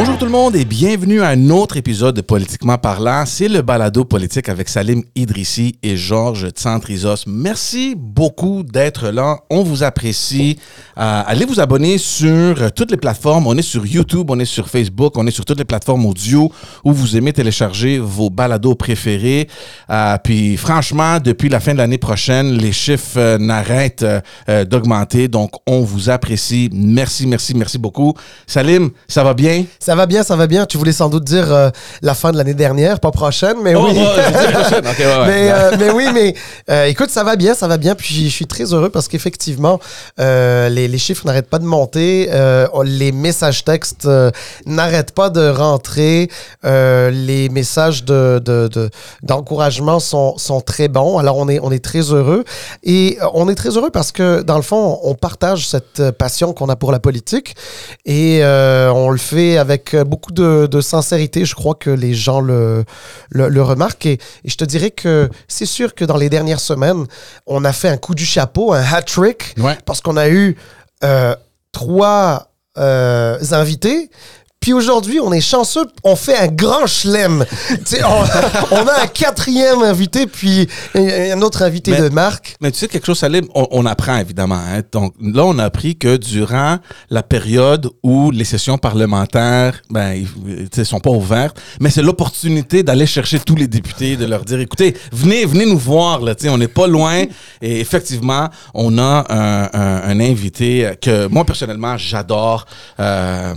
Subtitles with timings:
[0.00, 3.26] Bonjour tout le monde et bienvenue à un autre épisode de Politiquement parlant.
[3.26, 7.26] C'est le balado politique avec Salim Idrissi et Georges Tsantrizos.
[7.26, 9.36] Merci beaucoup d'être là.
[9.50, 10.58] On vous apprécie.
[10.96, 13.46] Euh, allez vous abonner sur toutes les plateformes.
[13.46, 16.50] On est sur YouTube, on est sur Facebook, on est sur toutes les plateformes audio
[16.82, 19.48] où vous aimez télécharger vos balados préférés.
[19.90, 24.06] Euh, puis franchement, depuis la fin de l'année prochaine, les chiffres euh, n'arrêtent
[24.48, 25.28] d'augmenter.
[25.28, 26.70] Donc, on vous apprécie.
[26.72, 28.14] Merci, merci, merci beaucoup.
[28.46, 29.66] Salim, ça va bien?
[29.94, 30.66] Va bien, ça va bien.
[30.66, 31.70] Tu voulais sans doute dire euh,
[32.02, 33.94] la fin de l'année dernière, pas prochaine, mais Oh, oui.
[33.94, 34.84] prochaine.
[35.00, 35.26] Ouais, ouais.
[35.26, 36.34] mais, euh, mais oui, mais
[36.70, 37.94] euh, écoute, ça va bien, ça va bien.
[37.94, 39.80] Puis je suis très heureux parce qu'effectivement,
[40.18, 42.30] les, les chiffres n'arrêtent pas de monter,
[42.84, 44.08] les messages textes
[44.66, 46.28] n'arrêtent pas de rentrer,
[46.64, 48.90] les messages de, de- de-
[49.22, 51.18] d'encouragement sont, sont très bons.
[51.18, 52.44] Alors on est, on est très heureux
[52.82, 56.68] et on est très heureux parce que dans le fond, on partage cette passion qu'on
[56.68, 57.54] a pour la politique
[58.06, 61.44] et on le fait avec beaucoup de, de sincérité.
[61.44, 62.84] Je crois que les gens le,
[63.30, 64.06] le, le remarquent.
[64.06, 67.06] Et, et je te dirais que c'est sûr que dans les dernières semaines,
[67.46, 69.76] on a fait un coup du chapeau, un hat-trick, Ouais.
[69.84, 70.56] parce qu'on a eu
[71.04, 71.34] euh,
[71.72, 74.10] trois euh, invités.
[74.60, 77.46] Puis aujourd'hui, on est chanceux, on fait un grand chelem.
[78.04, 78.24] On,
[78.72, 82.56] on a un quatrième invité, puis un autre invité Mais- de marque.
[82.60, 84.56] Mais tu sais quelque chose, Salim, on, on apprend évidemment.
[84.60, 84.82] hein.
[84.92, 86.76] Donc là, on a appris que durant
[87.08, 90.24] la période où les sessions parlementaires, ben,
[90.72, 94.60] sais, sont pas ouvertes, mais c'est l'opportunité d'aller chercher tous les députés, de leur dire,
[94.60, 96.34] écoutez, venez, venez nous voir là.
[96.48, 97.24] On n'est pas loin.
[97.62, 102.66] Et effectivement, on a un, un- un invité que moi personnellement j'adore.
[102.98, 103.54] Euh,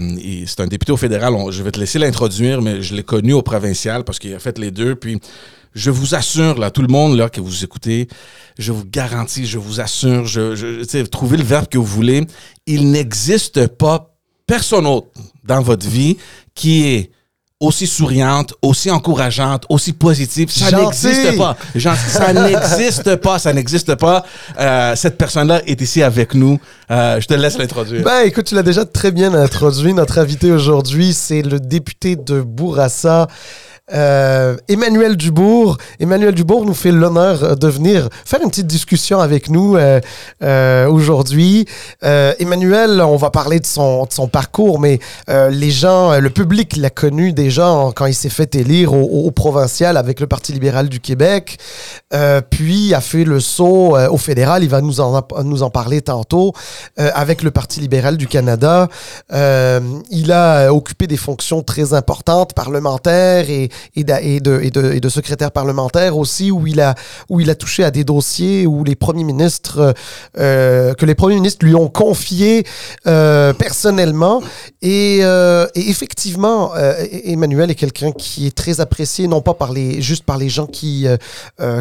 [0.48, 1.34] c'est un député fédéral.
[1.52, 4.58] Je vais te laisser l'introduire, mais je l'ai connu au provincial parce qu'il a fait
[4.58, 4.96] les deux.
[4.96, 5.20] Puis
[5.74, 8.08] je vous assure, là, tout le monde là, que vous écoutez,
[8.60, 12.26] je vous garantis, je vous assure, je, je, trouvez le verbe que vous voulez.
[12.68, 15.08] Il n'existe pas personne autre
[15.44, 16.18] dans votre vie
[16.54, 17.12] qui est
[17.64, 20.52] aussi souriante, aussi encourageante, aussi positive.
[20.52, 21.56] Ça n'existe pas.
[22.08, 23.40] Ça n'existe pas.
[23.40, 24.26] Ça n'existe pas.
[24.60, 26.60] Euh, cette personne-là est ici avec nous.
[26.92, 28.04] Euh, je te laisse l'introduire.
[28.04, 29.94] Ben, écoute, tu l'as déjà très bien introduit.
[29.94, 33.28] Notre invité aujourd'hui, c'est le député de Bourassa,
[33.92, 35.78] euh, Emmanuel Dubourg.
[36.00, 40.88] Emmanuel Dubourg nous fait l'honneur euh, de venir faire une petite discussion avec nous euh,
[40.88, 41.66] aujourd'hui.
[42.02, 47.64] Emmanuel, on va parler de son, parcours, mais les gens, le public l'a connu déjà
[47.96, 51.58] quand il s'est fait élire au, au- provincial avec le Parti libéral du Québec,
[52.50, 54.64] puis a fait le saut au fédéral.
[54.64, 56.54] Il va nous en, nous en parler tantôt
[56.98, 58.88] avec le Parti libéral du Canada.
[59.32, 65.00] Il a occupé des fonctions très importantes, parlementaires et, et, et de, et, de, et
[65.00, 66.96] de secrétaire parlementaire aussi, où il, a,
[67.30, 69.94] où il a touché à des dossiers où les premiers ministres,
[70.38, 72.66] euh, que les premiers ministres lui ont confiés
[73.08, 74.42] euh, personnellement.
[74.82, 79.72] Et, euh, et effectivement, euh, Emmanuel est quelqu'un qui est très apprécié, non pas par
[79.72, 81.08] les, juste par les gens qui,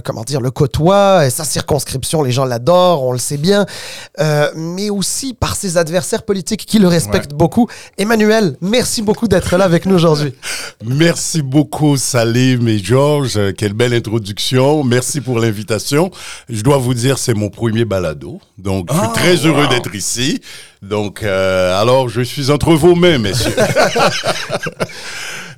[0.05, 1.29] comment dire, le côtoient.
[1.31, 3.67] Sa circonscription, les gens l'adorent, on le sait bien,
[4.55, 7.69] mais aussi par ses adversaires politiques qui le respectent beaucoup.
[7.99, 10.35] Emmanuel, merci beaucoup d'être là avec nous aujourd'hui.
[10.85, 13.37] Merci beaucoup Salim et Georges.
[13.37, 14.85] Euh, Quelle belle introduction.
[14.85, 16.11] Merci pour l'invitation.
[16.49, 18.41] Je dois vous dire, c'est mon premier balado.
[18.59, 19.69] Donc, je suis Ah, très heureux wow.
[19.69, 20.41] d'être ici.
[20.83, 23.55] Donc, euh, alors, je suis entre vos mains, messieurs.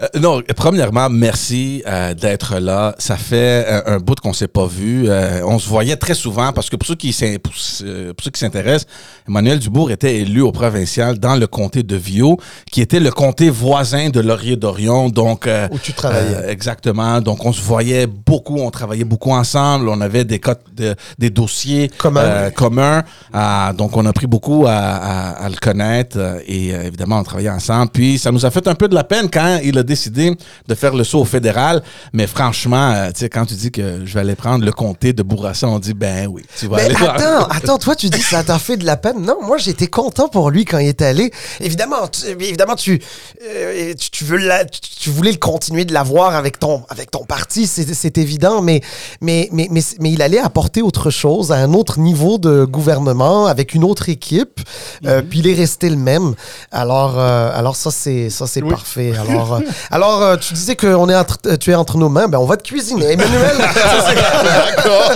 [0.02, 2.96] Euh, non, premièrement, merci euh, d'être là.
[2.98, 5.04] Ça fait euh, un bout qu'on s'est pas vu.
[5.08, 8.86] Euh, on se voyait très souvent parce que pour ceux qui s'intéressent,
[9.28, 12.38] Emmanuel Dubourg était élu au provincial dans le comté de Vio,
[12.72, 15.10] qui était le comté voisin de Laurier-Dorion.
[15.10, 16.34] Donc euh, Où tu travaillais.
[16.38, 17.20] euh, exactement.
[17.20, 19.88] Donc on se voyait beaucoup, on travaillait beaucoup ensemble.
[19.88, 22.20] On avait des cotes de- des dossiers Communs.
[22.20, 23.04] euh, communs.
[23.32, 27.18] Ah, donc on a pris beaucoup à, à- à le connaître euh, et euh, évidemment
[27.18, 27.90] on travaillait ensemble.
[27.92, 30.34] Puis ça nous a fait un peu de la peine quand il a décidé
[30.68, 31.82] de faire le saut au fédéral.
[32.12, 35.12] Mais franchement, euh, tu sais, quand tu dis que je vais aller prendre le comté
[35.12, 37.14] de Bourassa, on dit ben oui, tu vas Mais aller voir.
[37.14, 39.20] attends, attends, toi tu dis que ça t'a fait de la peine?
[39.20, 41.30] Non, moi j'étais content pour lui quand il est allé.
[41.60, 43.00] Évidemment, tu, évidemment tu,
[43.46, 47.10] euh, tu, tu veux la- tu, tu voulais le continuer de l'avoir avec ton, avec
[47.10, 48.80] ton parti, c'est c'est évident, mais,
[49.20, 53.46] mais, mais, mais, mais il allait apporter autre chose à un autre niveau de gouvernement
[53.46, 54.60] avec une autre équipe.
[55.06, 56.34] Euh, puis il est resté le même.
[56.72, 59.12] Alors, euh, alors ça c'est ça c'est parfait.
[59.28, 59.60] Alors, euh,
[59.90, 62.38] alors euh, tu disais que on est entre, euh, tu es entre nos mains, ben
[62.38, 63.56] on va te cuisiner, Emmanuel?
[64.14, 65.12] D'accord.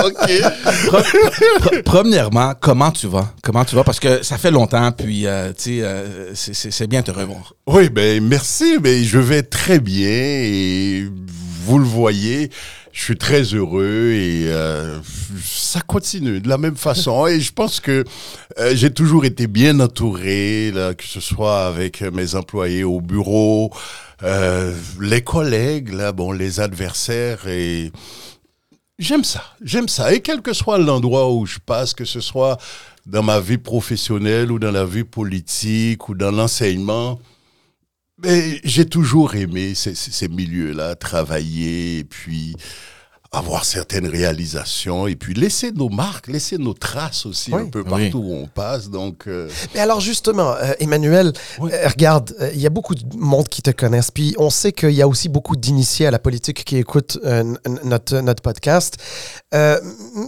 [0.06, 0.30] OK.
[0.90, 3.28] Pre- Premièrement, comment tu vas?
[3.42, 3.84] Comment tu vas?
[3.84, 7.06] Parce que ça fait longtemps, puis euh, tu sais, euh, c'est- c'est c'est bien de
[7.06, 7.54] te revoir.
[7.66, 11.06] Oui, ben merci, mais je vais très bien et
[11.66, 12.50] vous le voyez,
[12.92, 14.98] je suis très heureux et euh,
[15.42, 17.26] ça continue de la même façon.
[17.26, 18.04] Et je pense que
[18.58, 23.72] euh, j'ai toujours été bien entouré, là, que ce soit avec mes employés au bureau,
[24.22, 27.92] euh, les collègues, là, bon, les adversaires et
[28.98, 30.12] j'aime ça, j'aime ça.
[30.12, 32.58] Et quel que soit l'endroit où je passe, que ce soit
[33.06, 37.18] dans ma vie professionnelle ou dans la vie politique ou dans l'enseignement,
[38.22, 42.54] mais j'ai toujours aimé ces, ces, milieux-là, travailler et puis
[43.32, 47.62] avoir certaines réalisations et puis laisser nos marques, laisser nos traces aussi Oui.
[47.62, 48.10] un peu Oui.
[48.10, 48.90] partout où on passe.
[48.90, 51.70] Donc, euh, Mais alors justement, euh, Emmanuel, Oui.
[51.72, 54.72] euh, regarde, euh, il y a beaucoup de monde qui te connaissent, puis on sait
[54.72, 57.54] qu'il y a aussi beaucoup d'initiés à la politique qui écoutent euh,
[57.84, 58.96] notre, notre podcast.
[59.54, 59.78] Euh,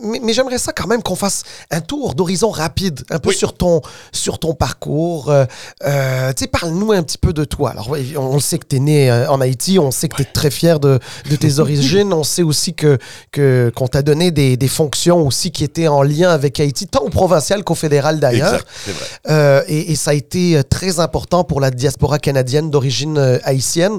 [0.04, 3.34] mais mais j'aimerais ça quand même qu'on fasse un tour d'horizon rapide, un peu Oui.
[3.36, 3.80] sur ton
[4.12, 5.28] sur ton parcours.
[5.30, 5.44] Euh,
[5.84, 7.70] euh, tu sais, parle-nous un petit peu de toi.
[7.70, 10.22] Alors, on, on sait que tu es né euh, en Haïti, on sait que tu
[10.22, 12.91] es très fier de, de tes origines, on sait aussi que
[13.30, 17.00] que qu'on t'a donné des, des fonctions aussi qui étaient en lien avec Haïti, tant
[17.00, 18.54] au provincial qu'au fédéral d'ailleurs.
[18.54, 19.06] exact, c'est vrai.
[19.30, 23.38] Euh, et, et ça a été euh, très important pour la diaspora canadienne d'origine euh,
[23.44, 23.98] haïtienne.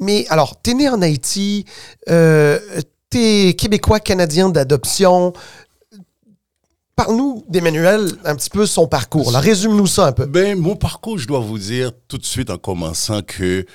[0.00, 1.64] Mais alors, t'es né en Haïti,
[2.10, 2.58] euh,
[3.10, 5.32] t'es québécois canadien d'adoption.
[6.96, 9.30] Parle-nous d'Emmanuel un petit peu son parcours.
[9.30, 9.38] là.
[9.40, 10.24] Résume-nous ça un peu.
[10.24, 13.66] Ben, mon parcours, je dois vous dire tout de suite en commençant que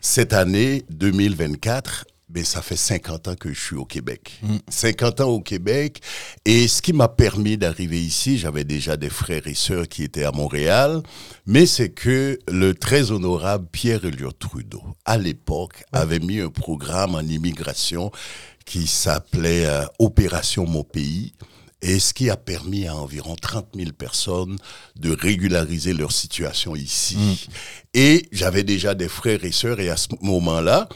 [0.00, 4.40] cette année 2024, ben, ça fait 50 ans que je suis au Québec.
[4.68, 6.00] 50 ans au Québec.
[6.44, 10.22] Et ce qui m'a permis d'arriver ici, j'avais déjà des frères et sœurs qui étaient
[10.22, 11.02] à Montréal,
[11.46, 17.16] mais c'est que le très honorable Pierre Elliott Trudeau, à l'époque, avait mis un programme
[17.16, 18.12] en immigration
[18.64, 21.32] qui s'appelait euh, Opération Mon Pays.
[21.82, 24.56] Et ce qui a permis à environ 30 000 personnes
[24.96, 27.48] de régulariser leur situation ici.
[27.94, 30.88] Et j'avais déjà des frères et sœurs, et à ce moment-là,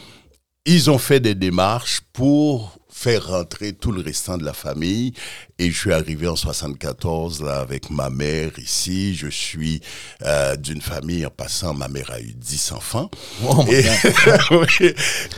[0.65, 5.13] ils ont fait des démarches pour faire rentrer tout le restant de la famille.
[5.57, 9.15] Et je suis arrivé en 74 là, avec ma mère ici.
[9.15, 9.79] Je suis
[10.25, 13.09] euh, d'une famille, en passant, ma mère a eu 10 enfants.
[13.47, 13.73] Oh my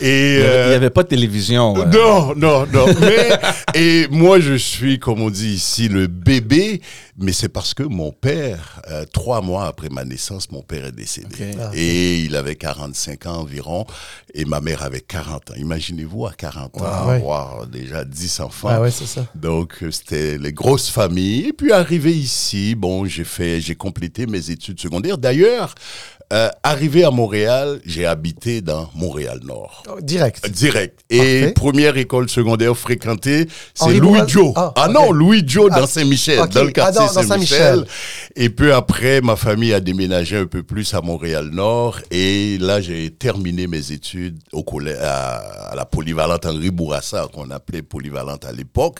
[0.01, 1.75] et Il n'y euh, avait pas de télévision.
[1.85, 2.87] non, non, non.
[2.99, 3.29] Mais,
[3.75, 6.81] et moi, je suis, comme on dit ici, le bébé,
[7.19, 10.91] mais c'est parce que mon père, euh, trois mois après ma naissance, mon père est
[10.91, 11.51] décédé.
[11.59, 11.71] Ah.
[11.73, 13.85] Et il avait 45 ans environ,
[14.33, 15.53] et ma mère avait 40 ans.
[15.57, 17.15] Imaginez-vous à 40 ans Ouais.
[17.17, 18.69] avoir déjà 10 enfants.
[18.71, 19.25] Ah ouais, c'est ça.
[19.35, 21.47] Donc, les grosses familles.
[21.47, 25.17] Et puis, arrivé ici, bon, j'ai fait, j'ai complété mes études secondaires.
[25.17, 25.75] D'ailleurs,
[26.33, 29.83] euh, arrivé à Montréal, j'ai habité dans Montréal-Nord.
[29.89, 30.49] Oh, Direct.
[30.51, 30.99] Direct.
[31.09, 31.53] Et Parfait.
[31.53, 34.51] première école secondaire fréquentée, c'est Louis Joe.
[34.55, 37.85] Ah, Ah, non, Louis Joe Ah, dans Saint-Michel, dans le Ah, quartier Saint-Michel.
[38.35, 41.99] Et peu après, ma famille a déménagé un peu plus à Montréal-Nord.
[42.11, 45.35] Et là, j'ai terminé mes études au collège, à,
[45.71, 48.99] à la polyvalente Henri Bourassa, qu'on appelait polyvalente à l'époque.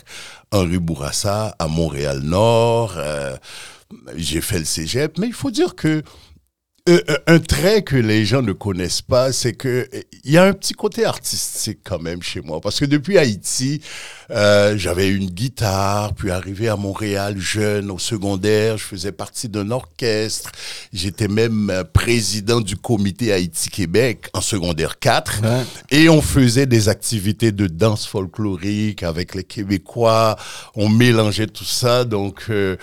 [0.50, 2.94] Henri Bourassa à Montréal-Nord.
[2.96, 3.36] Euh,
[4.16, 5.18] j'ai fait le cégep.
[5.18, 6.02] Mais il faut dire que euh, euh,
[7.26, 10.52] un trait que les gens ne connaissent pas, c'est que euh, il y a un
[10.52, 12.60] petit côté artistique quand même chez moi.
[12.60, 13.80] Parce que depuis Haïti,
[14.30, 19.70] euh, j'avais une guitare, puis arrivé à Montréal jeune, au secondaire, je faisais partie d'un
[19.70, 20.52] orchestre.
[20.92, 25.42] J'étais même euh, président du comité Haïti-Québec en secondaire 4.
[25.42, 25.64] Ouais.
[25.90, 30.36] Et on faisait des activités de danse folklorique avec les Québécois.
[30.74, 32.04] On mélangeait tout ça.
[32.04, 32.76] Donc, euh,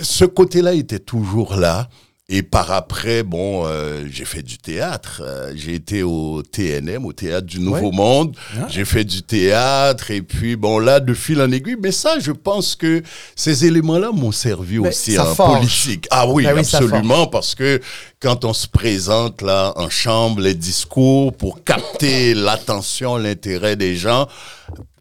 [0.00, 1.88] ce côté-là était toujours là.
[2.30, 5.20] Et par après, bon, euh, j'ai fait du théâtre.
[5.22, 7.96] Euh, j'ai été au TNM, au Théâtre du Nouveau Ouais.
[7.96, 8.34] Monde.
[8.56, 8.66] Ah.
[8.70, 10.10] J'ai fait du théâtre.
[10.10, 11.76] Et puis, bon, là, de fil en aiguille.
[11.82, 13.02] Mais ça, je pense que
[13.36, 15.58] ces éléments-là m'ont servi Mais aussi en forge.
[15.58, 16.06] politique.
[16.10, 17.26] Ah oui, Ben oui, absolument.
[17.26, 17.78] Parce que
[18.20, 24.28] quand on se présente là en chambre, les discours pour capter l'attention, l'intérêt des gens,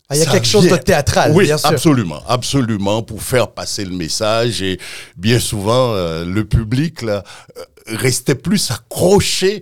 [0.10, 1.70] Ah, Il y a ça quelque chose de théâtral, oui, bien sûr.
[1.70, 4.62] absolument, absolument, pour faire passer le message.
[4.62, 4.78] Et
[5.16, 7.24] bien souvent, euh, le public là,
[7.58, 9.62] euh, restait plus accroché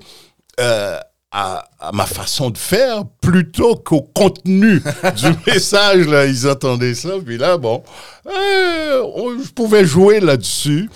[0.59, 0.97] euh,
[1.31, 4.81] à, à ma façon de faire plutôt qu'au contenu
[5.15, 6.05] du message.
[6.07, 7.11] Là, ils attendaient ça.
[7.25, 7.83] Puis là, bon,
[8.27, 10.89] euh, on- je pouvais jouer là-dessus.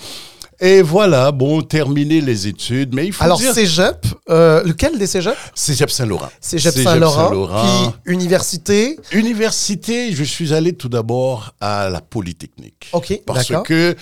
[0.60, 2.94] Et voilà, bon, terminer les études.
[2.94, 3.52] Mais il faut Alors, dire...
[3.52, 5.36] cégep, euh, lequel des cégeps?
[5.54, 6.30] Cégep Saint-Laurent.
[6.40, 7.92] Cégep Cégep Saint-Laurent, Saint-Laurent.
[8.04, 8.98] puis université.
[9.12, 12.88] Université, je suis allé tout d'abord à la Polytechnique.
[12.92, 13.94] OK, Parce que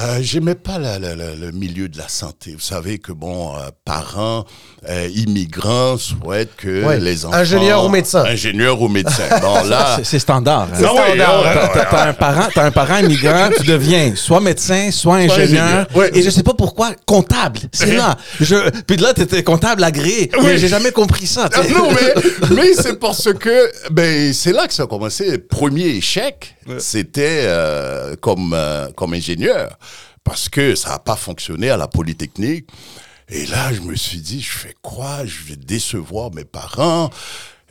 [0.00, 2.52] Euh, J'aimais pas la- la- la- le milieu de la santé.
[2.52, 4.44] Vous savez que, bon, euh, parents
[4.88, 7.00] euh, immigrants souhaitent que Ouais.
[7.00, 7.36] les enfants...
[7.36, 8.24] Ingénieur ou médecin.
[8.24, 9.24] Ingénieur ou médecin.
[9.40, 9.98] Bon, là...
[10.04, 10.68] C'est- standard.
[10.72, 10.80] hein.
[10.80, 11.42] Non, oui, standard.
[11.42, 15.16] ouais, T'as- ouais, T'as un parent, t'as un parent immigrant, tu deviens soit médecin, soit
[15.16, 16.10] ingénieur, ingénieur, ouais.
[16.16, 17.58] et je sais pas pourquoi comptable.
[17.72, 18.16] C'est là.
[18.40, 20.30] Je, puis là, t'étais comptable agréé.
[20.42, 21.48] Mais j'ai jamais compris ça.
[21.48, 21.68] T'sais.
[21.70, 22.22] non, mais,
[22.54, 25.38] mais c'est parce que ben, c'est là que ça a commencé.
[25.38, 29.76] Premier échec, c'était euh, comme, euh, comme ingénieur.
[30.24, 32.68] Parce que ça n'a pas fonctionné à la Polytechnique.
[33.28, 35.24] Et là, je me suis dit, je fais quoi?
[35.26, 37.10] Je vais décevoir mes parents.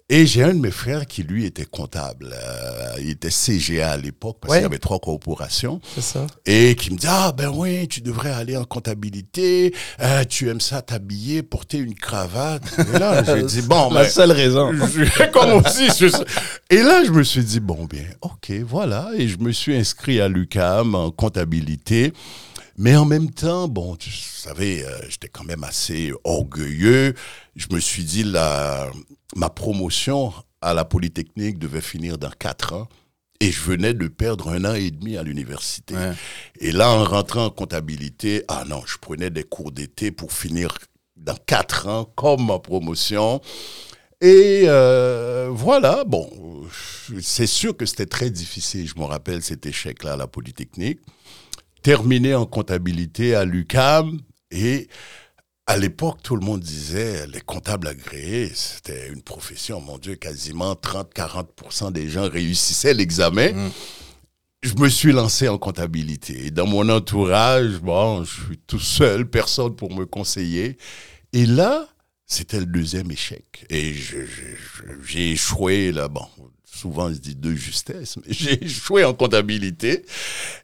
[0.09, 2.29] Et j'ai un de mes frères qui, lui, était comptable.
[2.33, 4.59] Euh, il était CGA à l'époque, parce Ouais.
[4.59, 5.81] qu'il y avait trois corporations.
[5.95, 6.25] C'est ça.
[6.45, 10.61] Et qui me dit ah ben oui tu devrais aller en comptabilité euh, tu aimes
[10.61, 12.63] ça t'habiller porter une cravate
[12.95, 14.71] et là j'ai dit bon La ben, seule raison.
[14.73, 16.07] je- comme aussi je-
[16.69, 20.21] et là je me suis dit bon bien ok voilà et je me suis inscrit
[20.21, 22.13] à l'UCAM en comptabilité
[22.77, 27.15] mais en même temps, bon, tu savais, euh, j'étais quand même assez orgueilleux.
[27.55, 28.89] Je me suis dit, la,
[29.35, 30.31] ma promotion
[30.61, 32.87] à la Polytechnique devait finir dans quatre ans.
[33.39, 35.95] Et je venais de perdre un an et demi à l'université.
[35.95, 36.13] Ouais.
[36.59, 40.75] Et là, en rentrant en comptabilité, ah non, je prenais des cours d'été pour finir
[41.15, 43.41] dans quatre ans comme ma promotion.
[44.21, 46.29] Et euh, voilà, bon,
[47.21, 48.87] c'est sûr que c'était très difficile.
[48.87, 50.99] Je me rappelle cet échec-là à la Polytechnique.
[51.81, 54.19] Terminé en comptabilité à l'UCAM
[54.51, 54.87] et
[55.69, 60.73] à l'époque, tout le monde disait les comptables agréés, c'était une profession, mon Dieu, quasiment
[60.73, 63.51] 30-40% des gens réussissaient l'examen.
[63.51, 63.71] Mm.
[64.63, 66.47] Je me suis lancé en comptabilité.
[66.47, 70.77] Et dans mon entourage, bon, je suis tout seul, personne pour me conseiller.
[71.33, 71.87] Et là,
[72.25, 73.65] c'était le deuxième échec.
[73.69, 73.93] Et
[75.03, 76.25] j'ai échoué, là, bon,
[76.63, 80.05] souvent on se dit de justesse, mais j'ai échoué en comptabilité.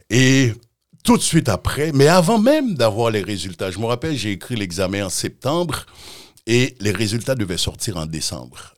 [0.09, 0.53] Et
[1.03, 4.55] tout de suite après, mais avant même d'avoir les résultats, je me rappelle, j'ai écrit
[4.55, 5.85] l'examen en septembre
[6.47, 8.73] et les résultats devaient sortir en décembre.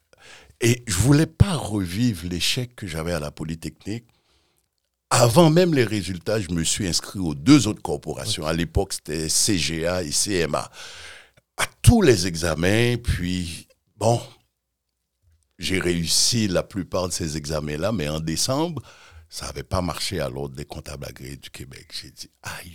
[0.61, 4.05] Et je voulais pas revivre l'échec que j'avais à la Polytechnique.
[5.09, 8.45] Avant même les résultats, je me suis inscrit aux deux autres corporations.
[8.45, 10.71] À l'époque, c'était CGA et CMA.
[11.57, 13.67] À tous les examens, puis
[13.97, 14.19] bon,
[15.59, 18.81] j'ai réussi la plupart de ces examens-là, mais en décembre,
[19.29, 21.87] ça n'avait pas marché à l'ordre des comptables agréés du Québec.
[22.01, 22.71] J'ai dit, aïe.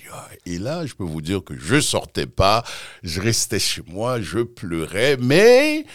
[0.47, 2.64] Et là, je peux vous dire que je sortais pas,
[3.02, 5.87] je restais chez moi, je pleurais, mais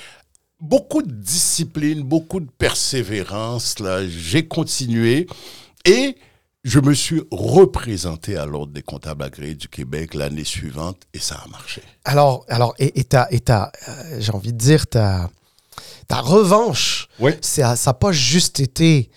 [0.59, 5.27] beaucoup de discipline, beaucoup de persévérance, là, j'ai continué
[5.85, 6.15] et
[6.63, 11.35] je me suis représenté à l'ordre des comptables agréés du Québec l'année suivante et ça
[11.35, 11.83] a marché.
[12.05, 13.65] Alors, alors et, et et euh,
[14.19, 15.29] j'ai envie de dire, ta,
[16.07, 17.33] ta revanche, Oui.
[17.41, 19.12] ça n'a pas juste été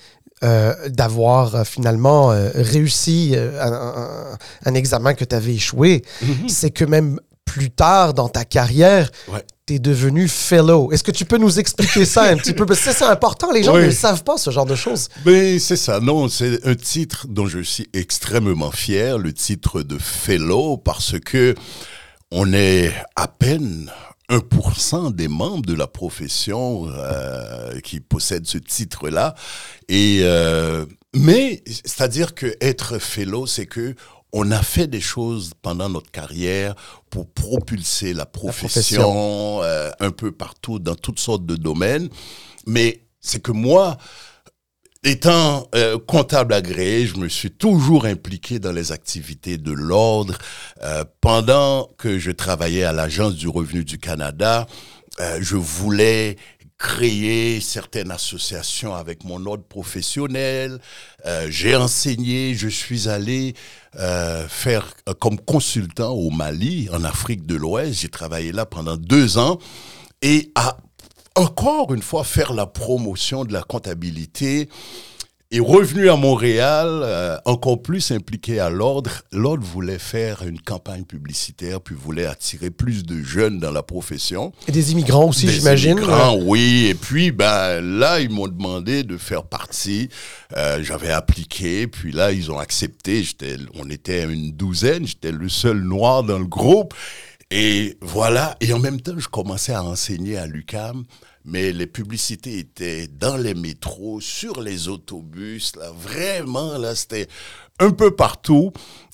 [0.44, 6.02] euh, d'avoir euh, finalement euh, réussi un, un- un examen que tu avais échoué.
[6.48, 9.42] C'est que même plus tard dans ta carrière, Ouais.
[9.66, 10.92] tu es devenu fellow.
[10.92, 12.66] Est-ce que tu peux nous expliquer ça un petit peu?
[12.66, 13.50] Parce que ça, c'est important.
[13.52, 13.80] Les gens Oui.
[13.80, 15.08] ne le savent pas, ce genre de choses.
[15.24, 15.98] Ben, c'est ça.
[15.98, 21.54] Non, c'est un titre dont je suis extrêmement fier, le titre de Fellow, parce que
[22.30, 23.90] on est à peine
[24.28, 29.34] 1% des membres de la profession euh, qui possèdent ce titre-là.
[29.88, 30.84] Et euh,
[31.16, 33.94] mais c'est-à-dire que être fellow, c'est que
[34.32, 36.74] on a fait des choses pendant notre carrière
[37.08, 42.10] pour propulser la profession, euh, un peu partout dans toutes sortes de domaines.
[42.66, 43.96] Mais c'est que moi,
[45.04, 50.36] Étant euh, comptable agréé, je me suis toujours impliqué dans les activités de l'ordre.
[50.82, 54.66] Euh, pendant que je travaillais à l'Agence du revenu du Canada,
[55.20, 56.36] euh, je voulais
[56.78, 60.80] créer certaines associations avec mon ordre professionnel.
[61.26, 63.54] Euh, J'ai enseigné, je suis allé
[63.96, 68.00] euh, faire euh, comme consultant au Mali, en Afrique de l'Ouest.
[68.00, 69.58] J'ai travaillé là pendant deux ans.
[70.22, 70.76] Et à
[71.38, 74.68] encore une fois faire la promotion de la comptabilité
[75.50, 81.04] et revenu à Montréal, euh, encore plus impliqué à l'ordre, l'ordre voulait faire une campagne
[81.04, 84.52] publicitaire, puis voulait attirer plus de jeunes dans la profession.
[84.66, 85.92] Et des immigrants aussi, Des j'imagine.
[85.92, 86.88] immigrants, oui.
[86.90, 90.10] Et puis, ben, là, ils m'ont demandé de faire partie.
[90.54, 93.22] Euh, J'avais appliqué, puis là, ils ont accepté.
[93.22, 96.92] J'étais, on était une douzaine, j'étais le seul noir dans le groupe.
[97.50, 98.56] Et voilà.
[98.60, 101.04] Et en même temps, je commençais à enseigner à l'UCAM.
[101.44, 107.26] Mais les publicités étaient dans les métros, sur les autobus, là, vraiment, là, c'était
[107.78, 108.72] un peu partout.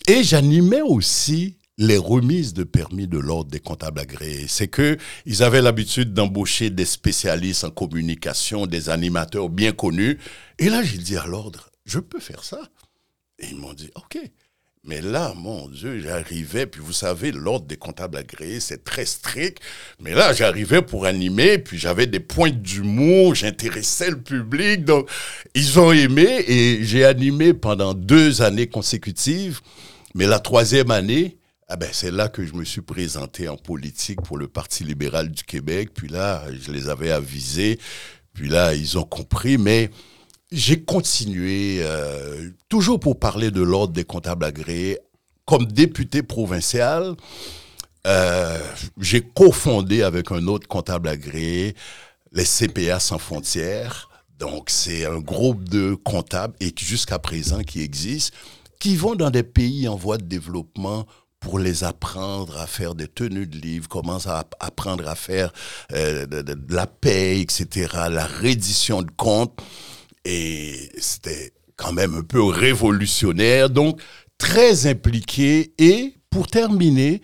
[0.08, 4.46] Et j'animais aussi les remises de permis de l'ordre des comptables agréés.
[4.48, 10.18] C'est que ils avaient l'habitude d'embaucher des spécialistes en communication, des animateurs bien connus.
[10.58, 12.60] Et là, j'ai dit à l'ordre, je peux faire ça.
[13.38, 14.18] Et ils m'ont dit, OK.
[14.86, 19.58] Mais là, mon Dieu, j'arrivais, puis vous savez, l'ordre des comptables agréés, c'est très strict.
[19.98, 24.84] Mais là, j'arrivais pour animer, puis j'avais des pointes d'humour, j'intéressais le public.
[24.84, 25.08] Donc,
[25.54, 29.60] ils ont aimé et j'ai animé pendant deux années consécutives.
[30.14, 31.38] Mais la troisième année,
[31.68, 35.30] ah ben, c'est là que je me suis présenté en politique pour le Parti libéral
[35.30, 35.90] du Québec.
[35.94, 37.78] Puis là, je les avais avisés.
[38.34, 39.56] Puis là, ils ont compris.
[39.56, 39.90] Mais
[40.52, 44.98] j'ai continué, euh, toujours pour parler de l'ordre des comptables agréés,
[45.46, 47.14] comme député provincial.
[48.06, 48.58] Euh,
[49.00, 51.74] j'ai cofondé avec un autre comptable agréé
[52.32, 54.10] les CPA sans frontières.
[54.38, 58.34] Donc, c'est un groupe de comptables, et jusqu'à présent qui existe,
[58.80, 61.06] qui vont dans des pays en voie de développement
[61.38, 65.52] pour les apprendre à faire des tenues de livres, comment à apprendre à faire
[65.92, 69.62] euh, de, de, la paix, etc., la reddition de comptes.
[70.24, 74.00] Et c'était quand même un peu révolutionnaire, donc
[74.38, 75.74] très impliqué.
[75.78, 77.20] Et pour terminer,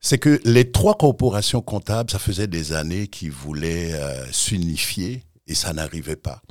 [0.00, 5.54] c'est que les trois corporations comptables, ça faisait des années qu'ils voulaient euh, s'unifier et
[5.54, 6.42] ça n'arrivait pas.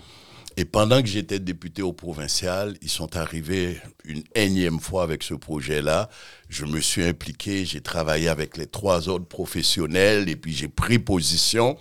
[0.58, 5.34] Et pendant que j'étais député au provincial, ils sont arrivés une énième fois avec ce
[5.34, 6.10] projet-là.
[6.50, 11.00] Je me suis impliqué, j'ai travaillé avec les trois autres professionnels et puis j'ai pris
[11.00, 11.78] position.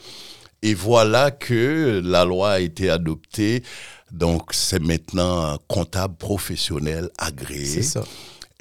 [0.63, 3.63] Et voilà que la loi a été adoptée.
[4.11, 7.67] Donc, c'est maintenant un comptable professionnel agréé.
[7.67, 8.05] C'est ça.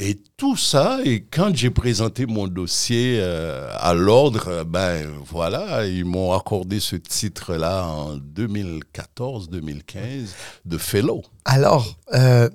[0.02, 6.06] Et tout ça, et quand j'ai présenté mon dossier euh, à l'ordre, ben voilà, ils
[6.06, 10.30] m'ont accordé ce titre-là en 2014-2015
[10.64, 11.22] de fellow.
[11.44, 12.50] Alors, euh,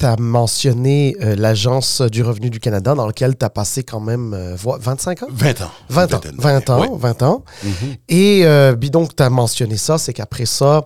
[0.00, 4.00] tu as mentionné euh, l'Agence du revenu du Canada dans laquelle tu as passé quand
[4.00, 5.26] même euh, 25 ans?
[5.30, 5.70] 20 ans.
[5.90, 6.88] 20 ans, 20 ans, Ouais.
[6.98, 7.44] 20 ans.
[7.62, 7.72] Mhm.
[8.08, 10.84] Et euh, donc, tu as mentionné ça, c'est qu'après ça,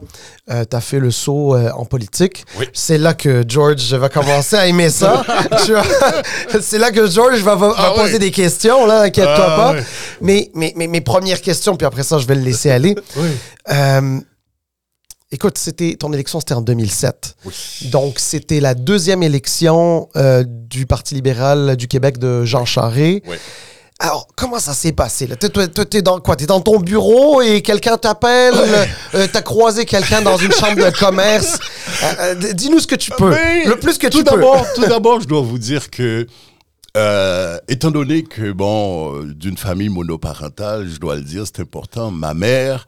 [0.48, 2.44] tu as fait le saut euh, en politique.
[2.58, 2.66] Oui.
[2.72, 5.24] C'est là que George va commencer à aimer ça.
[6.60, 9.74] C'est là que George va, va- va Ah poser des questions, là, inquiète-toi Ah pas.
[10.20, 12.94] mais, mais mes premières questions, puis après ça, je vais le laisser aller.
[15.34, 17.34] Écoute, c'était ton élection, c'était en 2007.
[17.44, 17.52] Oui.
[17.90, 23.22] Donc, c'était la deuxième élection euh, du Parti libéral du Québec de Jean Charest.
[23.26, 23.36] Oui.
[23.98, 25.26] Alors, comment ça s'est passé?
[25.26, 25.34] là?
[25.34, 26.36] T'es- dans quoi?
[26.36, 28.54] T'es dans ton bureau et quelqu'un t'appelle?
[29.14, 31.58] euh, T'as croisé quelqu'un dans une chambre de commerce?
[32.02, 33.30] Euh, euh, Dis-nous ce que tu peux.
[33.30, 34.30] Mais Le plus que tout tu peux.
[34.32, 36.26] d'abord, tout d'abord, je dois vous dire que,
[36.96, 42.34] euh, étant donné que, bon, d'une famille monoparentale, je dois le dire, c'est important, ma
[42.34, 42.86] mère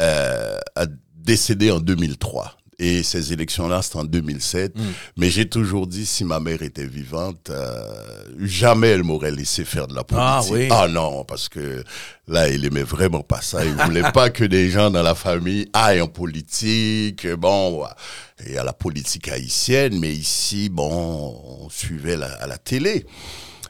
[0.00, 0.84] euh, a
[1.26, 2.56] décédé en 2003.
[2.78, 4.74] Et ces élections-là, c'était en 2007.
[5.16, 7.82] Mais j'ai toujours dit, si ma mère était vivante, euh,
[8.42, 10.70] jamais elle m'aurait laissé faire de la Ah, politique.
[10.70, 10.92] oui.
[10.92, 11.82] non, parce que
[12.28, 13.64] là, il aimait vraiment pas ça.
[13.64, 17.26] Il voulait pas que des gens dans la famille aillent en politique.
[17.36, 17.82] Bon,
[18.46, 23.06] il y a la politique haïtienne, mais ici, bon, on suivait la, à la télé.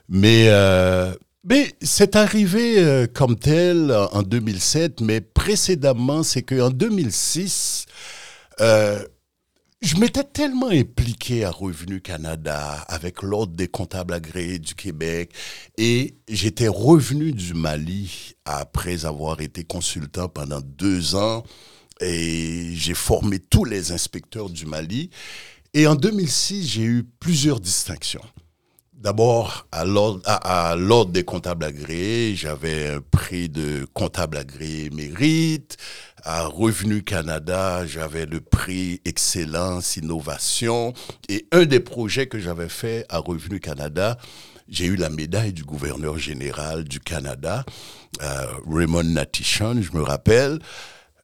[0.08, 1.12] Mais, euh,
[1.48, 7.86] mais c'est arrivé euh, comme tel en- en 2007, mais précédemment, c'est qu'en 2006,
[8.60, 9.04] euh,
[9.82, 15.30] je m'étais tellement impliqué à Revenu Canada avec l'Ordre des comptables agréés du Québec
[15.78, 21.44] et j'étais revenu du Mali après avoir été consultant pendant deux ans
[22.00, 25.10] et j'ai formé tous les inspecteurs du Mali.
[25.74, 28.24] Et en 2006, j'ai eu plusieurs distinctions.
[28.96, 35.76] D'abord, à l'ordre des comptables agréés, j'avais un prix de comptable agréé mérite.
[36.24, 40.94] À Revenu Canada, j'avais le prix Excellence Innovation.
[41.28, 44.16] Et un des projets que j'avais fait à Revenu Canada,
[44.66, 47.66] j'ai eu la médaille du gouverneur général du Canada,
[48.66, 50.58] Raymond Natishan, je me rappelle.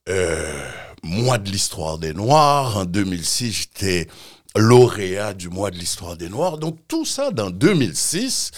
[0.09, 0.69] Euh,
[1.03, 2.77] mois de l'histoire des Noirs.
[2.77, 4.09] En 2006, j'étais
[4.57, 6.59] lauréat du mois de l'histoire des Noirs.
[6.59, 8.51] Donc tout ça dans 2006.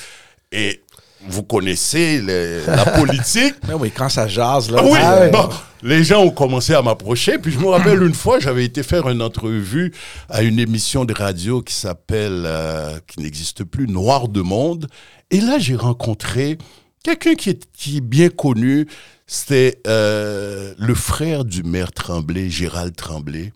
[0.53, 0.83] Et
[1.27, 3.55] vous connaissez les- la politique.
[3.67, 4.79] Mais oui, quand ça jase, là.
[4.81, 5.31] Ah oui, Ah ouais.
[5.31, 5.49] bon,
[5.83, 7.39] les gens ont commencé à m'approcher.
[7.39, 9.93] Puis je me rappelle une fois, j'avais été faire une entrevue
[10.29, 14.87] à une émission de radio qui s'appelle, euh, qui n'existe plus, Noir de Monde.
[15.31, 16.59] Et là, j'ai rencontré
[17.03, 18.87] quelqu'un qui est, qui est bien connu.
[19.27, 23.53] C'était euh, le frère du maire Tremblay, Gérald Tremblay,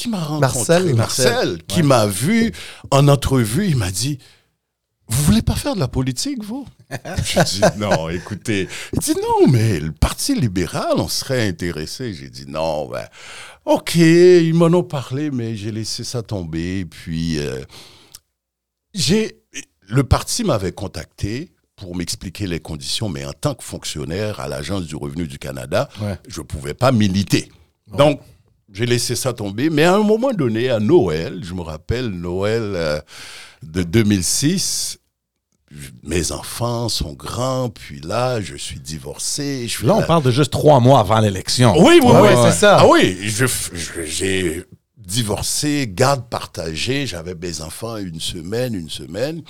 [0.00, 0.40] qui m'a rencontré?
[0.40, 0.94] Marcel.
[0.94, 2.52] Marcel, qui m'a vu
[2.90, 3.66] en entrevue.
[3.68, 4.18] Il m'a dit
[5.12, 6.64] vous voulez pas faire de la politique, vous?
[7.24, 8.68] J'ai dit non, écoutez.
[8.92, 12.14] Il dit non, mais le Parti libéral, on serait intéressé.
[12.14, 13.06] J'ai dit non, ben,
[13.64, 16.84] ok, ils m'en ont parlé, mais j'ai laissé ça tomber.
[16.84, 17.60] Puis, euh,
[18.94, 19.42] j'ai,
[19.88, 24.84] le parti m'avait contacté pour m'expliquer les conditions, mais en tant que fonctionnaire à l'Agence
[24.86, 26.18] du revenu du Canada, Ouais.
[26.28, 27.50] je ne pouvais pas militer.
[27.96, 28.20] Donc,
[28.72, 29.70] j'ai laissé ça tomber.
[29.70, 33.00] Mais à un moment donné, à Noël, je me rappelle, Noël, euh,
[33.62, 34.98] de 2006,
[36.02, 39.68] mes enfants sont grands, puis là, je suis divorcé.
[39.68, 41.74] Je Là, on la- parle de juste trois mois avant l'élection.
[41.78, 42.20] Oui, oui, oui.
[42.20, 42.78] ouais, c'est ça.
[42.80, 44.64] Ah oui, je- je- j'ai
[44.96, 49.42] divorcé, garde partagée, j'avais mes enfants une semaine, une semaine.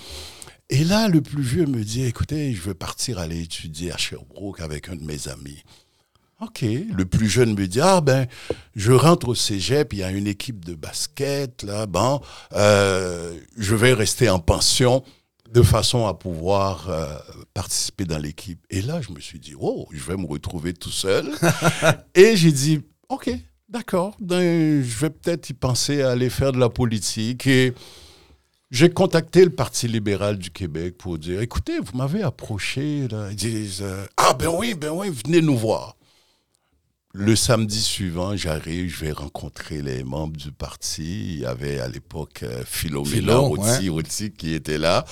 [0.68, 4.60] Et là, le plus vieux me dit, écoutez, je veux partir aller étudier à Sherbrooke
[4.60, 5.62] avec un de mes amis.
[6.40, 6.62] OK.
[6.62, 8.26] Le plus jeune me dit, ah ben,
[8.74, 11.86] je rentre au cégep, il y a une équipe de basket, là,
[12.54, 15.04] euh, je vais rester en pension
[15.50, 17.06] de façon à pouvoir euh,
[17.52, 18.64] participer dans l'équipe.
[18.70, 21.30] Et là, je me suis dit, oh, je vais me retrouver tout seul.
[22.14, 23.30] Et j'ai dit, OK,
[23.68, 27.46] d'accord, ben, je vais peut-être y penser à aller faire de la politique.
[27.46, 27.74] Et
[28.70, 33.08] j'ai contacté le Parti libéral du Québec pour dire, écoutez, vous m'avez approché.
[33.08, 33.28] Là.
[33.30, 35.96] Ils disent, euh, ah ben oui, ben oui, venez nous voir.
[37.12, 41.34] Le samedi suivant, j'arrive, je vais rencontrer les membres du parti.
[41.34, 45.04] Il y avait à l'époque euh, Philomena Rossi qui était là.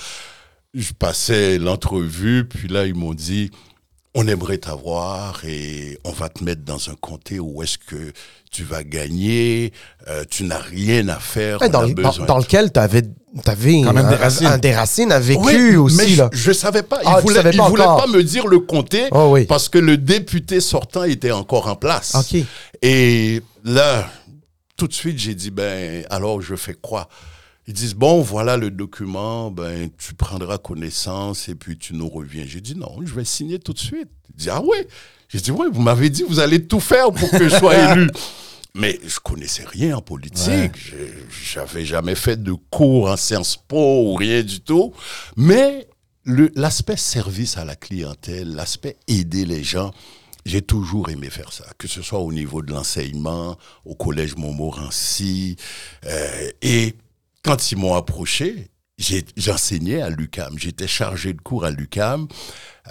[0.73, 3.51] Je passais l'entrevue, puis là, ils m'ont dit,
[4.15, 8.11] on aimerait t'avoir et on va te mettre dans un comté où est-ce que
[8.51, 9.71] tu vas gagner,
[10.07, 11.89] euh, tu n'as rien à faire, dans, le-
[12.39, 13.03] lequel tu avais,
[13.43, 14.47] Quand même des racines.
[14.47, 15.97] un, des racines à vécu oui, aussi.
[15.97, 16.29] mais là.
[16.33, 16.99] je, je savais pas.
[17.03, 18.05] Il Ah, tu voulait, il pas voulait encore.
[18.05, 19.45] pas me dire le comté Oh oui.
[19.45, 22.15] parce que le député sortant était encore en place.
[22.15, 22.41] OK.
[22.81, 24.09] Et là,
[24.75, 27.07] tout de suite, j'ai dit ben alors je fais quoi?
[27.69, 32.43] Ils disent bon voilà le document, ben tu prendras connaissance et puis tu nous reviens.
[32.47, 34.09] J'ai dit non, je vais signer tout de suite.
[34.31, 34.87] Ils disent ah ouais?
[35.27, 38.09] J'ai dit oui, vous m'avez dit vous allez tout faire pour que je sois élu.
[38.73, 40.71] Mais je connaissais rien en politique.
[40.75, 40.95] Je
[41.53, 44.91] J'avais jamais fait de cours en Sciences Po ou rien du tout.
[45.37, 45.87] Mais
[46.25, 49.91] l'aspect service à la clientèle, l'aspect aider les gens,
[50.43, 55.55] j'ai toujours aimé faire ça, que ce soit au niveau de l'enseignement, au collège Montmorency.
[56.07, 56.95] euh, et
[57.49, 58.69] quand ils m'ont approché,
[59.35, 60.59] j'enseignais à l'UCAM.
[60.59, 62.27] J'étais chargé de cours à l'UCAM.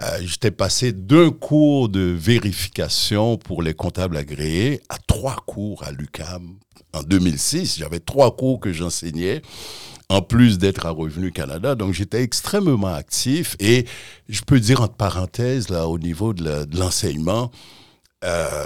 [0.03, 5.93] Euh, J'étais passé d'un cours de vérification pour les comptables agréés à trois cours à
[5.93, 6.59] l'UCAM.
[6.93, 9.43] En 2006, j'avais trois cours que j'enseignais,
[10.09, 11.77] en plus d'être à Revenu Canada.
[11.77, 13.55] Donc, j'étais extrêmement actif.
[13.61, 13.87] Et
[14.29, 17.53] je peux dire, entre parenthèses, là, au niveau de l'enseignement,
[18.25, 18.57] euh,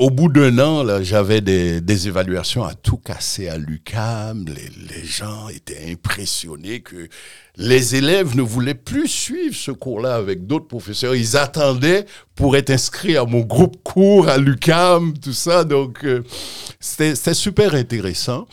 [0.00, 4.46] au bout d'un an, j'avais des, évaluations à tout casser à l'UCAM.
[4.46, 7.08] Les, gens étaient impressionnés que
[7.56, 11.14] les élèves ne voulaient plus suivre ce cours-là avec d'autres professeurs.
[11.14, 15.64] Ils attendaient pour être inscrits à mon groupe cours à l'UCAM, tout ça.
[15.64, 16.22] Donc, euh,
[16.80, 18.48] c'était super intéressant.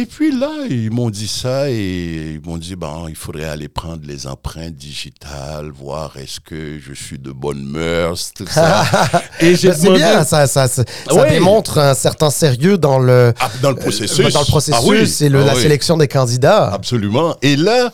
[0.00, 3.66] Et puis là, ils m'ont dit ça et ils m'ont dit, bon, il faudrait aller
[3.66, 8.84] prendre les empreintes digitales, voir est-ce que je suis de bonne mœurs, tout ça.
[9.40, 11.30] et j'ai Ben, c'est demandé- bien, ça, ça, ça, ça Ouais.
[11.30, 14.32] démontre un certain sérieux dans le, Ah, dans le processus.
[14.32, 15.16] dans le processus Ah oui.
[15.20, 15.62] et le- Ah la oui.
[15.62, 16.68] sélection des candidats.
[16.72, 17.36] Absolument.
[17.42, 17.92] Et là,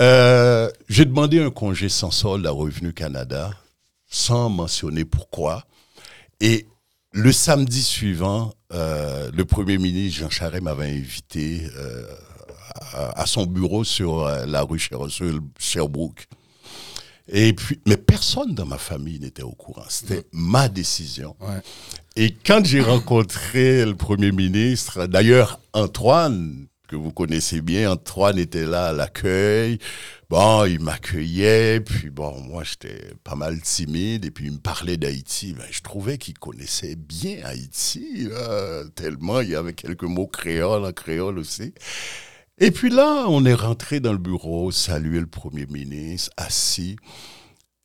[0.00, 3.50] euh, j'ai demandé un congé sans solde à Revenu Canada,
[4.08, 5.64] sans mentionner pourquoi.
[6.40, 6.68] Et
[7.12, 12.04] le samedi suivant, euh, le premier ministre Jean Charest m'avait invité euh,
[12.92, 14.80] à, à son bureau sur euh, la rue
[15.58, 16.26] Sherbrooke.
[17.32, 19.84] Et puis, mais personne dans ma famille n'était au courant.
[19.88, 21.36] C'était ma décision.
[21.40, 21.60] Ouais.
[22.16, 28.66] Et quand j'ai rencontré le Premier ministre, d'ailleurs, Antoine, que vous connaissez bien, Antoine était
[28.66, 29.78] là à l'accueil.
[30.30, 34.96] Bon, il m'accueillait, puis bon, moi, j'étais pas mal timide, et puis il me parlait
[34.96, 35.54] d'Haïti.
[35.54, 38.28] Ben, je trouvais qu'il connaissait bien Haïti,
[38.94, 41.74] tellement il y avait quelques mots créoles, en créole aussi.
[42.58, 46.94] Et puis là, on est rentré dans le bureau, saluer le Premier ministre, assis.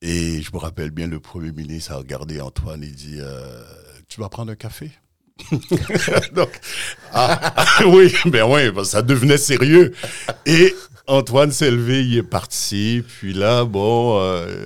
[0.04, 3.64] Et je me rappelle bien, le Premier ministre a regardé Antoine et dit euh,
[4.08, 4.92] Tu vas prendre un café
[6.34, 6.52] Donc,
[7.12, 9.94] ah, ah, oui, ben oui, ben ça devenait sérieux.
[10.46, 10.76] Et
[11.08, 13.04] Antoine s'est levé, il est parti.
[13.08, 14.66] Puis là, bon, euh,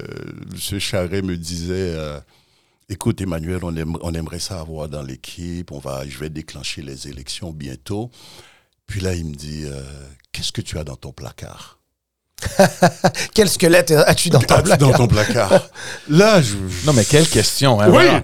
[0.71, 0.79] M.
[0.79, 2.19] Charret me disait euh,
[2.89, 5.71] Écoute, Emmanuel, on, aime- on aimerait ça avoir dans l'équipe.
[5.71, 8.09] On va, je vais déclencher les élections bientôt.
[8.87, 9.81] Puis là, il me dit euh,
[10.31, 11.79] Qu'est-ce que tu as dans ton placard?
[13.33, 14.39] Quel squelette as-tu dans
[14.77, 15.67] dans ton placard?
[16.07, 16.53] Là, je.
[16.67, 17.85] je- Non, mais quelle question, hein?
[17.87, 17.91] Oui.
[17.91, 18.23] voilà.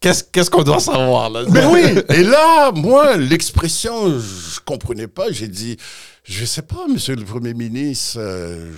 [0.00, 1.44] Qu'est-ce qu'on doit savoir, là?
[1.48, 5.30] Mais oui, et là, moi, l'expression, je comprenais pas.
[5.30, 5.76] J'ai dit,
[6.24, 8.72] je sais pas, monsieur le Premier ministre, euh,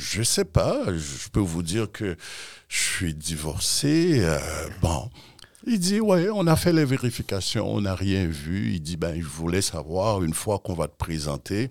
[0.00, 0.78] je sais pas.
[0.86, 2.16] Je peux vous dire que
[2.68, 4.20] je suis divorcé.
[4.20, 4.38] euh,
[4.80, 5.10] bon.
[5.66, 8.72] Il dit, ouais, on a fait les vérifications, on n'a rien vu.
[8.74, 11.70] Il dit, ben, je voulais savoir, une fois qu'on va te présenter,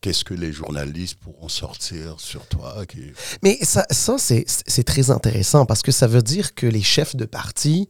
[0.00, 2.84] qu'est-ce que les journalistes pourront sortir sur toi.
[2.88, 7.16] qui- Mais ça, ça c'est très intéressant parce que ça veut dire que les chefs
[7.16, 7.88] de parti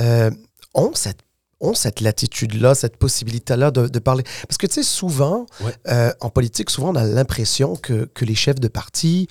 [0.00, 0.30] euh,
[0.74, 1.20] ont cette
[1.60, 4.22] ont cette latitude-là, cette possibilité-là de, de parler.
[4.46, 5.74] Parce que, tu sais, souvent, Ouais.
[5.88, 9.26] euh, en politique, souvent, on a l'impression que, que les chefs de parti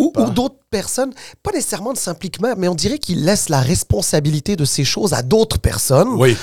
[0.00, 3.60] ou, ou- d'autres personnes, pas nécessairement ne s'impliquent pas, mais on dirait qu'ils laissent la
[3.60, 6.34] responsabilité de ces choses à d'autres personnes Oui.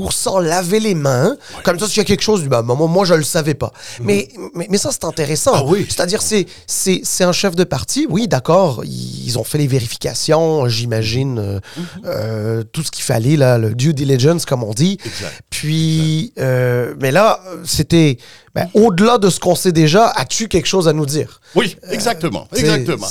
[0.00, 1.36] Pour s'en laver les mains.
[1.62, 3.70] Comme ça, s'il y a quelque chose, bah, moi, moi, je le savais pas.
[4.00, 5.52] Mais, mais, mais ça, c'est intéressant.
[5.54, 5.84] Ah oui.
[5.88, 8.06] C'est-à-dire, c'est, c'est, c'est un chef de parti.
[8.08, 11.84] Oui, d'accord, ils ont fait les vérifications, j'imagine, euh, Mhm.
[12.06, 14.96] euh, tout ce qu'il fallait, là, le due diligence, comme on dit.
[15.04, 15.42] Exact.
[15.50, 18.16] Puis, euh, mais là, c'était
[18.54, 21.40] ben, au-delà de ce qu'on sait déjà, as-tu quelque chose à nous dire?
[21.54, 22.48] Oui, exactement.
[22.56, 23.08] exactement.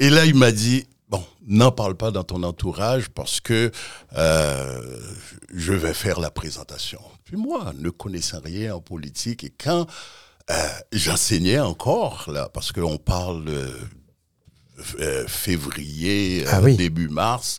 [0.00, 0.86] Et là, il m'a dit,
[1.46, 3.70] n'en parle pas dans ton entourage parce que
[4.16, 4.98] euh,
[5.52, 7.00] je vais faire la présentation.
[7.24, 9.86] Puis moi, ne connaissant rien en politique, et quand
[10.50, 10.54] euh,
[10.92, 13.44] j'enseignais encore, là, parce qu'on parle
[14.98, 16.76] euh, février, Ah euh, oui.
[16.76, 17.58] début mars,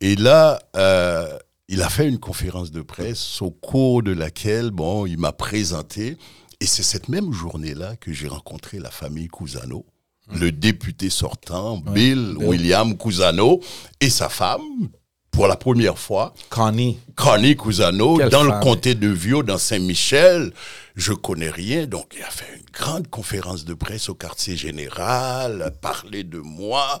[0.00, 5.06] et là, euh, il a fait une conférence de presse au cours de laquelle, bon,
[5.06, 6.18] il m'a présenté.
[6.60, 9.86] Et c'est cette même journée-là que j'ai rencontré la famille Cousano,
[10.30, 12.46] le député sortant, Bill, Bill.
[12.48, 13.60] William Cousano,
[14.00, 14.88] et sa femme,
[15.30, 16.98] pour la première fois, Connie.
[17.16, 20.52] Connie Cousano, Quelle dans le comté de Viau, dans Saint-Michel.
[20.94, 25.62] Je connais rien, donc il a fait une grande conférence de presse au quartier général,
[25.62, 27.00] a parlé de moi.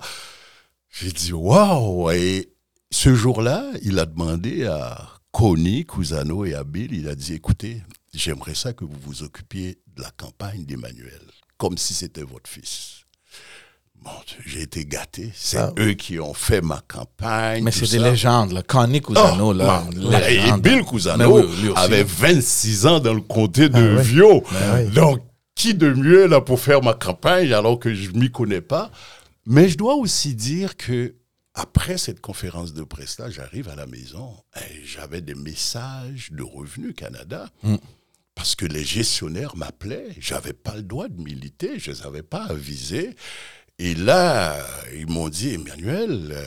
[0.90, 2.10] J'ai dit waouh!
[2.10, 2.50] Et
[2.90, 7.82] ce jour-là, il a demandé à Connie Cousano et à Bill, il a dit écoutez,
[8.14, 11.20] j'aimerais ça que vous vous occupiez de la campagne d'Emmanuel,
[11.58, 13.01] comme si c'était votre fils.
[14.04, 14.10] Bon,
[14.44, 15.30] j'ai été gâté.
[15.34, 15.72] C'est Ah.
[15.78, 17.62] eux qui ont fait ma campagne.
[17.62, 18.10] Mais c'est des ça.
[18.10, 18.62] légendes, là.
[18.62, 19.84] Connie Cousano, Oh, là.
[19.92, 20.60] une Et.
[20.60, 24.02] Bill Mais Cousano oui, avait 26 ans dans le comté de Ah.
[24.02, 24.42] Viau.
[24.50, 24.90] Ben oui.
[24.92, 25.20] Donc,
[25.54, 28.90] qui de mieux là pour faire ma campagne alors que je m'y connais pas?
[29.46, 31.14] Mais je dois aussi dire que
[31.54, 36.42] après cette conférence de presse là, j'arrive à la maison et j'avais des messages de
[36.42, 37.48] Revenu Canada.
[37.62, 37.76] Mm.
[38.34, 42.44] Parce que les gestionnaires m'appelaient, j'avais pas le droit de militer, je les avais pas
[42.44, 43.14] avisés.
[43.84, 44.64] Et là,
[44.94, 46.44] ils m'ont dit, Emmanuel, euh,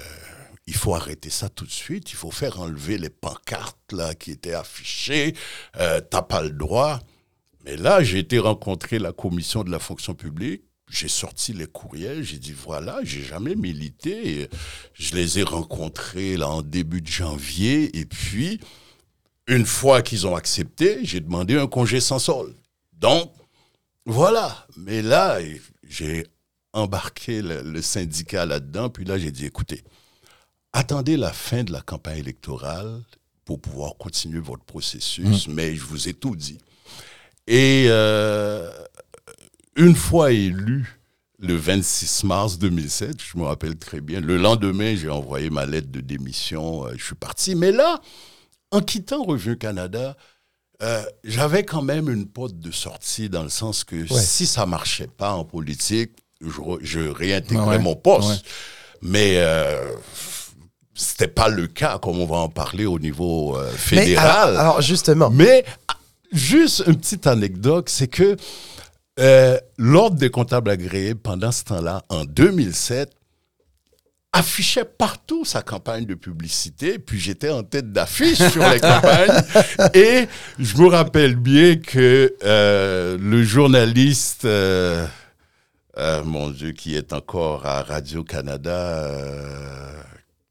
[0.68, 4.32] il faut arrêter ça tout de suite, il faut faire enlever les pancartes là qui
[4.32, 5.36] étaient affichées,
[5.76, 7.02] euh, t'as pas le droit.
[7.66, 12.24] Mais là, j'ai été rencontrer la commission de la fonction publique, j'ai sorti les courriels,
[12.24, 14.48] j'ai dit voilà, j'ai jamais milité,
[14.94, 18.62] je les ai rencontrés là en début de janvier, et puis
[19.48, 22.56] une fois qu'ils ont accepté, j'ai demandé un congé sans solde.
[22.94, 23.34] Donc
[24.06, 25.40] voilà, mais là,
[25.84, 26.28] j'ai
[26.76, 29.84] embarqué le, le syndicat là-dedans, puis là, j'ai dit écoutez,
[30.74, 33.02] attendez la fin de la campagne électorale
[33.46, 36.60] pour pouvoir continuer votre processus, mais je vous ai tout dit.
[37.48, 38.70] Et euh,
[39.76, 41.00] une fois élu,
[41.40, 45.90] le 26 mars 2007, je me rappelle très bien, le lendemain, j'ai envoyé ma lettre
[45.92, 47.56] de démission, euh, je suis parti.
[47.56, 48.02] Mais là,
[48.72, 50.18] en quittant Revenu Canada,
[50.82, 54.20] euh, j'avais quand même une porte de sortie dans le sens que Ouais.
[54.22, 56.12] si ça marchait pas en politique,
[56.82, 58.30] je, réintégrais Ouais, mon poste.
[58.30, 58.36] ouais.
[59.02, 59.92] Mais euh,
[60.94, 64.50] c'était pas le cas, comme on va en parler au niveau euh, Mais fédéral.
[64.50, 65.66] alors, alors, justement, Mais
[66.32, 68.36] juste une petite anecdote, c'est que
[69.20, 73.12] euh, l'Ordre des comptables agréés, pendant ce temps-là, en 2007,
[74.34, 79.32] affichait partout sa campagne de publicité, puis j'étais en tête d'affiche sur les campagnes.
[79.94, 80.28] Et
[80.60, 85.06] je me rappelle bien que euh, le journaliste, euh,
[85.98, 90.02] euh, mon Dieu, qui est encore à Radio-Canada, euh,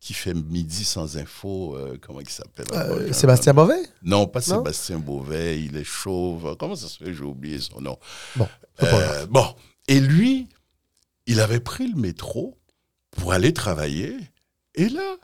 [0.01, 2.67] qui fait Midi sans info, euh, comment il s'appelle
[3.13, 3.83] Sébastien Bovet?
[4.03, 4.59] non, pas Non?
[4.59, 6.57] Sébastien Beauvais, il est chauve.
[6.59, 7.99] Comment ça se fait, j'ai oublié son nom?
[8.37, 8.49] Bon,
[9.31, 9.55] bon,
[9.89, 10.49] et lui,
[11.27, 12.59] il avait pris le métro
[13.11, 14.17] pour aller travailler.
[14.75, 15.17] Et là,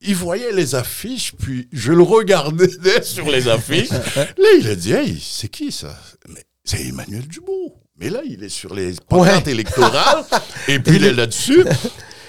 [0.00, 2.68] il voyait les affiches, puis je le regardais
[3.02, 3.90] sur les affiches.
[4.16, 5.98] Là, il a dit, hey, c'est qui ça?
[6.28, 7.80] Mais C'est Emmanuel Dubourg.
[8.00, 10.24] Mais là, il est sur les pancartes électorales,
[10.68, 11.64] et puis il est là-dessus.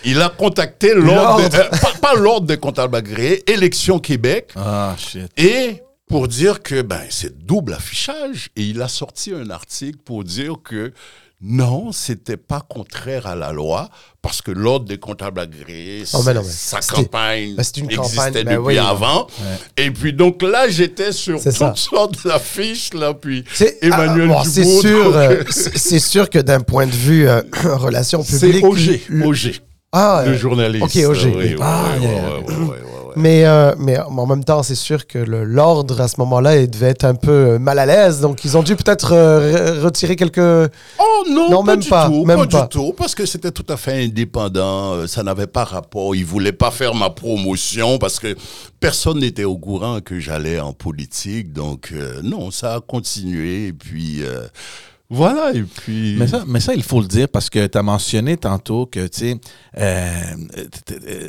[0.04, 1.56] Il a contacté l'ordre, L'ordre.
[1.56, 5.28] euh, pas, pas l'ordre des comptables agréés, Élection Québec, Ah, shit.
[5.38, 8.49] et pour dire que ben, c'est double affichage.
[8.56, 10.93] Et il a sorti un article pour dire que
[11.41, 13.89] non, c'était pas contraire à la loi,
[14.21, 18.15] parce que l'ordre des comptables agréés, Oh, ben non, mais sa campagne c'est une existait
[18.17, 18.78] campagne, depuis oui.
[18.78, 19.28] avant.
[19.78, 21.74] Et puis donc là, j'étais sur C'est toutes ça.
[21.76, 26.30] sortes d'affiches, là, puis C'est- Emmanuel ah, bon, c'est sûr, donc, euh, c'est c'est sûr
[26.30, 28.63] que d'un point de vue euh, relations c'est publiques.
[28.65, 29.56] Auger, le- Auger,
[29.91, 30.84] Ah, le journaliste.
[30.86, 31.34] ok, Auger.
[31.36, 32.08] Oui, Ah, oui,
[32.48, 32.76] oui,
[33.15, 33.21] oui.
[33.23, 36.89] Mais, euh, mais en même temps, c'est sûr que l'ordre, à ce moment-là, il devait
[36.89, 38.21] être un peu euh, mal à l'aise.
[38.21, 40.38] Donc, ils ont dû peut-être euh, re- retirer quelques...
[40.39, 42.62] Oh non, Non, pas même du pas, tout, même pas, pas.
[42.63, 46.25] du tout, parce que c'était tout à fait indépendant, euh, ça n'avait pas rapport, ils
[46.25, 48.36] voulaient pas faire ma promotion parce que
[48.80, 53.73] personne n'était au courant que j'allais en politique, donc euh, non, ça a continué et
[53.73, 54.47] puis euh,
[55.10, 56.15] voilà et puis.
[56.18, 59.06] Mais ça, mais ça, il faut le dire parce que tu as mentionné tantôt que,
[59.08, 59.36] tu sais,
[59.78, 60.12] euh,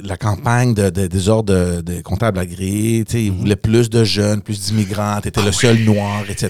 [0.02, 3.90] la campagne de, de- des ordres de, de comptables agréés, tu sais, ils voulaient plus
[3.90, 6.48] de jeunes, plus d'immigrants, tu étais le seul noir, etc.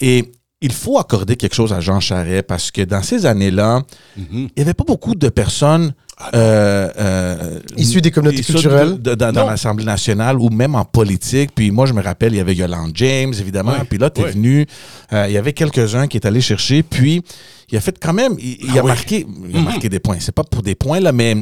[0.00, 3.82] Et il faut accorder quelque chose à Jean Charest parce que dans ces années-là,
[4.16, 4.26] Mhm.
[4.32, 5.92] il n'y avait pas beaucoup de personnes
[6.34, 9.00] euh, euh, Issues des communautés culturelles?
[9.00, 11.50] de- de- dans l'Assemblée nationale ou même en politique.
[11.54, 13.74] Puis moi, je me rappelle, il y avait Yolande James, évidemment.
[13.88, 14.66] Puis là, tu es venu.
[15.12, 16.82] euh, il y avait quelques-uns qui est allé chercher.
[16.82, 17.22] Puis
[17.70, 18.34] il a fait quand même.
[18.38, 18.88] Il, il Ah a oui.
[18.88, 20.16] marqué, il a marqué des points.
[20.18, 21.36] C'est pas pour des points, là, mais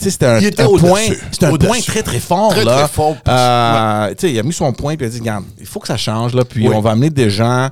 [0.00, 1.00] c'était un, un point.
[1.30, 2.50] C'était un point très, très fort.
[2.50, 2.78] Très, là.
[2.78, 3.16] très fort.
[3.28, 4.96] Euh, tu sais, il a mis son point.
[4.96, 6.34] Puis il a dit Regarde, il faut que ça change.
[6.34, 6.74] Là, puis Oui.
[6.74, 7.68] on va amener des gens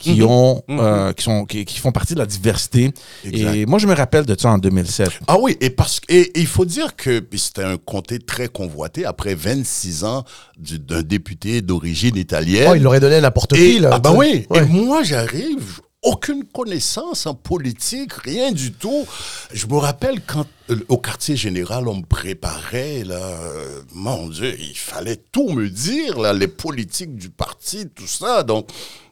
[0.00, 0.26] qui Mhm.
[0.26, 0.78] ont Mhm.
[0.80, 2.90] euh, qui sont qui, qui font partie de la diversité
[3.24, 3.54] Exact.
[3.54, 6.46] et moi je me rappelle de ça en 2007 Ah oui, et parce et il
[6.48, 10.24] faut dire que c'était un comté très convoité après 26 ans
[10.58, 12.68] du- d'un député d'origine italienne.
[12.70, 13.90] Oh, il l'aurait donné à n'importe qui, Et, là.
[13.92, 14.16] ah ben sais.
[14.16, 14.46] oui.
[14.50, 14.58] Ouais.
[14.58, 19.06] Et moi, j'arrive, aucune connaissance en politique, rien du tout.
[19.52, 24.54] Je me rappelle quand euh, au quartier général, on me préparait, là, euh, mon Dieu,
[24.58, 28.42] il fallait tout me dire, là, les politiques du parti, tout ça.
[28.44, 28.68] Donc,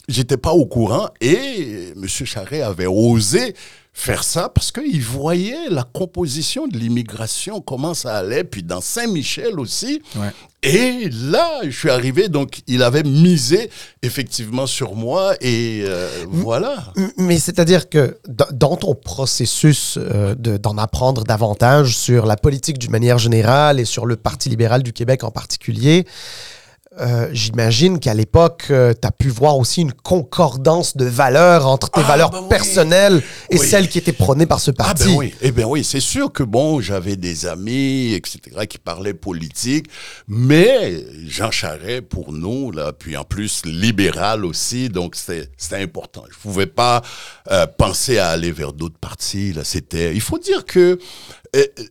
[0.08, 2.06] j'étais pas au courant et M.
[2.08, 3.54] Charret avait osé
[3.92, 9.58] faire ça parce qu'il voyait la composition de l'immigration, comment ça allait, puis dans Saint-Michel
[9.58, 10.00] aussi.
[10.14, 10.28] Ouais.
[10.62, 13.70] Et là, je suis arrivé, donc il avait misé
[14.02, 16.92] effectivement sur moi et euh, voilà.
[17.16, 18.18] Mais c'est-à-dire que
[18.52, 23.84] dans ton processus euh, de- d'en apprendre davantage sur la politique d'une manière générale et
[23.84, 26.06] sur le Parti libéral du Québec en particulier,
[27.00, 32.00] euh, j'imagine qu'à l'époque, tu as pu voir aussi une concordance de valeurs entre tes
[32.04, 32.48] Ah, valeurs ben oui.
[32.48, 33.66] personnelles et Oui.
[33.66, 35.04] celles qui étaient prônées par ce Ah parti.
[35.04, 39.14] ben oui, eh ben oui, c'est sûr que bon, j'avais des amis, etc., qui parlaient
[39.14, 39.86] politique,
[40.26, 46.24] mais Jean Charest pour nous là, puis en plus libéral aussi, donc c'était important.
[46.30, 47.02] Je pouvais pas
[47.50, 49.64] euh, penser à aller vers d'autres partis là.
[49.64, 50.98] C'était, il faut dire que euh,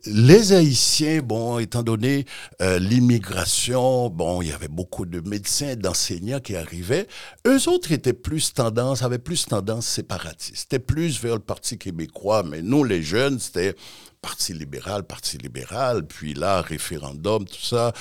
[0.05, 2.25] les Haïtiens, bon, étant donné
[2.61, 7.07] euh, l'immigration, bon, il y avait beaucoup de médecins, d'enseignants qui arrivaient.
[7.45, 10.55] Eux autres étaient plus tendance, avaient plus tendance séparatiste.
[10.55, 13.75] C'était plus vers le Parti québécois, mais nous, les jeunes, c'était
[14.21, 17.93] Parti libéral, Parti libéral, puis là, référendum, tout ça.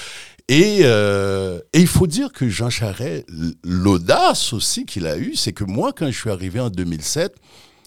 [0.49, 3.27] Et, euh, et il faut dire que Jean Charest,
[3.65, 7.35] l'audace aussi qu'il a eue, c'est que moi, quand je suis arrivé en 2007,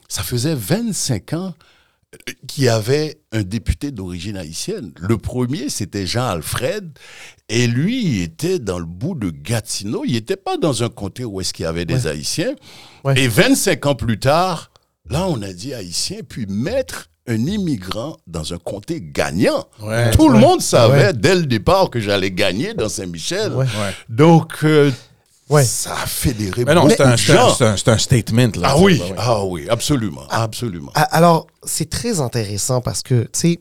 [0.08, 1.53] ça faisait 25 ans
[2.48, 4.91] qu'il y avait un député d'origine haïtienne.
[5.00, 6.98] Le premier, c'était Jean-Alfred,
[7.50, 10.04] et lui, il était dans le bout de Gatineau.
[10.06, 12.56] Il n'était pas dans un comté où est-ce qu'il y avait des Haïtiens.
[13.04, 13.19] Ouais.
[13.19, 14.72] Et 25 ans plus tard,
[15.10, 19.67] là, on a dit Haïtien, puis mettre un immigrant dans un comté gagnant.
[19.82, 20.10] Ouais.
[20.12, 21.13] Tout le monde savait Ouais.
[21.13, 23.52] dès le départ que j'allais gagner dans Saint-Michel.
[24.10, 24.89] Donc, euh,
[25.49, 25.65] Ouais.
[25.65, 27.55] ça a fédéré mais non beaucoup c'est un, un- gens.
[27.55, 30.91] c'est un- statement là Ah tu oui, ouais, ah oui, absolument, absolument.
[30.95, 33.59] A- Alors, c'est très intéressant parce que, tu sais,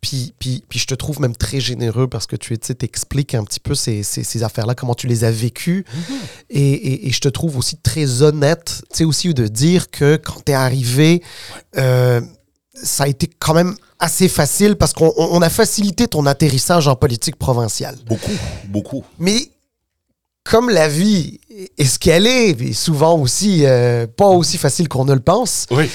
[0.00, 3.44] puis, puis, puis je te trouve même très généreux parce que tu tu t'expliques un
[3.44, 5.84] petit peu ces, ces, ces affaires-là, comment tu les as vécues.
[6.50, 10.16] et, et, et je te trouve aussi très honnête, tu sais, aussi de dire que
[10.16, 11.22] quand t'es arrivé,
[11.78, 12.20] euh,
[12.74, 16.88] ça a été quand même assez facile parce qu'on on- on a facilité ton atterrissage
[16.88, 17.96] en politique provinciale.
[18.06, 18.32] Beaucoup,
[18.66, 19.04] beaucoup.
[19.20, 19.36] Mais
[20.44, 21.38] comme la vie
[21.78, 25.66] est ce qu'elle est, et souvent aussi euh, pas aussi facile qu'on ne le pense,
[25.70, 25.88] Oui.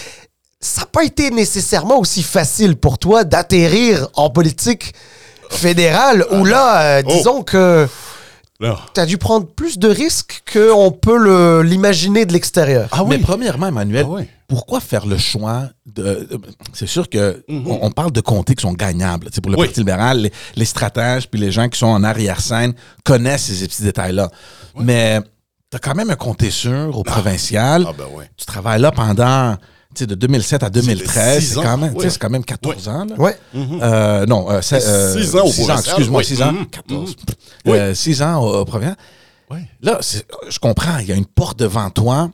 [0.61, 4.93] ça n'a pas été nécessairement aussi facile pour toi d'atterrir en politique
[5.49, 7.11] fédérale où là, euh, Oh.
[7.11, 7.87] disons que
[8.59, 8.75] Non.
[8.93, 12.89] tu as dû prendre plus de risques qu'on peut le- l'imaginer de l'extérieur.
[12.91, 13.21] Ah mais oui.
[13.21, 14.23] premièrement Emmanuel Ah oui.
[14.47, 16.27] pourquoi faire le choix de.
[16.29, 16.41] de-
[16.73, 17.67] c'est sûr que Mhm.
[17.67, 19.29] on, on parle de comtés qui sont gagnables.
[19.43, 19.67] Pour le Oui.
[19.67, 23.83] Parti libéral, les, les stratèges puis les gens qui sont en arrière-scène connaissent ces petits
[23.83, 24.31] détails-là.
[24.79, 25.21] Mais
[25.69, 27.85] tu as quand même un comté sûr au provincial.
[27.87, 28.23] Ah ben oui.
[28.37, 29.55] Tu travailles là pendant.
[30.05, 33.05] De 2007 à 2013, six c'est quand même, c'est quand même 14 ans.
[33.05, 33.15] Là.
[33.17, 33.37] Ouais.
[33.55, 36.25] Euh, non, euh, c'est, euh, Six ans au excuse-moi, oui.
[36.25, 36.51] 6 ans.
[36.53, 36.67] Mhm.
[36.67, 37.15] 14.
[37.65, 37.73] Mhm.
[37.73, 38.65] Euh, six ans au.
[39.49, 39.59] Oui.
[39.81, 39.99] Là,
[40.49, 42.29] je comprends, il y a une porte devant toi.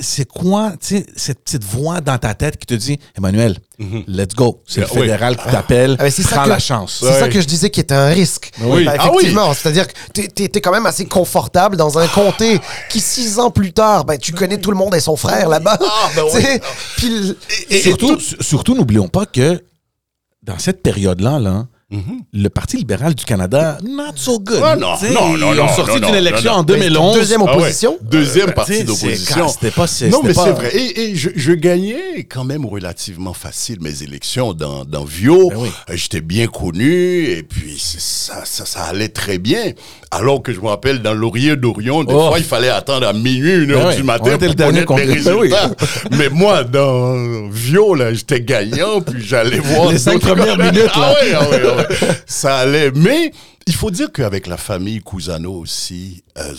[0.00, 4.02] C'est quoi, tu sais, cette petite voix dans ta tête qui te dit, Emmanuel, Mhm.
[4.08, 4.60] let's go.
[4.66, 5.00] C'est le Ah, oui.
[5.02, 5.94] fédéral qui t'appelle.
[6.00, 6.98] Ah, mais c'est ça Prends que- la chance.
[7.00, 8.50] C'est ça que je disais qui est un risque.
[8.60, 8.84] Oui.
[8.84, 9.18] Ben, Ah oui.
[9.18, 13.38] effectivement, c'est-à-dire que t'es, t'es- t'es quand même assez confortable dans un comté qui, six
[13.38, 15.78] ans plus tard, ben, tu connais tout le monde et son frère là-bas.
[15.80, 16.60] Ah, ben Tu.
[16.96, 17.36] Puis
[17.70, 19.62] Et surtout, su- surtout n'oublions pas que
[20.42, 21.66] dans cette période-là, là,
[22.32, 24.60] le Parti libéral du Canada, not so good.
[24.64, 26.64] Ah, non, non, non, Ils ont non, sorti non, d'une non, élection non, en non.
[26.64, 27.14] 2011.
[27.16, 27.98] Deuxième Ah ouais, opposition.
[28.02, 29.48] Deuxième Euh, sais, d'opposition.
[29.48, 30.70] C'était pas, Non, mais pas- c'est vrai.
[30.76, 35.50] Et, et je, je gagnais quand même relativement facile mes élections dans, dans Vio.
[35.50, 35.68] Ben oui.
[35.90, 39.72] Euh, J'étais bien connu et puis ça, ça, ça allait très bien.
[40.10, 42.28] Alors que je me rappelle, dans Laurier d'Orion, des Oh.
[42.28, 45.08] fois, il fallait attendre à minuit, une heure Ben oui, du matin pour dernier connaître
[45.12, 45.52] les contre- Ben oui.
[45.52, 45.70] résultats.
[46.12, 51.00] mais moi, dans Vio, là, j'étais gagnant, puis j'allais voir Les cinq premières minutes, Ah
[51.00, 51.12] là.
[51.12, 51.73] ouais, ah ouais, ah ouais.
[52.26, 52.90] Ça allait.
[52.92, 53.32] Mais
[53.66, 56.54] il faut dire qu'avec la famille Cousano aussi, euh,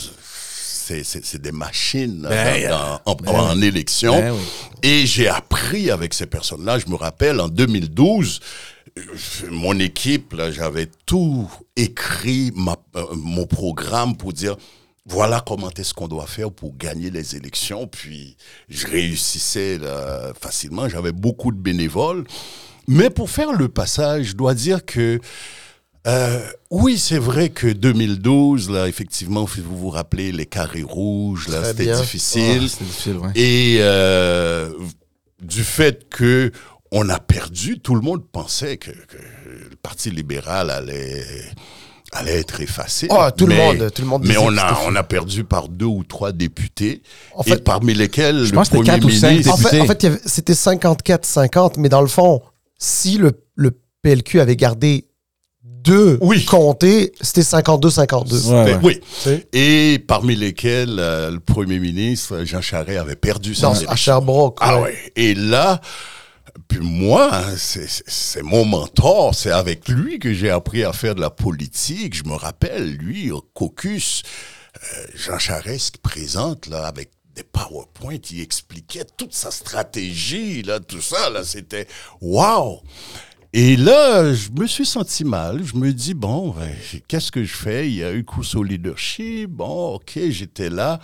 [0.87, 4.13] c'est- des machines là, Ben, dans- en, ben en élection.
[4.19, 4.41] Ben oui.
[4.83, 6.79] Et j'ai appris avec ces personnes-là.
[6.79, 8.39] Je me rappelle, en 2012,
[8.97, 9.01] euh,
[9.49, 14.55] mon équipe, là, j'avais tout écrit, ma- euh, mon programme pour dire
[15.07, 17.85] voilà comment est-ce qu'on doit faire pour gagner les élections.
[17.87, 18.35] Puis
[18.69, 20.87] je réussissais là, facilement.
[20.89, 22.23] J'avais beaucoup de bénévoles.
[22.87, 25.19] Mais pour faire le passage, je dois dire que
[26.07, 31.63] euh, oui, c'est vrai que 2012, là, effectivement, vous vous rappelez les carrés rouges, là,
[31.63, 32.69] c'était difficile.
[32.69, 33.31] C'était difficile, ouais.
[33.33, 34.69] Et euh,
[35.41, 36.51] du fait que
[36.91, 39.17] on a perdu, tout le monde pensait que, que
[39.71, 41.25] le Parti libéral allait
[42.11, 43.07] allait être effacé.
[43.09, 45.43] Ah, tout le Mais- monde- tout le monde Mais disait on a on a perdu
[45.43, 47.01] par deux ou trois députés,
[47.33, 49.53] En et fait- parmi lesquels Je le pense premier quatre ou cinq ministre.
[49.53, 52.41] En fait, en fait, c'était 54-50, mais dans le fond,
[52.77, 55.07] si le, le PLQ avait gardé
[55.63, 56.43] deux Oui.
[56.45, 58.47] comtés, c'était 52-52.
[58.49, 59.01] Ouais, ouais.
[59.27, 59.43] Oui.
[59.53, 64.57] Et parmi lesquels euh, le premier ministre Jean Charest avait perdu sa à Sherbrooke.
[64.61, 64.95] Ah ouais.
[65.15, 65.79] Et là,
[66.67, 69.35] puis moi, hein, c'est- c'est c'est mon mentor.
[69.35, 72.15] C'est avec lui que j'ai appris à faire de la politique.
[72.15, 74.23] Je me rappelle, lui, au caucus,
[74.75, 80.79] euh, Jean Charest qui présente là avec des PowerPoint, il expliquait toute sa stratégie, là,
[80.79, 81.87] tout ça, là, c'était
[82.21, 82.81] wow.
[83.57, 85.63] Et là, je me suis senti mal.
[85.63, 86.53] Je me dis, bon,
[87.07, 87.87] qu'est-ce que je fais?
[87.87, 89.49] Il y a eu course au leadership.
[89.49, 90.99] Bon, OK, j'étais là.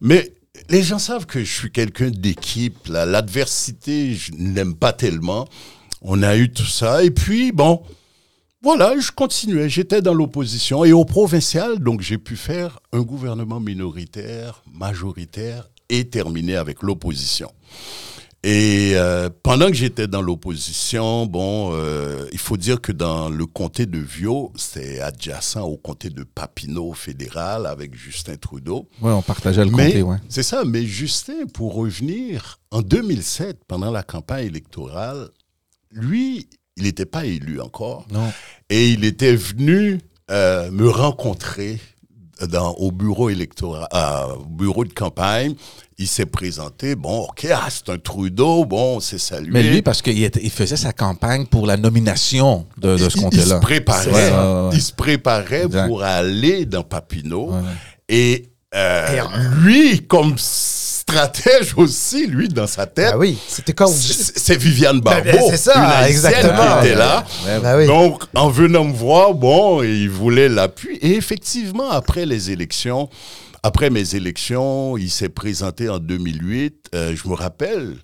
[0.00, 0.32] Mais
[0.68, 2.88] les gens savent que je suis quelqu'un d'équipe.
[2.88, 5.46] L'adversité, je n'aime pas tellement.
[6.00, 7.04] On a eu tout ça.
[7.04, 7.84] Et puis, bon,
[8.62, 9.68] voilà, je continuais.
[9.68, 10.84] J'étais dans l'opposition.
[10.84, 17.50] Et au provincial, donc, j'ai pu faire un gouvernement minoritaire, majoritaire et terminer avec l'opposition.
[18.44, 23.46] Et euh, pendant que j'étais dans l'opposition, bon, euh, il faut dire que dans le
[23.46, 28.88] comté de Vio, c'est adjacent au comté de Papineau fédéral avec Justin Trudeau.
[29.00, 30.16] Ouais, on partageait le Mais comté, ouais.
[30.28, 30.64] c'est ça.
[30.64, 35.28] Mais Justin, pour revenir en 2007, pendant la campagne électorale,
[35.92, 38.32] lui, il n'était pas élu encore, Non.
[38.70, 40.00] et il était venu
[40.32, 41.78] euh, me rencontrer
[42.48, 45.54] dans, au bureau électoral, euh, au bureau de campagne.
[45.98, 46.94] Il s'est présenté.
[46.96, 48.64] Bon, ok, ah, c'est un Trudeau.
[48.64, 49.50] Bon, c'est salué.
[49.52, 53.18] Mais lui, parce qu'il il faisait sa campagne pour la nomination de, de ce Il-
[53.18, 53.44] il, comté-là.
[53.44, 54.06] se préparait.
[54.10, 54.70] Ouais, ouais, ouais.
[54.72, 55.86] Il se préparait Exact.
[55.86, 57.52] pour aller dans Papineau.
[57.52, 57.60] Ouais.
[58.08, 59.30] Et, euh, Et en-
[59.62, 63.92] lui, comme stratège aussi, lui, dans sa tête, Ah oui, c'était comme.
[63.92, 65.24] c'est Viviane Barbeau.
[65.30, 66.80] Ben, c'est ça, exactement.
[66.80, 67.24] Qui était là.
[67.76, 67.86] Oui.
[67.86, 70.96] Donc, en venant me voir, bon, il voulait l'appui.
[71.02, 73.08] Et effectivement, après les élections,
[73.62, 76.90] après mes élections, il s'est présenté en 2008.
[76.94, 77.96] Euh, je me rappelle,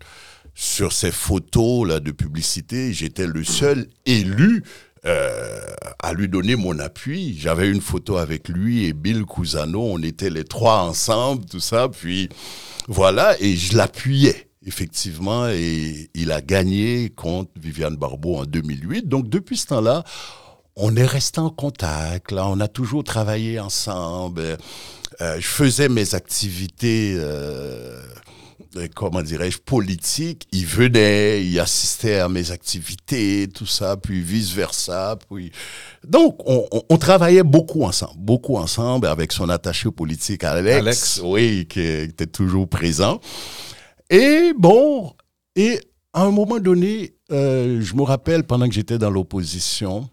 [0.55, 4.63] sur ces photos là de publicité, j'étais le seul élu
[5.05, 5.61] euh,
[6.03, 7.39] à lui donner mon appui.
[7.39, 9.81] J'avais une photo avec lui et Bill Cousano.
[9.81, 11.89] On était les trois ensemble, tout ça.
[11.89, 12.29] Puis
[12.89, 14.47] voilà, et je l'appuyais.
[14.67, 19.09] Effectivement, et il a gagné contre Viviane Barbeau en 2008.
[19.09, 20.05] Donc, depuis ce temps-là,
[20.77, 22.33] on est resté en contact.
[22.33, 24.59] Là, on a toujours travaillé ensemble.
[25.21, 28.01] Euh, je faisais mes activités, euh,
[28.77, 30.47] euh, comment dirais-je, politiques.
[30.53, 35.19] Il venait, il assistait à mes activités, tout ça, puis vice-versa.
[35.29, 35.51] Puis...
[36.07, 41.21] Donc, on, on- on travaillait beaucoup ensemble, beaucoup ensemble avec son attaché politique, Alex, Alex.
[41.25, 43.21] oui, qui était toujours présent.
[44.11, 45.15] Et bon,
[45.57, 45.81] et
[46.13, 50.09] à un moment donné, euh, je me rappelle, pendant que j'étais dans l'opposition,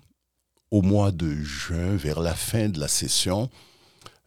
[0.72, 3.50] au mois de juin, vers la fin de la session,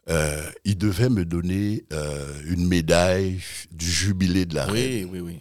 [0.09, 3.39] euh, il devait me donner euh, une médaille
[3.71, 5.09] du jubilé de la reine.
[5.11, 5.39] Oui, oui, oui.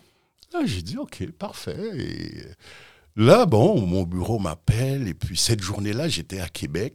[0.53, 1.77] Là, j'ai dit, OK, parfait.
[1.97, 2.43] Et
[3.17, 5.09] là, bon, mon bureau m'appelle.
[5.09, 6.95] Et puis, cette journée-là, j'étais à Québec.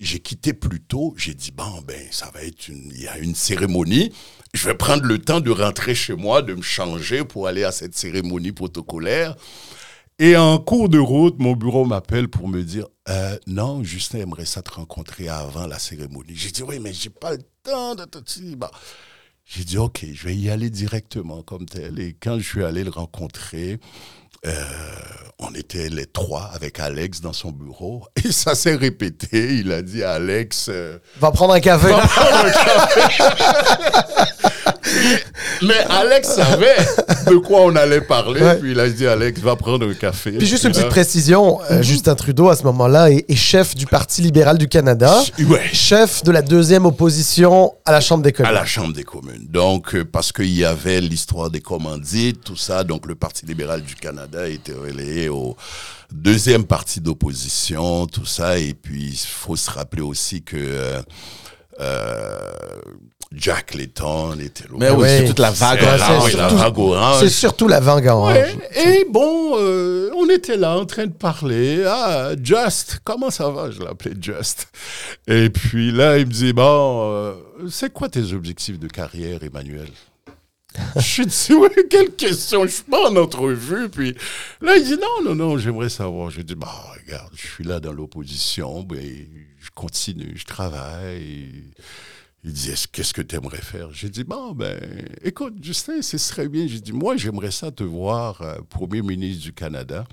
[0.00, 1.14] J'ai quitté plus tôt.
[1.16, 4.12] J'ai dit, bon, ben, ça va être une, il y a une cérémonie.
[4.52, 7.72] Je vais prendre le temps de rentrer chez moi, de me changer pour aller à
[7.72, 9.34] cette cérémonie protocolaire.
[10.20, 14.44] Et en cours de route, mon bureau m'appelle pour me dire Euh, Non, Justin aimerait
[14.46, 16.34] ça te rencontrer avant la cérémonie.
[16.36, 18.56] J'ai dit Oui, mais j'ai pas le temps de te dire.
[18.56, 18.70] Bah,
[19.44, 21.98] J'ai dit Ok, je vais y aller directement comme tel.
[21.98, 23.80] Et quand je suis allé le rencontrer,
[24.46, 24.64] euh,
[25.40, 29.56] on était les trois avec Alex dans son bureau et ça s'est répété.
[29.56, 31.88] Il a dit à Alex, euh, Va prendre un café.
[35.62, 36.76] mais Alex savait
[37.28, 38.40] de quoi on allait parler.
[38.42, 38.56] Ouais.
[38.56, 40.32] Puis il a dit, Alex, va prendre un café.
[40.32, 43.74] Puis juste une là- petite précision, euh, Justin Trudeau à ce moment-là est, est chef
[43.74, 45.60] du Parti libéral du Canada, Ouais.
[45.72, 48.52] chef de la deuxième opposition à la Chambre des à communes.
[48.54, 49.46] la Chambre des communes.
[49.48, 53.82] Donc, euh, parce qu'il y avait l'histoire des commandites, tout ça, donc le Parti libéral
[53.82, 55.56] du Canada était relayé au
[56.12, 58.58] deuxième parti d'opposition, tout ça.
[58.58, 61.00] Et puis, il faut se rappeler aussi que euh,
[61.80, 62.50] euh,
[63.32, 64.70] Jack Layton était là.
[64.78, 66.30] Mais oui, c'est toute la vague orange.
[66.30, 66.48] c'est la
[67.30, 68.34] surtout- la vague orange.
[68.34, 68.54] Ouais,
[69.00, 71.84] et bon, euh, on était là en train de parler.
[71.86, 73.70] Ah, Just, comment ça va?
[73.70, 74.68] Je l'appelais Just.
[75.26, 77.34] Et puis là, il me dit Bon, euh,
[77.70, 79.88] c'est quoi tes objectifs de carrière, Emmanuel?
[80.96, 83.88] Je lui dis Oui, quelle question Je suis pas en entrevue.
[83.88, 84.14] Puis
[84.60, 86.30] là, il dit Non, non, non, j'aimerais savoir.
[86.30, 86.68] Je dis Bah,
[87.04, 88.82] regarde, je suis là dans l'opposition.
[88.82, 89.00] Ben,
[89.60, 91.64] je continue, je travaille.
[92.44, 93.88] Il dit, Est-ce- qu'est-ce que tu aimerais faire?
[93.92, 94.78] J'ai dit, bon, ben,
[95.22, 96.66] écoute, Justin, ce serait bien.
[96.66, 100.04] J'ai dit, moi, j'aimerais ça te voir euh, Premier ministre du Canada.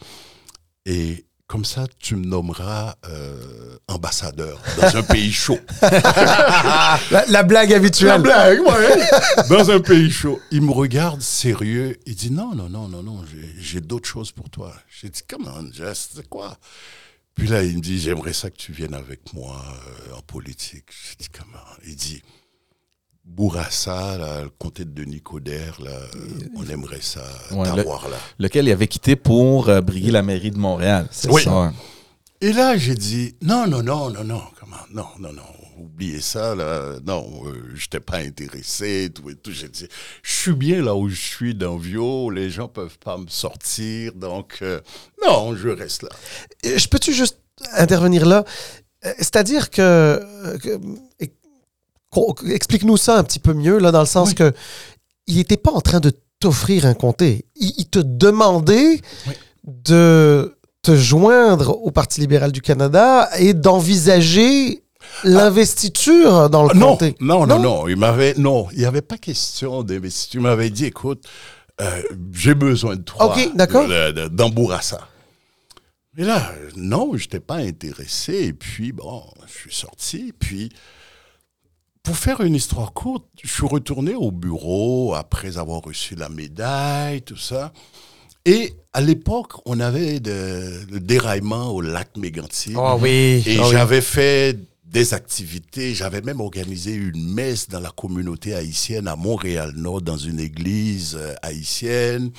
[0.86, 5.60] Et comme ça, tu me nommeras euh, ambassadeur dans un pays chaud.
[7.12, 8.22] La, la blague La habituelle.
[8.22, 9.02] blague, ouais.
[9.50, 10.40] Dans un pays chaud.
[10.52, 11.98] Il me regarde sérieux.
[12.06, 13.24] Il dit non, non, non, non, non,
[13.60, 14.74] j'ai- d'autres choses pour toi.
[15.02, 16.58] J'ai dit, comment, Jess, c'est quoi?
[17.36, 19.64] Puis là, il me dit, j'aimerais ça que tu viennes avec moi
[20.12, 20.86] euh, en politique.
[21.10, 21.64] J'ai dit, comment?
[21.86, 22.22] Il dit,
[23.24, 28.18] Bourassa, là, le comté de Nicodère, là, euh, on aimerait ça Ouais, t'avoir là.
[28.40, 31.08] Lequel il avait quitté pour euh, briguer la mairie de Montréal.
[31.12, 31.44] C'est Oui.
[31.44, 31.72] ça.
[32.42, 35.44] Et là, j'ai dit, non, non, non, non, non, comment, non, non, non,
[35.84, 39.52] oubliez ça, là, non, euh, je n'étais pas intéressé, tout et tout.
[39.52, 39.88] J'ai dit,
[40.24, 44.14] je suis bien là où je suis dans Vio, les gens peuvent pas me sortir,
[44.14, 44.80] donc, euh,
[45.26, 46.10] non, je reste là.
[46.64, 47.38] Je peux-tu juste
[47.74, 48.44] intervenir là?
[49.18, 50.22] C'est-à-dire que,
[52.48, 54.36] explique-nous ça un petit peu mieux, là, dans le sens Oui.
[54.36, 54.54] que
[55.28, 57.46] il n'était pas en train de t'offrir un comté.
[57.56, 59.34] Il, il te demandait Oui.
[59.64, 64.81] de te joindre au Parti libéral du Canada et d'envisager
[65.24, 67.16] l'investiture dans le non, comté.
[67.20, 67.60] non, non, Non?
[67.60, 70.39] non, il m'avait, non, il n'y avait pas question d'investiture.
[70.41, 71.26] Il m'avait dit, écoute,
[71.80, 72.02] euh,
[72.34, 73.26] j'ai besoin de toi.
[73.36, 73.88] Ok, d'accord.
[74.32, 75.08] Dans Bourassa.
[76.18, 78.34] Mais là, non, je n'étais pas intéressé.
[78.34, 80.34] Et puis, bon, je suis sorti.
[80.38, 80.70] Puis,
[82.04, 87.22] pour faire une histoire courte, je suis retourné au bureau après avoir reçu la médaille,
[87.22, 87.72] tout ça.
[88.43, 92.74] Et à l'époque, on avait de- le déraillement au lac Mégantier.
[92.76, 93.43] Ah oui.
[93.45, 93.72] Et ah oui.
[93.72, 94.58] j'avais fait
[94.92, 100.39] des activités, j'avais même organisé une messe dans la communauté haïtienne à Montréal-Nord, dans une
[100.39, 102.32] église euh, haïtienne.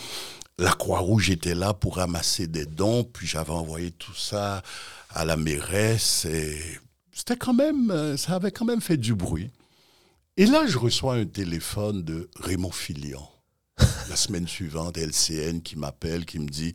[0.58, 4.62] La Croix-Rouge était là pour ramasser des dons, puis j'avais envoyé tout ça
[5.08, 6.26] à la mairesse.
[6.26, 6.60] Et
[7.10, 9.50] c'était quand même, euh, ça avait quand même fait du bruit.
[10.36, 13.26] Et là, je reçois un téléphone de Raymond Filion.
[14.10, 16.74] La semaine suivante, LCN qui m'appelle, qui me dit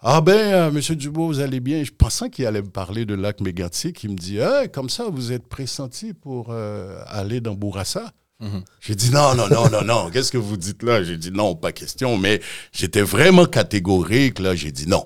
[0.00, 3.14] Ah ben, euh, Monsieur Dubois, vous allez bien Je pensais qu'il allait me parler de
[3.14, 3.96] lac Mégantic.
[3.96, 8.12] qui me dit Hey, Comme ça, vous êtes pressenti pour euh, aller dans Bourassa?
[8.40, 8.62] Mhm.
[8.80, 10.10] J'ai dit non, non, non, non, non.
[10.10, 11.02] Qu'est-ce que vous dites là?
[11.02, 12.16] J'ai dit non, pas question.
[12.16, 12.40] Mais
[12.72, 14.38] j'étais vraiment catégorique.
[14.38, 15.04] Là, j'ai dit non.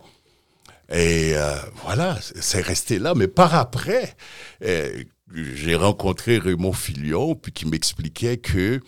[0.90, 3.14] Et euh, voilà, c'est resté là.
[3.16, 4.14] Mais par après,
[4.62, 5.02] euh,
[5.34, 8.80] j'ai rencontré Raymond Filion, puis qui m'expliquait que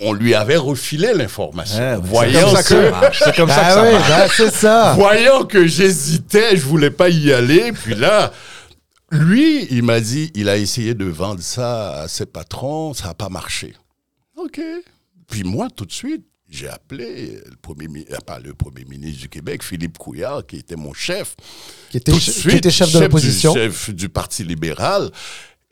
[0.00, 1.78] on lui avait refilé l'information.
[1.78, 3.22] Ouais, voyant c'est comme ça que ça que, marche.
[3.24, 4.92] C'est comme ça que Ah ça oui, ben, ça.
[4.94, 7.72] voyant que j'hésitais, je voulais pas y aller.
[7.72, 8.32] Puis là,
[9.10, 13.14] lui, il m'a dit, il a essayé de vendre ça à ses patrons, ça n'a
[13.14, 13.74] pas marché.
[14.36, 14.60] OK.
[15.28, 19.28] Puis moi, tout de suite, j'ai appelé le premier, mi- pas le premier ministre du
[19.28, 21.36] Québec, Philippe Couillard, qui était mon chef.
[21.90, 23.54] Qui était, Tout de qui suite, était chef de l'opposition.
[23.54, 25.10] Chef du Parti libéral.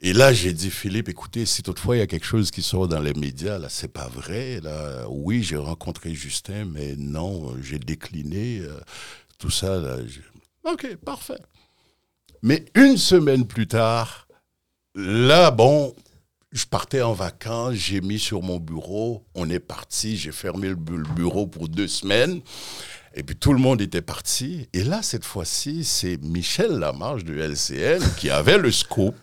[0.00, 2.86] Et là, j'ai dit, Philippe, écoutez, si toutefois il y a quelque chose qui sort
[2.86, 4.60] dans les médias, là, c'est pas vrai.
[4.60, 8.78] Là, oui, j'ai rencontré Justin, mais non, j'ai décliné euh,
[9.38, 9.76] tout ça.
[9.80, 9.96] Là,
[10.64, 11.40] OK, parfait.
[12.42, 14.28] Mais une semaine plus tard,
[14.94, 15.92] là, bon,
[16.52, 20.76] je partais en vacances, j'ai mis sur mon bureau, on est parti, j'ai fermé le
[20.76, 22.40] bureau pour deux semaines.
[23.14, 24.68] Et puis tout le monde était parti.
[24.72, 29.16] Et là, cette fois-ci, c'est Michel Lamarche de LCN qui avait le scoop.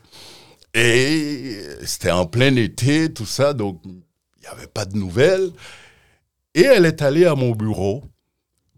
[0.76, 3.93] Et c'était en plein été, tout ça, donc il
[4.41, 5.51] n'y avait pas de nouvelles.
[6.53, 8.03] Et elle est allée à mon bureau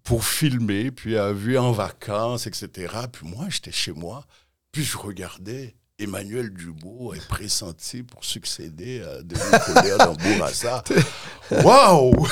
[0.04, 2.94] pour filmer, puis elle a vu en vacances, etc.
[3.12, 4.26] Puis moi, j'étais chez moi,
[4.72, 10.84] puis je regardais Emmanuel Dubois est pressenti pour succéder à Denis dans Bourassa.
[11.52, 12.28] Waouh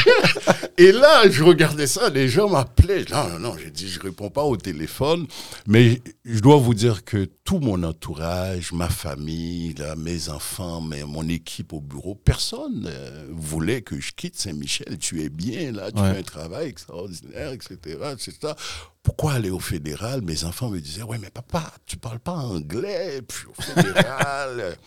[0.78, 3.04] Et là, je regardais ça, les gens m'appelaient.
[3.12, 5.28] Non, non, non, j'ai dit, je réponds pas au téléphone.
[5.68, 11.04] Mais je dois vous dire que tout mon entourage, ma famille, là, mes enfants, mais
[11.04, 14.96] mon équipe au bureau, personne euh, voulait que je quitte Saint-Michel.
[14.98, 16.12] Tu es bien là, tu Ouais.
[16.14, 17.76] fais un travail extraordinaire, etc.
[18.12, 18.54] etc.
[19.02, 20.22] Pourquoi aller au fédéral?
[20.22, 24.76] Mes enfants me disaient, ouais, mais papa, tu parles pas anglais, puis au fédéral.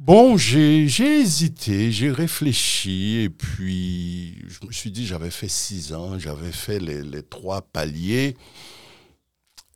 [0.00, 5.92] Bon, j'ai j'ai hésité, j'ai réfléchi, et puis je me suis dit, j'avais fait six
[5.92, 8.36] ans, j'avais fait les, les trois paliers.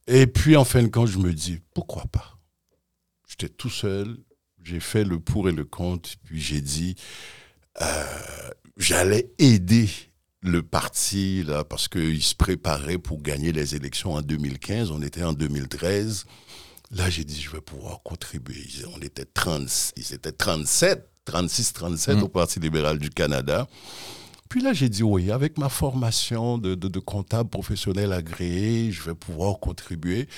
[0.06, 2.38] Et puis, en fin de compte, je me dis, pourquoi pas?
[3.28, 4.18] J'étais tout seul,
[4.62, 6.96] j'ai fait le pour et le contre, puis j'ai dit,
[7.80, 8.04] euh,
[8.76, 9.88] j'allais aider
[10.42, 15.22] le parti, là, parce qu'il se préparait pour gagner les élections en 2015, on était
[15.22, 16.24] en 2013.
[16.90, 18.56] Là, j'ai dit, je vais pouvoir contribuer.
[18.74, 22.22] Ils- On était 30, ils étaient 37, 36, 37 Mm.
[22.24, 23.68] au Parti libéral du Canada.
[24.52, 29.58] Puis là, j'ai dit, oui, avec ma formation de, comptable professionnel agréé, je vais pouvoir
[29.58, 30.28] contribuer.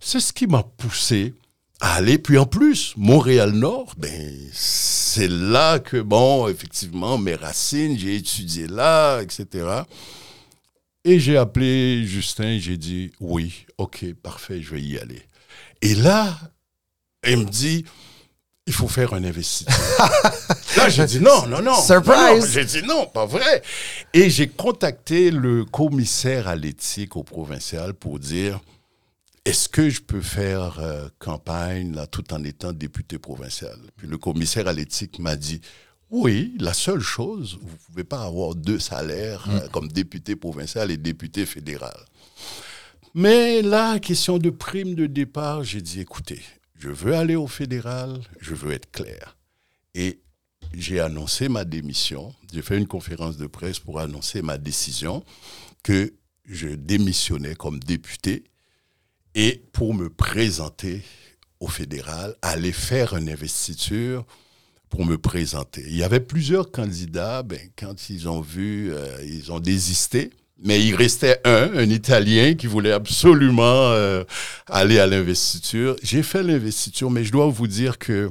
[0.00, 1.32] C'est ce qui m'a poussé
[1.80, 2.18] à aller.
[2.18, 9.22] Puis en plus, Montréal-Nord, ben, c'est là que, bon, effectivement, mes racines, j'ai étudié là,
[9.22, 9.66] etc.
[11.02, 15.22] Et j'ai appelé Justin, j'ai dit, oui, ok, parfait, je vais y aller.
[15.80, 16.38] Et là,
[17.26, 17.86] il me dit,
[18.66, 19.74] il faut faire un investissement.
[20.76, 21.80] là, j'ai dit non, non, non.
[21.80, 22.50] Surprise!
[22.50, 23.62] J'ai dit non, pas vrai.
[24.12, 28.60] Et j'ai contacté le commissaire à l'éthique au provincial pour dire,
[29.44, 33.76] est-ce que je peux faire euh, campagne là, tout en étant député provincial?
[33.96, 35.60] Puis le commissaire à l'éthique m'a dit,
[36.10, 40.90] oui, la seule chose, vous ne pouvez pas avoir deux salaires euh, comme député provincial
[40.90, 41.96] et député fédéral.
[43.14, 46.40] Mais là, question de prime de départ, j'ai dit, écoutez,
[46.78, 49.36] je veux aller au fédéral, je veux être clair.
[49.94, 50.20] Et
[50.72, 52.34] j'ai annoncé ma démission.
[52.52, 55.24] J'ai fait une conférence de presse pour annoncer ma décision
[55.82, 56.12] que
[56.44, 58.44] je démissionnais comme député
[59.34, 61.02] et pour me présenter
[61.60, 64.26] au fédéral, aller faire une investiture
[64.88, 65.82] pour me présenter.
[65.86, 70.30] Il y avait plusieurs candidats, ben, quand ils ont vu, euh, ils ont désisté.
[70.64, 73.62] Mais il restait un, un Italien qui voulait absolument
[73.92, 74.24] euh,
[74.66, 75.94] aller à l'investiture.
[76.02, 78.30] J'ai fait l'investiture, mais je dois vous dire que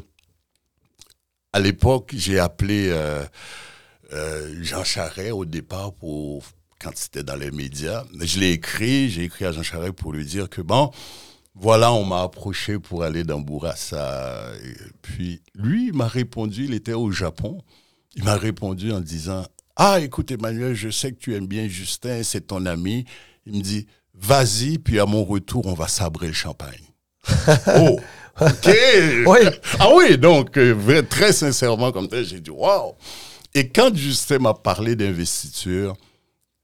[1.54, 3.24] à l'époque, j'ai appelé euh,
[4.12, 6.44] euh, Jean Charest au départ pour
[6.80, 8.04] quand c'était dans les médias.
[8.20, 10.90] Je l'ai écrit, j'ai écrit à Jean Charest pour lui dire que bon,
[11.54, 14.52] voilà, on m'a approché pour aller dans Bourassa.
[15.04, 17.62] Puis lui, il m'a répondu, il était au Japon.
[18.16, 19.46] Il m'a répondu en disant
[19.76, 23.06] Ah, écoute, Emmanuel, je sais que tu aimes bien Justin, c'est ton ami.
[23.46, 26.84] Il me dit Vas-y, puis à mon retour, on va sabrer le champagne.
[27.80, 28.00] oh,
[28.40, 28.70] ok.
[29.26, 29.40] Oui.
[29.80, 32.94] Ah oui, donc, euh, très sincèrement, comme ça, j'ai dit Waouh.
[33.56, 35.96] Et quand Justin m'a parlé d'investiture,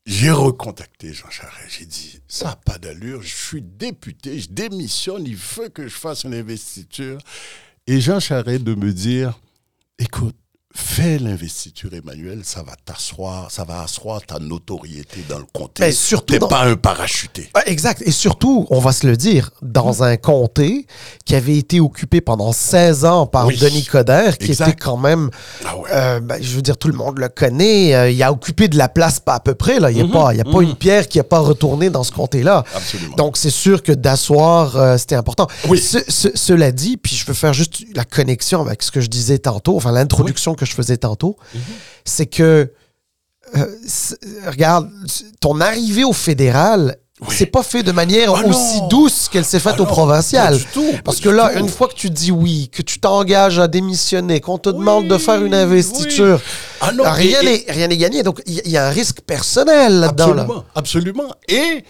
[0.06, 1.70] j'ai recontacté Jean Charest.
[1.70, 5.96] J'ai dit, ça n'a pas d'allure, je suis député, je démissionne, il veut que je
[5.96, 7.20] fasse une investiture.
[7.86, 9.40] Et Jean Charest de me dire,
[10.00, 10.36] écoute,
[10.80, 15.84] fais l'investiture, Emmanuel, ça va t'asseoir, ça va asseoir ta notoriété dans le comté.
[15.84, 17.50] Mais surtout T'es dans- pas un parachuté.
[17.54, 18.02] Ah, Exact.
[18.06, 20.88] Et surtout, on va se le dire, dans un comté
[21.26, 23.58] qui avait été occupé pendant 16 ans par Oui.
[23.58, 24.68] Denis Coderre, qui Exact.
[24.70, 25.30] était quand même,
[25.66, 25.90] Ah ouais.
[25.92, 27.94] euh, ben, je veux dire, tout le monde le connaît.
[27.94, 29.80] euh, il a occupé de la place pas à peu près.
[29.80, 29.92] Là.
[29.92, 30.12] Il n'y a, Mhm.
[30.12, 32.64] pas, il y a pas une pierre qui n'a pas retourné dans ce comté-là.
[32.76, 33.16] Absolument.
[33.16, 35.48] Donc, c'est sûr que d'asseoir, euh, c'était important.
[35.68, 35.80] Oui.
[35.80, 39.08] Ce- ce- cela dit, puis je veux faire juste la connexion avec ce que je
[39.08, 41.38] disais tantôt, enfin l'introduction que je faisais tantôt,
[42.06, 42.72] c'est que,
[43.56, 43.66] euh,
[44.48, 44.90] regarde,
[45.40, 47.36] ton arrivée au fédéral, Oui.
[47.38, 48.88] c'est pas fait de manière Ah aussi non.
[48.88, 50.54] douce qu'elle s'est faite Ah au non, provincial.
[50.54, 51.60] pas du tout, pas Parce du que là, tout.
[51.60, 55.08] une fois que tu dis oui, que tu t'engages à démissionner, qu'on te Oui, demande
[55.08, 56.78] de faire une investiture, oui.
[56.82, 58.24] Ah non, rien n'est rien n'est gagné.
[58.24, 60.34] Donc, il y, a un risque personnel là-dedans.
[60.34, 60.44] Là.
[60.44, 61.36] Absolument, absolument.
[61.50, 61.84] Et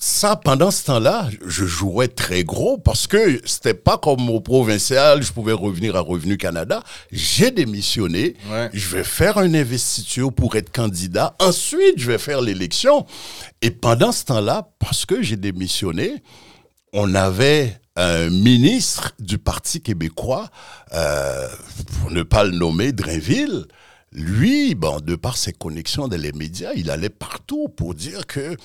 [0.00, 5.22] ça, pendant ce temps-là, je jouais très gros parce que c'était pas comme au provincial,
[5.22, 6.82] je pouvais revenir à Revenu Canada.
[7.12, 8.36] J'ai démissionné.
[8.50, 8.70] Ouais.
[8.72, 11.36] Je vais faire une investiture pour être candidat.
[11.40, 13.06] Ensuite, je vais faire l'élection.
[13.62, 16.22] Et pendant ce temps-là, parce que j'ai démissionné,
[16.92, 20.48] on avait un ministre du Parti québécois,
[20.94, 21.48] euh,
[22.00, 23.66] pour ne pas le nommer, Drainville.
[24.12, 28.56] Lui, bon, de par ses connexions dans les médias, il allait partout pour dire que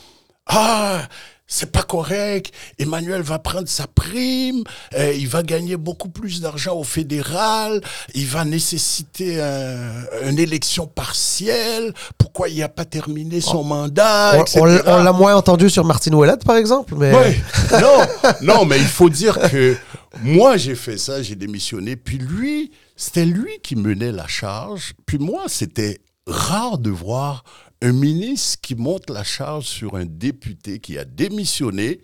[0.48, 1.08] ah,
[1.48, 2.52] c'est pas correct.
[2.80, 4.64] Emmanuel va prendre sa prime,
[4.96, 7.80] euh, il va gagner beaucoup plus d'argent au fédéral,
[8.16, 11.94] il va nécessiter un- une élection partielle.
[12.18, 14.60] Pourquoi il n'a pas terminé son mandat, On, etc.
[14.62, 17.14] on- on l'a moins entendu sur Martine Ouellette, par exemple, mais...
[17.14, 17.38] Ouais.
[17.82, 18.00] non,
[18.42, 19.76] non, mais il faut dire que
[20.22, 21.96] moi, j'ai fait ça, j'ai démissionné.
[21.96, 24.94] Puis lui, c'était lui qui menait la charge.
[25.06, 27.44] Puis moi, c'était rare de voir
[27.84, 32.00] un ministre qui monte la charge sur un député qui a démissionné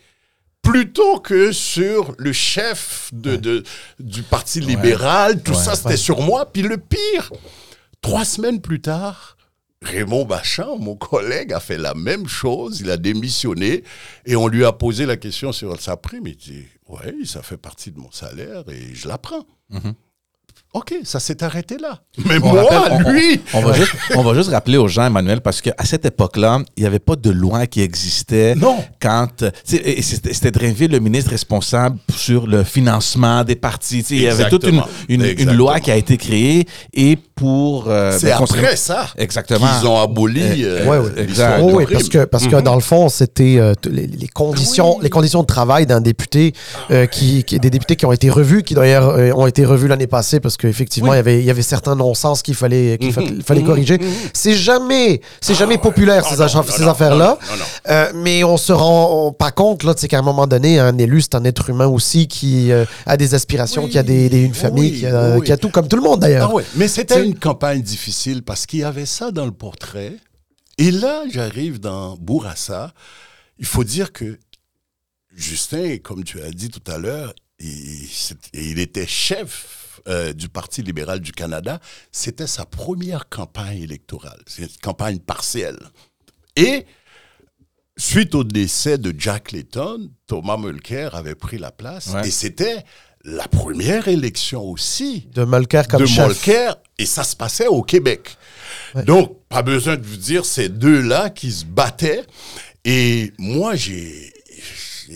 [0.61, 3.63] plutôt que sur le chef de, de-
[3.99, 5.41] du Parti libéral.
[5.41, 6.51] Tout ça, c'était sur moi.
[6.51, 7.31] Puis le pire,
[8.01, 9.37] trois semaines plus tard,
[9.81, 12.81] Raymond Bachand, mon collègue, a fait la même chose.
[12.81, 13.83] Il a démissionné
[14.25, 16.27] et on lui a posé la question sur sa prime.
[16.27, 19.45] Il dit Oui, ça fait partie de mon salaire et je la prends.
[20.73, 21.99] OK, ça s'est arrêté là.
[22.25, 23.41] Mais On moi, rappelle- on- lui.
[23.53, 26.81] On, va juste, on va juste rappeler aux gens, Emmanuel, parce qu'à cette époque-là, il
[26.81, 28.53] n'y avait pas de loi qui existait.
[28.55, 28.83] Non.
[29.01, 29.41] Quand.
[29.43, 34.05] euh, C'était Drainville, le ministre responsable sur le financement des partis.
[34.11, 37.85] Il y avait toute une, une, loi qui a été créée et pour.
[37.87, 39.67] euh, C'est ben, après ça Exactement.
[39.79, 41.25] qu'ils ont aboli euh, Ouais, ouais.
[41.25, 41.57] l'histoire Exact.
[41.59, 44.99] de Oui, oui, parce que, parce que dans le fond, c'était euh, les, les conditions,
[45.01, 46.53] les conditions de travail d'un député,
[46.91, 49.87] euh, qui, qui- des députés qui ont été revus, qui d'ailleurs euh, ont été revus
[49.87, 53.13] l'année passée, parce qu'effectivement, il y avait, il y avait certains non-sens qu'il fallait, qu'il
[53.13, 53.99] fa- fallait corriger.
[54.33, 57.37] C'est jamais, c'est jamais populaire ces, Ah, non, non, ces non, affaires-là.
[57.41, 57.65] non, non, non.
[57.89, 60.97] Euh, mais on se rend on- pas compte là, sais, qu'à un moment donné, un
[60.97, 64.29] élu, c'est un être humain aussi qui euh, a des aspirations, Oui, qui a des,
[64.29, 65.45] des- une famille, oui, qui, a, oui.
[65.45, 66.51] qui a tout comme tout le monde d'ailleurs.
[66.55, 70.17] Ah mais c'était une campagne difficile parce qu'il y avait ça dans le portrait.
[70.77, 72.93] Et là, j'arrive dans Bourassa.
[73.57, 74.39] Il faut dire que
[75.31, 78.07] Justin, comme tu as dit tout à l'heure, il,
[78.53, 81.79] il était chef euh, du Parti libéral du Canada.
[82.11, 84.41] C'était sa première campagne électorale.
[84.47, 85.79] C'est une campagne partielle.
[86.55, 86.85] Et
[87.97, 92.07] suite au décès de Jack Layton, Thomas Mulcair avait pris la place.
[92.07, 92.27] Ouais.
[92.27, 92.83] Et c'était
[93.25, 96.27] la première élection aussi De Mulcair comme de chef.
[96.27, 98.37] Molker, et ça se passait au Québec.
[99.05, 102.23] Donc, pas besoin de vous dire ces deux-là qui se battaient.
[102.85, 104.33] Et moi, j'ai.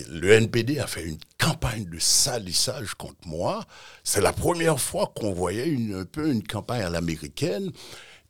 [0.10, 3.64] Le NPD a fait une campagne de salissage contre moi.
[4.04, 7.72] C'est la première fois qu'on voyait une, un peu une campagne à l'américaine.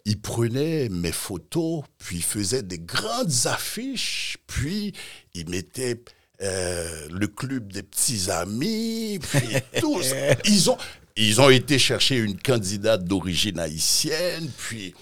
[0.06, 4.92] Ils prenaient mes photos, puis ils faisaient des grandes affiches, puis
[5.34, 6.04] ils mettaient
[6.42, 9.48] euh, le club des petits amis, puis
[9.80, 10.16] tout ça.
[10.46, 10.78] Ils ont,
[11.16, 14.94] ils ont été chercher une candidate d'origine haïtienne, puis...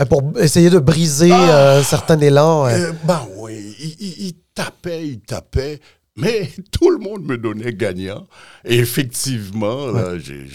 [0.00, 2.64] Euh, Pour essayer de briser euh, certains élans.
[2.64, 2.74] ouais.
[2.74, 5.80] Euh, ben oui, il, il- il tapait, il tapait,
[6.16, 8.26] mais tout le monde me donnait gagnant.
[8.64, 10.46] Et effectivement, là, j'ai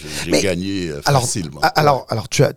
[0.42, 1.62] gagné euh, Alors, facilement.
[1.76, 2.54] alors, alors, tu as,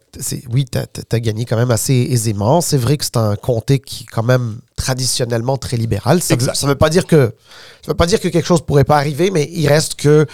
[0.50, 2.60] oui, tu as, gagné quand même assez aisément.
[2.60, 6.20] C'est vrai que c'est un comté qui est quand même traditionnellement très libéral.
[6.22, 7.34] Ça veut, ça veut pas dire que
[7.82, 10.26] ça veut pas dire que quelque chose pourrait pas arriver, mais il reste que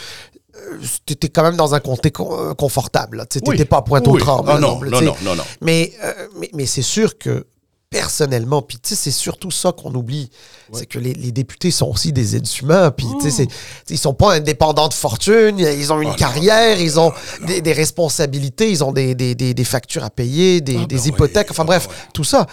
[1.06, 3.24] tu étais quand même dans un comté euh, confortable.
[3.30, 3.64] Tu n'étais Oui.
[3.64, 4.48] pas à Pointe-aux-Trembles.
[4.48, 4.54] Oui.
[4.56, 5.42] Ah non, non, non, non, non.
[5.60, 7.46] Mais, euh, mais, mais c'est sûr que
[7.90, 10.30] personnellement, puis tu sais, c'est surtout ça qu'on oublie,
[10.72, 13.48] c'est que les, les députés sont aussi des êtres humains, puis tu sais, c'est-
[13.92, 16.16] ils sont pas indépendants de fortune, ils ont une Oh non.
[16.16, 17.12] carrière, ils ont
[17.48, 21.06] des, des responsabilités, ils ont des, des, des, factures à payer, des, Ah des ben
[21.06, 22.00] hypothèques, oui, enfin ah bref, ben ouais.
[22.14, 22.46] tout ça.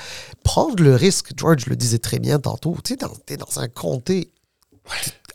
[0.43, 4.31] Prendre le risque, George le disait très bien tantôt, tu sais, t'es dans un comté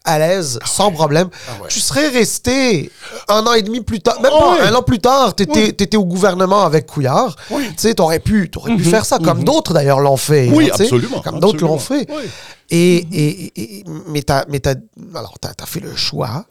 [0.04, 1.28] à l'aise, sans problème.
[1.48, 1.68] Ah ouais.
[1.68, 2.90] Tu serais resté
[3.28, 4.60] un an et demi plus tard, même Ah pas ouais.
[4.62, 7.36] un an plus tard, tu étais, au gouvernement avec Couillard.
[7.50, 7.68] Oui.
[7.68, 10.48] Tu sais, t'aurais pu, t'aurais pu faire ça, comme d'autres d'ailleurs l'ont fait.
[10.52, 12.08] Oui, hein, absolument, Comme d'autres l'ont fait.
[12.10, 12.28] Oui.
[12.74, 14.76] Et, et, et- mais t'as, mais t'as,
[15.14, 16.46] alors t'as, t'as fait le choix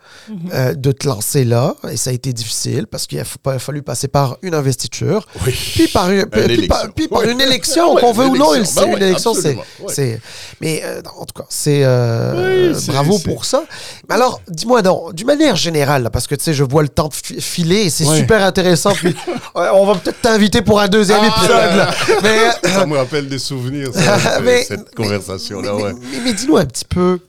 [0.53, 3.81] euh, de te lancer là, et ça a été difficile parce qu'il a, fa- fallu
[3.81, 5.51] passer par une investiture, Oui.
[5.73, 6.67] puis par une, puis, élection.
[6.67, 7.31] par, puis par Oui.
[7.31, 8.81] une élection, Ouais, qu'on veut ou non, une, élection.
[8.83, 9.57] Ben une élection, c'est,
[9.87, 10.21] c'est,
[10.61, 13.63] mais euh, en tout cas, c'est euh, Oui, c'est- bravo c'est- pour ça.
[14.11, 17.09] Alors, dis-moi donc, d'une manière générale, là, parce que tu sais, je vois le temps
[17.11, 18.91] fi- filer, et c'est super intéressant.
[18.93, 19.15] Puis,
[19.55, 21.75] ouais, on va peut-être t'inviter pour un deuxième Ah, épisode.
[21.77, 21.89] là.
[22.63, 25.71] Mais, Ça me rappelle des souvenirs, ça, de Mais- cette conversation-là.
[25.75, 25.93] mais, ouais.
[25.93, 27.19] mais- mais dis-nous un petit peu.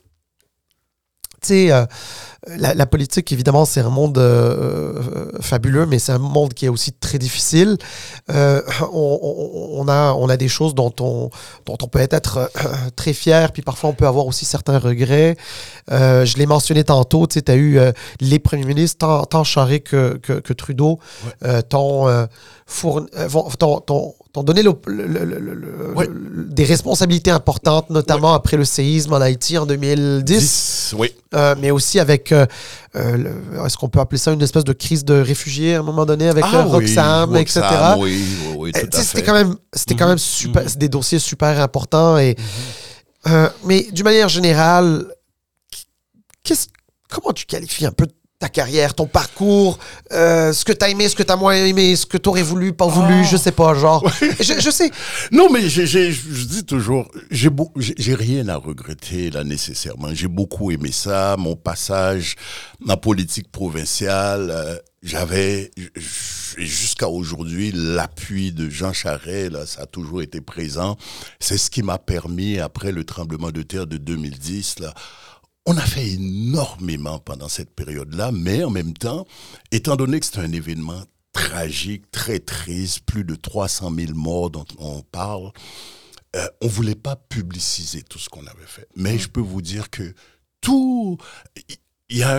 [1.42, 1.84] Tu sais, euh,
[2.46, 6.66] la, la politique, évidemment, c'est un monde euh, euh, fabuleux, mais c'est un monde qui
[6.66, 7.76] est aussi très difficile.
[8.30, 8.62] Euh,
[8.92, 11.30] on, a, on a des choses dont on,
[11.66, 15.36] dont on peut être euh, très fier, puis parfois on peut avoir aussi certains regrets.
[15.90, 17.78] Je l'ai mentionné tantôt, tu sais, as eu
[18.20, 20.98] les premiers ministres, tant, tant Charest que, que, que Trudeau,
[22.66, 29.12] fourni- euh, vont- t'ont- donné le- le- le- des responsabilités importantes, notamment après le séisme
[29.12, 31.14] en Haïti en 2010, 10, oui.
[31.34, 32.46] euh, mais aussi avec, euh,
[32.96, 36.06] euh, est-ce qu'on peut appeler ça une espèce de crise de réfugiés à un moment
[36.06, 37.60] donné avec Ah Roxham, etc.
[39.02, 42.18] C'était quand même, c'était quand même super, c'est des dossiers super importants.
[42.18, 42.36] Et,
[43.28, 45.06] euh, mais d'une manière générale,
[46.42, 46.66] qu'est-ce,
[47.08, 48.06] comment tu qualifies un peu
[48.42, 49.78] ta carrière, ton parcours,
[50.10, 52.88] euh, ce que t'as aimé, ce que t'as moins aimé, ce que t'aurais voulu, pas
[52.88, 53.28] voulu, Oh.
[53.30, 54.02] je sais pas, genre.
[54.40, 54.90] je, je sais.
[55.30, 57.50] Non, mais j'ai- j'ai- je dis toujours, j'ai
[57.98, 60.08] j'ai rien à regretter là nécessairement.
[60.12, 62.34] J'ai beaucoup aimé ça, mon passage
[62.88, 64.50] en politique provinciale.
[64.50, 70.40] euh, J'avais j- j- jusqu'à aujourd'hui l'appui de Jean Charest, là, ça a toujours été
[70.40, 70.96] présent.
[71.40, 74.94] C'est ce qui m'a permis après le tremblement de terre de 2010 là.
[75.64, 79.26] On a fait énormément pendant cette période-là, mais en même temps,
[79.70, 81.02] étant donné que c'est un événement
[81.32, 85.52] tragique, très triste, plus de 300 000 morts dont on parle,
[86.34, 88.88] euh, on voulait pas publiciser tout ce qu'on avait fait.
[88.96, 90.14] Mais je peux vous dire que
[90.60, 91.18] tout...
[92.08, 92.36] Il y a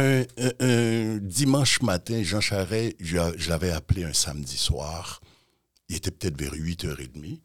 [0.59, 5.19] un, dimanche matin, Jean Charest, je, je l'avais appelé un samedi soir.
[5.89, 7.39] Il était peut-être vers 8h30.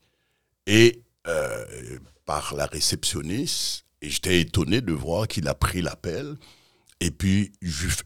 [0.66, 6.37] Et euh, par la réceptionniste, et j'étais étonné de voir qu'il a pris l'appel.
[7.01, 7.53] Et puis,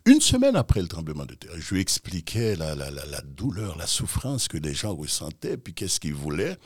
[0.04, 2.74] une semaine après le tremblement de terre, je lui expliquais la
[3.24, 6.58] douleur, la souffrance que les gens ressentaient, puis qu'est-ce qu'ils voulaient.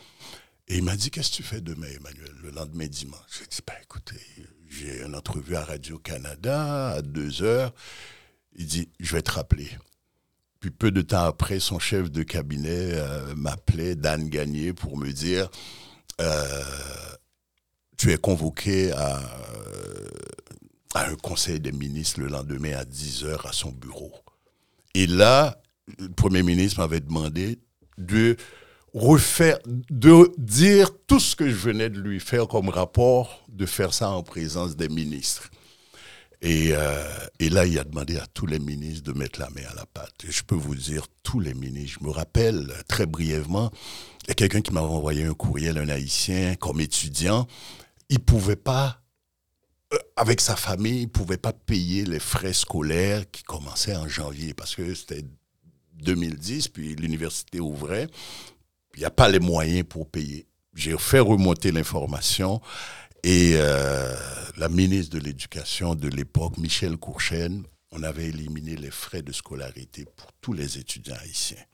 [0.68, 3.20] Et il m'a dit, qu'est-ce que tu fais demain, Emmanuel, le lendemain dimanche?
[3.38, 4.20] J'ai dit, ben écoutez,
[4.68, 7.72] j'ai une entrevue à Radio-Canada à deux heures.
[8.56, 9.68] Il dit, je vais te rappeler.
[10.58, 15.12] Puis peu de temps après, son chef de cabinet euh, m'appelait, Dan Gagné, pour me
[15.12, 15.48] dire,
[16.20, 16.64] euh,
[17.96, 20.08] tu es convoqué à, euh,
[20.94, 24.12] à un conseil des ministres le lendemain à 10 heures à son bureau.
[24.94, 25.60] Et là,
[25.98, 27.58] le Premier ministre m'avait demandé
[27.98, 28.36] de
[28.94, 33.92] refaire, de dire tout ce que je venais de lui faire comme rapport, de faire
[33.92, 35.50] ça en présence des ministres.
[36.42, 37.02] Et, euh,
[37.40, 39.86] et là, il a demandé à tous les ministres de mettre la main à la
[39.86, 40.24] pâte.
[40.26, 41.98] Et je peux vous dire, tous les ministres.
[42.00, 43.70] Je me rappelle très brièvement,
[44.24, 47.46] il y a quelqu'un qui m'avait envoyé un courriel, un haïtien, comme étudiant.
[48.08, 49.02] Il pouvait pas,
[49.92, 54.54] euh, avec sa famille, il pouvait pas payer les frais scolaires qui commençaient en janvier
[54.54, 55.24] parce que c'était
[55.94, 58.08] 2010, puis l'université ouvrait.
[58.94, 60.46] Il n'y a pas les moyens pour payer.
[60.74, 62.60] J'ai fait remonter l'information
[63.22, 64.14] et euh,
[64.56, 70.04] la ministre de l'Éducation de l'époque, Michel Courchaine, on avait éliminé les frais de scolarité
[70.16, 71.64] pour tous les étudiants haïtiens.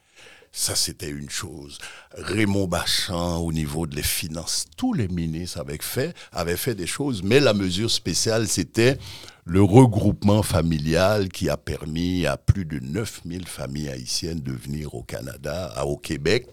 [0.55, 1.79] Ça, c'était une chose.
[2.15, 6.87] Raymond Bachand, au niveau de les finances, tous les ministres avaient fait, avaient fait des
[6.87, 8.99] choses, mais la mesure spéciale, c'était
[9.45, 15.03] le regroupement familial qui a permis à plus de 9000 familles haïtiennes de venir au
[15.03, 16.47] Canada, à- au Québec,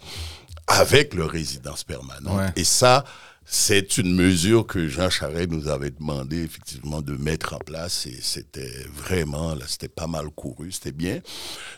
[0.67, 2.37] avec leur résidence permanente.
[2.37, 2.51] Ouais.
[2.55, 3.03] Et ça,
[3.51, 8.15] c'est une mesure que Jean Charest nous avait demandé effectivement de mettre en place et
[8.21, 11.19] c'était vraiment, là, c'était pas mal couru, c'était bien.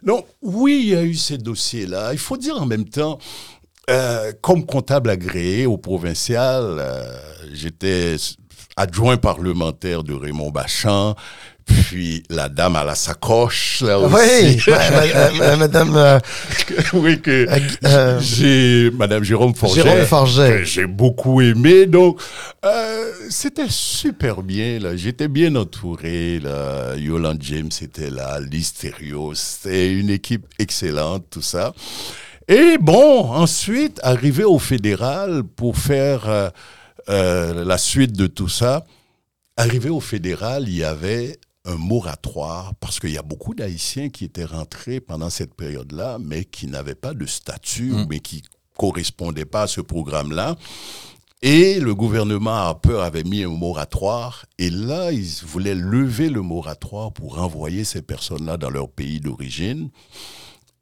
[0.04, 2.12] Donc, oui, il y a eu ces dossiers-là.
[2.12, 3.20] Il faut dire en même temps,
[3.90, 7.18] euh, comme comptable agréé au provincial, euh,
[7.54, 8.18] j'étais
[8.76, 11.16] adjoint parlementaire de Raymond Bachand,
[11.66, 14.14] puis la dame à la sacoche, là aussi.
[14.16, 16.20] Oui, ma- ma- madame euh,
[16.94, 17.48] oui, que
[17.86, 20.66] Euh, j'ai Madame Jérôme Forget, Jérôme Forget.
[20.66, 21.86] j'ai beaucoup aimé.
[21.86, 22.20] Donc,
[22.66, 24.80] euh, c'était super bien.
[24.80, 26.40] Là, j'étais bien entouré.
[26.40, 28.40] Là, Yolande James était là,
[28.80, 31.74] Thériault, c'était une équipe excellente, tout ça.
[32.48, 36.52] Et bon, ensuite, arrivé au fédéral pour faire
[37.08, 38.86] la suite de tout ça.
[39.58, 44.26] Arrivé au fédéral, il y avait un moratoire parce qu'il y a beaucoup d'Haïtiens qui
[44.26, 48.44] étaient rentrés pendant cette période-là, mais qui n'avaient pas de statut, mais qui
[48.78, 50.56] correspondaient pas à ce programme-là.
[51.44, 54.46] Et le gouvernement Harper avait mis un moratoire.
[54.60, 59.90] Et là, ils voulaient lever le moratoire pour renvoyer ces personnes-là dans leur pays d'origine.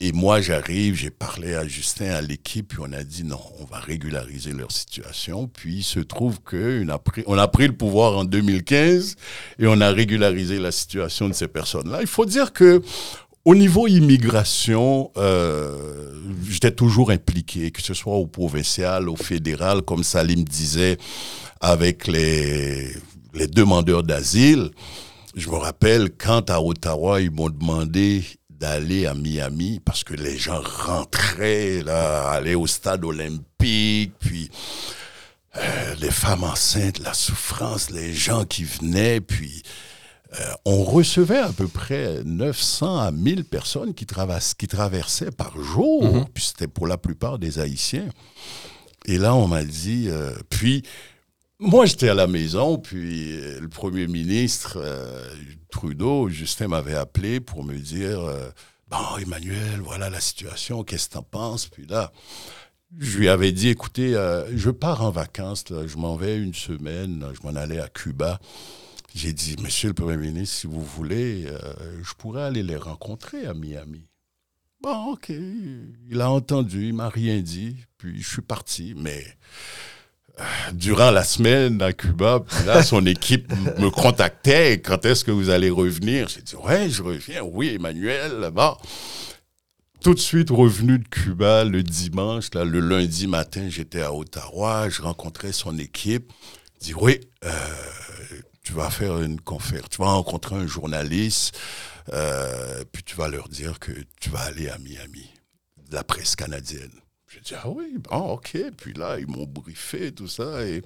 [0.01, 3.65] Et moi, j'arrive, j'ai parlé à Justin, à l'équipe, puis on a dit non, on
[3.65, 5.47] va régulariser leur situation.
[5.47, 9.17] Puis il se trouve qu'on a pris, a pris le pouvoir en 2015
[9.59, 11.97] et on a régularisé la situation de ces personnes-là.
[11.99, 12.81] Il faut dire que
[13.43, 16.13] au niveau immigration, euh,
[16.47, 20.97] j'étais toujours impliqué, que ce soit au provincial, au fédéral, comme Salim disait,
[21.59, 22.87] avec les,
[23.33, 24.71] les demandeurs d'asile.
[25.35, 28.23] Je me rappelle quand à Ottawa, ils m'ont demandé
[28.59, 34.49] d'aller à Miami parce que les gens rentraient, là, allaient au stade olympique, puis
[35.57, 39.63] euh, les femmes enceintes, la souffrance, les gens qui venaient, puis
[40.39, 45.59] euh, on recevait à peu près 900 à 1000 personnes qui, travas- qui traversaient par
[45.61, 48.09] jour, puis c'était pour la plupart des Haïtiens.
[49.05, 50.83] Et là, on m'a dit, euh, puis
[51.61, 55.29] moi, j'étais à la maison, puis euh, le Premier ministre euh,
[55.69, 58.49] Trudeau, Justin m'avait appelé pour me dire euh,
[58.87, 62.13] Bon, Emmanuel, voilà la situation, qu'est-ce que t'en penses Puis là,
[62.97, 64.13] je lui avais dit Écoutez,
[64.55, 68.39] je pars en vacances, je m'en vais une semaine, je m'en allais à Cuba.
[69.13, 71.45] J'ai dit, Monsieur le Premier ministre, si vous voulez,
[72.01, 74.07] je pourrais aller les rencontrer à Miami.
[74.81, 75.29] Bon, ok.
[75.29, 78.95] Il a entendu, il m'a rien dit, puis je suis parti.
[78.95, 79.23] Mais
[80.73, 84.81] durant la semaine à Cuba, là, son équipe me contactait.
[84.81, 86.27] Quand est-ce que vous allez revenir?
[86.27, 87.41] J'ai dit, ouais, je reviens.
[87.41, 88.49] Oui, Emmanuel.
[88.53, 88.75] Bon.
[90.01, 94.87] Tout de suite revenu de Cuba le dimanche, là, le lundi matin, j'étais à Ottawa,
[94.87, 96.31] je rencontrais son équipe.
[96.79, 97.51] Il dit, oui, euh,
[98.63, 101.59] tu vas faire une conférence, tu vas rencontrer un journaliste,
[102.13, 105.29] euh, puis tu vas leur dire que tu vas aller à Miami,
[105.91, 106.93] la presse canadienne.
[107.31, 108.57] J'ai dit, ah oui, bon, ok.
[108.75, 110.81] Puis là, ils m'ont briefé, tout ça, et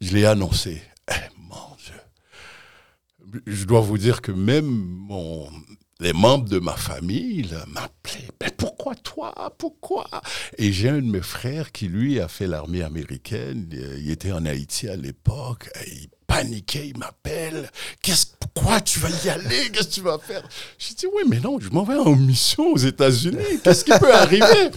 [0.00, 0.82] je l'ai annoncé.
[1.10, 3.40] Eh, mon Dieu.
[3.46, 5.08] Je dois vous dire que même
[6.00, 8.28] les membres de ma famille m'appelaient.
[8.42, 9.32] Mais pourquoi toi?
[9.56, 10.06] Pourquoi
[10.58, 13.66] Et j'ai un de mes frères qui, lui, a fait l'armée américaine.
[13.98, 15.70] Il était en Haïti à l'époque.
[15.86, 17.70] Il paniquait, il m'appelle.
[18.02, 19.70] Qu'est-ce, pourquoi tu vas y aller?
[19.72, 20.46] Qu'est-ce que tu vas faire
[20.78, 23.60] J'ai dit, oui, mais non, je m'en vais en mission aux États-Unis.
[23.62, 24.70] Qu'est-ce qui peut arriver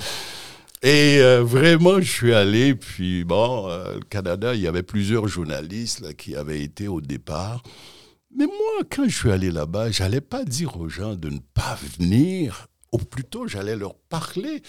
[0.84, 5.28] et euh, vraiment, je suis allé, puis bon, euh, le Canada, il y avait plusieurs
[5.28, 7.64] journalistes là, qui avaient été au départ.
[8.36, 11.80] Mais moi, quand je suis allé là-bas, j'allais pas dire aux gens de ne pas
[11.98, 14.62] venir, ou plutôt j'allais leur parler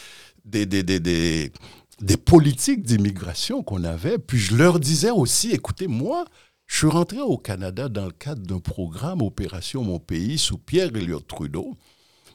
[0.44, 1.52] des, des, des, des,
[2.00, 4.18] des politiques d'immigration qu'on avait.
[4.18, 6.24] Puis je leur disais aussi, écoutez, moi,
[6.66, 10.94] je suis rentré au Canada dans le cadre d'un programme Opération Mon Pays sous Pierre
[10.94, 11.76] Elliott Trudeau.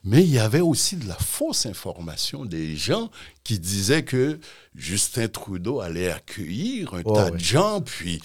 [0.04, 3.10] Mais il y avait aussi de la fausse information des gens
[3.44, 4.40] qui disaient que
[4.76, 8.22] Justin Trudeau allait accueillir un Oh, tas de gens, puis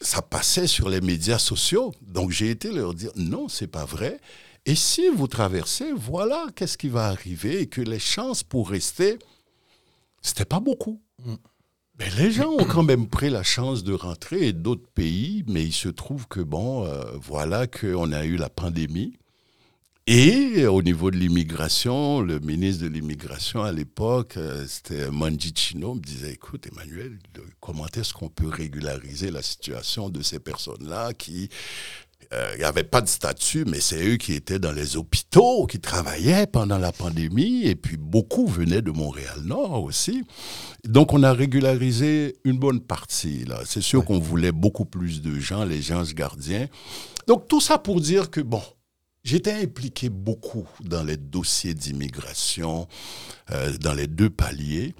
[0.00, 1.92] ça passait sur les médias sociaux.
[2.00, 4.20] Donc j'ai été leur dire non, c'est pas vrai.
[4.64, 9.18] Et si vous traversez, voilà qu'est-ce qui va arriver et que les chances pour rester,
[10.22, 11.00] c'était pas beaucoup.
[11.98, 15.72] Mais les gens ont quand même pris la chance de rentrer d'autres pays, mais il
[15.72, 19.18] se trouve que bon, euh, voilà qu'on a eu la pandémie.
[20.10, 25.96] Et au niveau de l'immigration, le ministre de l'immigration à l'époque, euh, c'était Manji Chino,
[25.96, 27.18] me disait, écoute Emmanuel,
[27.60, 31.50] comment est-ce qu'on peut régulariser la situation de ces personnes-là qui
[32.58, 36.78] n'avaient pas de statut, mais c'est eux qui étaient dans les hôpitaux, qui travaillaient pendant
[36.78, 40.24] la pandémie, et puis beaucoup venaient de Montréal-Nord aussi.
[40.84, 43.44] Donc on a régularisé une bonne partie.
[43.44, 43.60] là.
[43.66, 46.66] C'est sûr qu'on voulait beaucoup plus de gens, les gens gardiens.
[47.26, 48.62] Donc tout ça pour dire que, bon,
[49.24, 52.88] J'étais impliqué beaucoup dans les dossiers d'immigration,
[53.50, 54.94] euh, dans les deux paliers.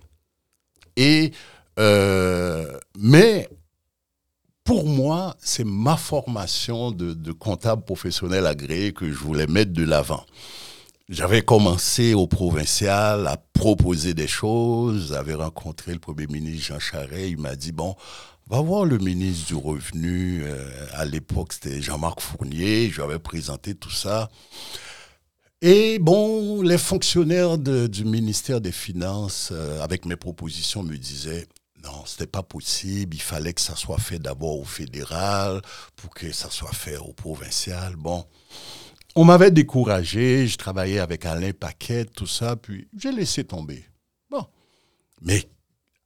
[0.96, 1.32] Et,
[1.78, 3.48] euh, mais
[4.64, 9.84] pour moi, c'est ma formation de, de comptable professionnel agréé que je voulais mettre de
[9.84, 10.26] l'avant.
[11.08, 15.08] J'avais commencé au provincial à proposer des choses.
[15.08, 17.30] J'avais rencontré le premier ministre Jean Charest.
[17.30, 17.96] Il m'a dit, bon,
[18.48, 20.42] va voir le ministre du Revenu.
[20.42, 22.88] Euh, à l'époque, c'était Jean-Marc Fournier.
[22.88, 24.30] Je lui avais présenté tout ça.
[25.60, 31.46] Et bon, les fonctionnaires du ministère des Finances, euh, avec mes propositions, me disaient
[31.84, 33.16] non, c'était pas possible.
[33.16, 35.60] Il fallait que ça soit fait d'abord au fédéral
[35.96, 37.96] pour que ça soit fait au provincial.
[37.96, 38.24] Bon,
[39.14, 40.46] on m'avait découragé.
[40.46, 43.84] Je travaillais avec Alain Paquet, tout ça, puis j'ai laissé tomber.
[44.30, 44.46] Bon,
[45.20, 45.48] mais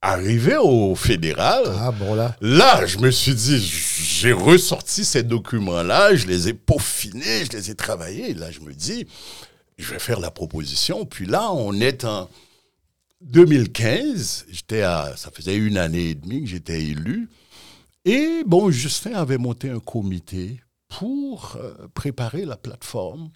[0.03, 1.63] arrivé au fédéral.
[1.79, 2.37] Ah, bon, là.
[2.41, 7.71] Là, je me suis dit, j'ai ressorti ces documents-là, je les ai peaufinés, je les
[7.71, 8.31] ai travaillés.
[8.31, 9.07] Et là, je me dis,
[9.79, 11.07] je vais faire la proposition.
[11.07, 12.29] Puis là, on est en
[13.23, 14.47] 2015.
[14.51, 17.29] J'étais à, ça faisait une année et demie que j'étais élu.
[18.05, 23.31] Et bon, Justin avait monté un comité pour euh, préparer la plateforme.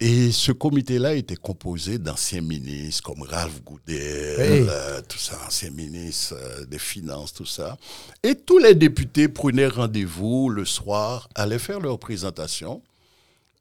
[0.00, 4.66] Et ce comité-là était composé d'anciens ministres comme Ralph Goudel, Hey.
[4.68, 7.78] euh, tout ça, anciens ministres euh, des Finances, tout ça.
[8.22, 12.82] Et tous les députés prenaient rendez-vous le soir, allaient faire leur présentation.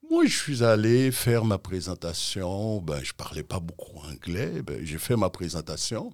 [0.09, 2.81] Moi, je suis allé faire ma présentation.
[2.81, 4.61] Ben, je parlais pas beaucoup anglais.
[4.63, 6.11] Ben, j'ai fait ma présentation.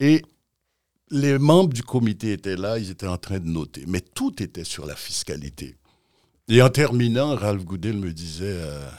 [0.00, 0.22] Et
[1.10, 3.84] les membres du comité étaient là, ils étaient en train de noter.
[3.86, 5.76] Mais tout était sur la fiscalité.
[6.48, 8.90] Et en terminant, Ralph Goudel me disait euh,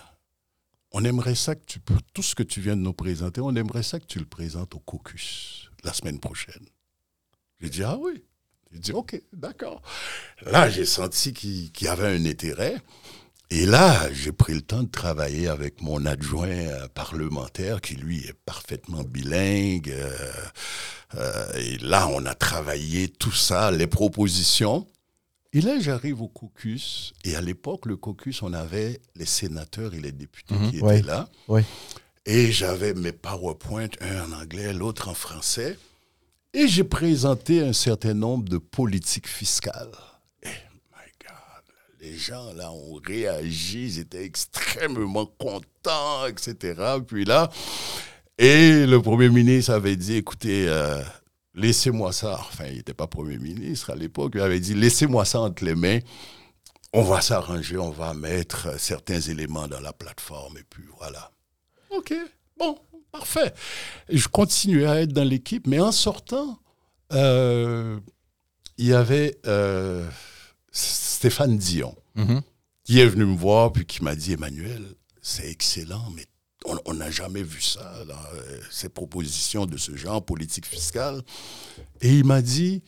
[0.92, 1.80] On aimerait ça que tu.
[2.14, 4.76] Tout ce que tu viens de nous présenter, on aimerait ça que tu le présentes
[4.76, 6.66] au caucus la semaine prochaine.
[7.60, 8.24] J'ai dit Ah oui.
[8.72, 9.82] J'ai dit Ok, d'accord.
[10.46, 12.78] Là, j'ai senti qu'il y avait un intérêt.
[13.54, 18.20] Et là, j'ai pris le temps de travailler avec mon adjoint euh, parlementaire qui, lui,
[18.26, 19.92] est parfaitement bilingue.
[19.92, 20.32] euh,
[21.16, 24.88] euh, et là, on a travaillé tout ça, les propositions.
[25.54, 27.14] Et là, j'arrive au caucus.
[27.26, 31.02] Et à l'époque, le caucus, on avait les sénateurs et les députés qui étaient Ouais.
[31.02, 31.28] là.
[31.48, 31.66] Ouais.
[32.26, 35.78] Et j'avais mes PowerPoint, un en anglais, l'autre en français.
[36.54, 39.92] Et j'ai présenté un certain nombre de politiques fiscales.
[40.44, 41.64] Eh, my God,
[42.00, 46.76] les gens, là, ont réagi, ils étaient extrêmement contents, etc.
[47.06, 47.50] Puis là,
[48.38, 51.02] et le Premier ministre avait dit, écoutez, euh,
[51.54, 52.38] laissez-moi ça.
[52.40, 54.34] Enfin, il n'était pas Premier ministre à l'époque.
[54.36, 56.00] Il avait dit, laissez-moi ça entre les mains.
[56.94, 61.32] On va s'arranger, on va mettre certains éléments dans la plateforme et puis voilà.
[61.90, 62.14] OK,
[62.58, 62.78] bon,
[63.12, 63.54] parfait.
[64.10, 66.60] Et je continuais à être dans l'équipe, mais en sortant,
[67.14, 67.98] euh,
[68.78, 70.06] il y avait euh,
[70.72, 72.42] Stéphane Dion Mhm.
[72.84, 74.84] qui est venu me voir puis qui m'a dit Emmanuel,
[75.22, 76.26] c'est excellent, mais
[76.66, 81.22] on n'a jamais vu ça, euh, ces propositions de ce genre, politique fiscale.
[82.02, 82.84] Et il m'a dit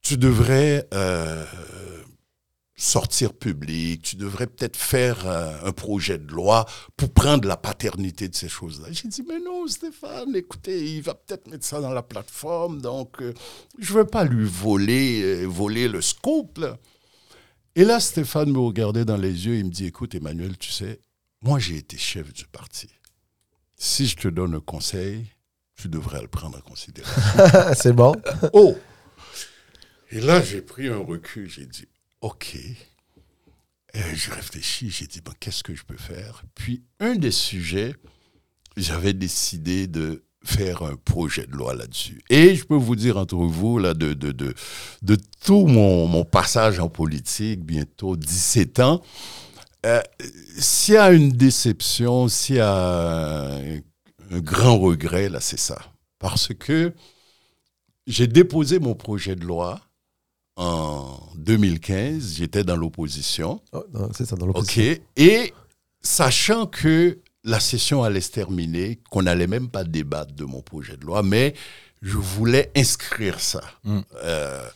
[0.00, 1.44] tu devrais euh,
[2.76, 6.66] sortir public, tu devrais peut-être faire euh, un projet de loi
[6.96, 8.88] pour prendre la paternité de ces choses-là.
[8.90, 13.20] J'ai dit, mais non, Stéphane, écoutez, il va peut-être mettre ça dans la plateforme, donc
[13.78, 16.00] je ne veux pas lui voler, voler le
[16.56, 16.78] là.
[17.74, 21.00] Et là, Stéphane me regardait dans les yeux, il me dit, écoute, Emmanuel, tu sais,
[21.42, 22.88] moi j'ai été chef du parti.
[23.76, 25.26] Si je te donne un conseil,
[25.76, 27.74] tu devrais le prendre en considération.
[27.74, 28.14] c'est bon?
[28.52, 28.76] Oh
[30.10, 31.86] Et là, j'ai pris un recul, j'ai dit,
[32.20, 32.56] OK.
[32.56, 36.42] Et je réfléchis, j'ai dit, bon, qu'est-ce que je peux faire?
[36.56, 37.94] Puis, un des sujets,
[38.76, 42.20] j'avais décidé de faire un projet de loi là-dessus.
[42.30, 44.54] Et je peux vous dire entre vous, là, de, de, de,
[45.02, 49.02] de tout mon, mon passage en politique, bientôt 17 ans,
[49.86, 50.00] euh,
[50.58, 53.76] s'il y a une déception, s'il y a un,
[54.30, 55.78] un grand regret, là, c'est ça.
[56.18, 56.92] Parce que
[58.06, 59.80] j'ai déposé mon projet de loi
[60.56, 62.34] en 2015.
[62.36, 63.60] J'étais dans l'opposition.
[63.72, 63.84] Oh,
[64.16, 64.56] c'est ça, dans OK.
[64.56, 64.96] l'opposition.
[65.16, 65.54] Et
[66.00, 70.96] sachant que la session allait se terminer, qu'on n'allait même pas débattre de mon projet
[70.96, 71.54] de loi, mais
[72.02, 74.00] je voulais inscrire ça Mm.
[74.24, 74.68] euh,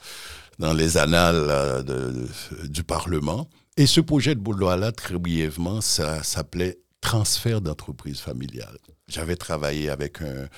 [0.59, 2.28] dans les annales euh, de-
[2.62, 3.48] de- du Parlement.
[3.77, 8.77] Et ce projet de loi-là, très brièvement, ça s'appelait transfert d'entreprise familiale.
[9.09, 10.49] J'avais travaillé avec un,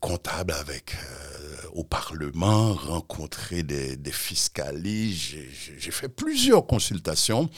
[0.00, 5.34] comptable avec, euh, au Parlement, rencontré des, des fiscalistes,
[5.78, 7.50] j'ai- fait plusieurs consultations.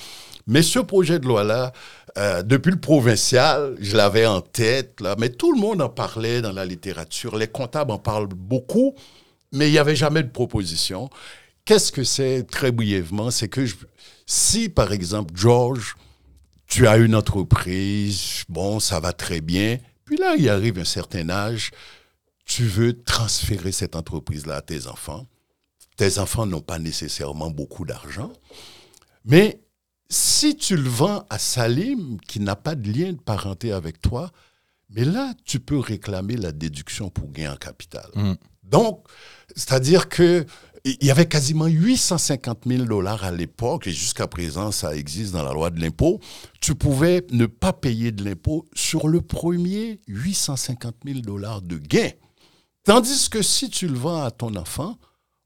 [0.49, 1.72] Mais ce projet de loi-là,
[2.18, 6.51] euh, depuis le provincial, je l'avais en tête, mais tout le monde en parlait dans
[6.51, 7.37] la littérature.
[7.37, 8.97] Les comptables en parlent beaucoup,
[9.53, 11.09] mais il n'y avait jamais de proposition.
[11.64, 13.76] Qu'est-ce que c'est, très brièvement C'est que je-
[14.33, 15.95] si, par exemple, George,
[16.66, 21.28] tu as une entreprise, bon, ça va très bien, puis là, il arrive un certain
[21.28, 21.70] âge,
[22.47, 25.26] tu veux transférer cette entreprise-là à tes enfants.
[25.99, 28.33] Tes enfants n'ont pas nécessairement beaucoup d'argent,
[29.26, 29.61] mais
[30.09, 34.30] si tu le vends à Salim, qui n'a pas de lien de parenté avec toi,
[34.89, 38.09] mais là, tu peux réclamer la déduction pour gain en capital.
[38.14, 38.35] Mm.
[38.62, 39.07] Donc,
[39.55, 40.47] c'est-à-dire que
[40.85, 45.45] il y avait quasiment 850 000 dollars à l'époque, et jusqu'à présent, ça existe dans
[45.45, 46.18] la loi de l'impôt.
[46.61, 52.11] Tu pouvais ne pas payer de l'impôt sur le premier 850 000 dollars de gain.
[52.85, 54.99] Tandis que si tu le vends à ton enfant,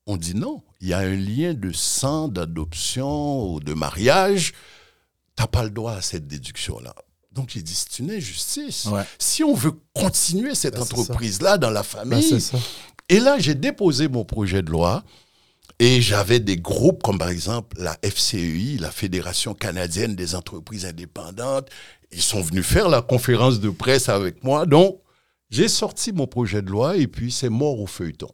[0.07, 0.63] on dit non.
[0.81, 4.53] Il y a un lien de sang, d'adoption ou de mariage.
[5.37, 6.95] Tu n'as pas le droit à cette déduction-là.
[7.33, 8.87] Donc, j'ai dit, c'est une injustice.
[8.87, 9.03] Ouais.
[9.19, 10.99] Si on veut continuer cette Ben, ça.
[10.99, 12.39] entreprise-là dans la Ben, famille,
[13.11, 15.05] et là, j'ai déposé mon projet de loi
[15.79, 21.69] et j'avais des groupes comme par exemple la FCEI, la Fédération canadienne des entreprises indépendantes.
[22.13, 24.65] Ils sont venus faire la conférence de presse avec moi.
[24.65, 25.01] Donc,
[25.51, 28.31] j'ai sorti mon projet de loi et puis c'est mort au feuilleton.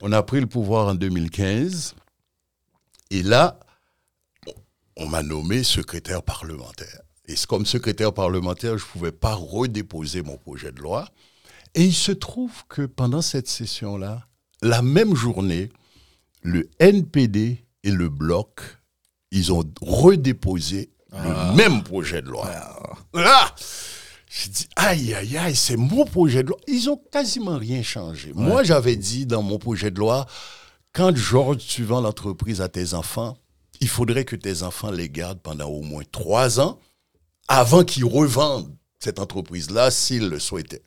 [0.00, 1.94] On a pris le pouvoir en 2015
[3.10, 3.60] et là,
[4.96, 7.00] on m'a nommé secrétaire parlementaire.
[7.26, 11.08] Et comme secrétaire parlementaire, je ne pouvais pas redéposer mon projet de loi.
[11.74, 14.26] Et il se trouve que pendant cette session-là,
[14.62, 15.70] la même journée,
[16.42, 18.60] le NPD et le Bloc,
[19.30, 22.48] ils ont redéposé le même projet de loi.
[23.14, 23.54] Ah
[24.28, 26.58] J'ai dit, aïe, aïe, aïe, c'est mon projet de loi.
[26.68, 28.32] Ils ont quasiment rien changé.
[28.34, 30.26] Moi, j'avais dit dans mon projet de loi,
[30.92, 33.36] quand Georges, tu vends l'entreprise à tes enfants,
[33.80, 36.78] il faudrait que tes enfants les gardent pendant au moins trois ans
[37.48, 40.82] avant qu'ils revendent cette entreprise-là s'ils le souhaitaient.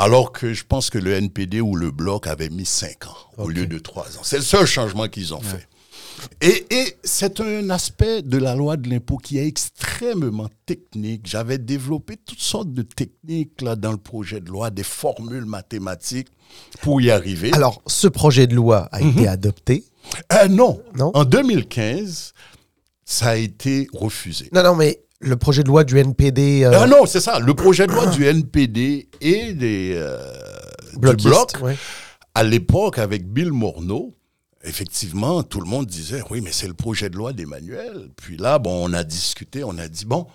[0.00, 3.50] Alors que je pense que le NPD ou le Bloc avait mis cinq ans au
[3.50, 4.22] lieu de trois ans.
[4.22, 5.68] C'est le seul changement qu'ils ont fait.
[6.40, 11.26] Et, et c'est un aspect de la loi de l'impôt qui est extrêmement technique.
[11.26, 16.28] J'avais développé toutes sortes de techniques là, dans le projet de loi, des formules mathématiques
[16.80, 17.52] pour y arriver.
[17.52, 19.84] Alors, ce projet de loi a été adopté?
[20.32, 20.82] Euh, non.
[20.96, 21.10] Non?
[21.12, 22.32] En 2015,
[23.04, 24.48] ça a été refusé.
[24.52, 26.64] Non, non, mais le projet de loi du NPD.
[26.64, 27.38] euh, Ah non, c'est ça.
[27.38, 30.18] Le projet de loi du NPD et des, euh,
[30.94, 30.98] du
[31.28, 31.76] Bloc, ouais.
[32.34, 34.14] à l'époque, avec Bill Morneau,
[34.64, 38.08] effectivement, tout le monde disait, oui, mais c'est le projet de loi d'Emmanuel.
[38.16, 40.26] Puis là, bon, on a discuté, on a dit, bon,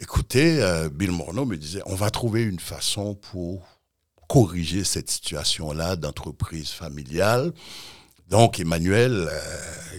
[0.00, 3.62] écoutez, euh, Bill Morneau me disait, on va trouver une façon pour
[4.28, 7.52] corriger cette situation-là d'entreprise familiale.
[8.28, 9.38] Donc, Emmanuel, euh,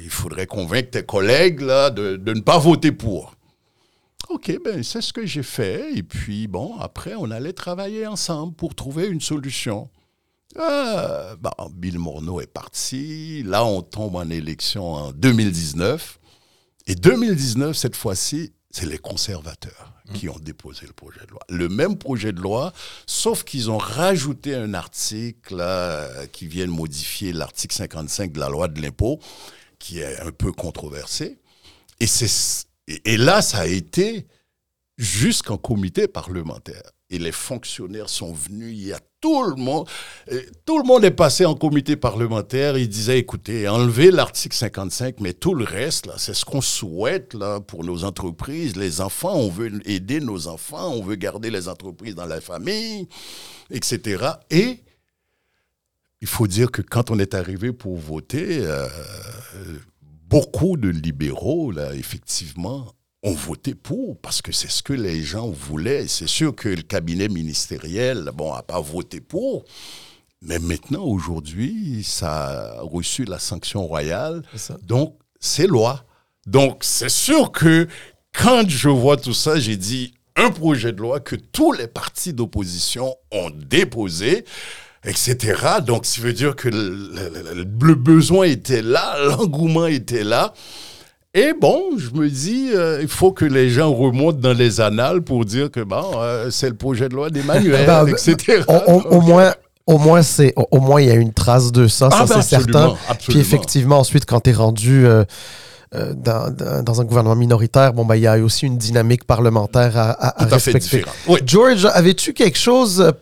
[0.04, 3.37] il faudrait convaincre tes collègues là, de, de ne pas voter pour.
[4.30, 5.94] OK, ben c'est ce que j'ai fait.
[5.96, 9.90] Et puis, bon, après, on allait travailler ensemble pour trouver une solution.
[10.58, 13.44] Euh, ben, Bill Morneau est parti.
[13.44, 16.20] Là, on tombe en élection en 2019.
[16.88, 21.42] Et 2019, cette fois-ci, c'est les conservateurs qui ont déposé le projet de loi.
[21.50, 22.72] Le même projet de loi,
[23.06, 28.68] sauf qu'ils ont rajouté un article là, qui vient modifier l'article 55 de la loi
[28.68, 29.20] de l'impôt,
[29.80, 31.40] qui est un peu controversé.
[32.00, 34.26] Et, c'est, et là, ça a été
[34.98, 36.92] jusqu'en comité parlementaire.
[37.10, 39.88] Et les fonctionnaires sont venus, il y a tout le monde,
[40.66, 42.78] tout le monde est passé en comité parlementaire.
[42.78, 47.34] Il disait, écoutez, enlevez l'article 55, mais tout le reste, là, c'est ce qu'on souhaite
[47.34, 48.76] là, pour nos entreprises.
[48.76, 53.08] Les enfants, on veut aider nos enfants, on veut garder les entreprises dans la famille,
[53.72, 54.32] etc.
[54.50, 54.84] Et
[56.20, 58.88] il faut dire que quand on est arrivé pour voter, euh,
[60.30, 62.94] beaucoup de libéraux, là, effectivement,
[63.24, 66.08] ont voté pour parce que c'est ce que les gens voulaient.
[66.08, 69.66] C'est sûr que le cabinet ministériel, bon, n'a pas voté pour.
[70.42, 74.44] Mais maintenant, aujourd'hui, ça a reçu la sanction royale.
[74.84, 76.06] Donc, c'est loi.
[76.46, 77.88] Donc, c'est sûr que
[78.34, 82.34] quand je vois tout ça, j'ai dit un projet de loi que tous les partis
[82.34, 84.46] d'opposition ont déposé,
[85.04, 85.38] etc.
[85.86, 90.54] Donc, ça veut dire que le, le besoin était là, l'engouement était là.
[91.34, 95.22] Et bon, je me dis, euh, il faut que les gens remontent dans les annales
[95.22, 98.64] pour dire que bon, euh, c'est le projet de loi d'Emmanuel, ben, etc.
[98.68, 99.54] au moins,
[99.86, 102.42] au moins, c'est au, moins il y a une trace de ça, ça ah, ben,
[102.42, 102.96] c'est certain.
[103.28, 105.26] Puis effectivement, ensuite, quand tu es rendu euh,
[105.94, 106.54] dans,
[106.84, 110.46] dans, un gouvernement minoritaire, bon, ben, il y a aussi une dynamique parlementaire à, à,
[110.46, 111.06] respecter.
[111.46, 113.14] George, avais-tu quelque chose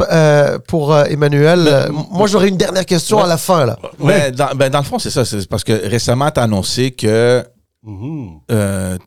[0.67, 1.63] pour Emmanuel?
[1.63, 3.65] Ben, moi, j'aurais une dernière question à la fin.
[3.65, 3.77] Là.
[3.99, 4.31] Ouais.
[4.31, 5.25] Dans, dans, le fond, c'est ça.
[5.25, 7.43] C'est parce que récemment, tu as annoncé que
[7.85, 8.39] Mm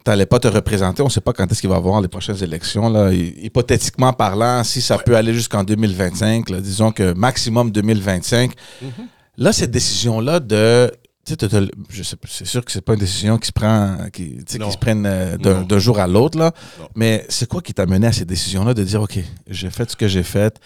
[0.06, 1.02] n'allais pas te représenter.
[1.02, 2.88] On ne sait pas quand est-ce qu'il va y avoir les prochaines élections.
[2.88, 3.12] Là.
[3.12, 8.52] Hypothétiquement parlant, si ça peut aller jusqu'en 2025, disons que maximum 2025.
[8.80, 8.90] Mhm.
[9.36, 10.90] Là, cette décision-là de
[11.28, 15.36] c'est sûr que c'est pas une décision qui se prend, qui, qui se prenne euh,
[15.36, 16.52] d'un jour à l'autre là.
[16.94, 19.96] Mais c'est quoi qui t'a mené à cette décision-là de dire ok, j'ai fait ce
[19.96, 20.58] que j'ai fait,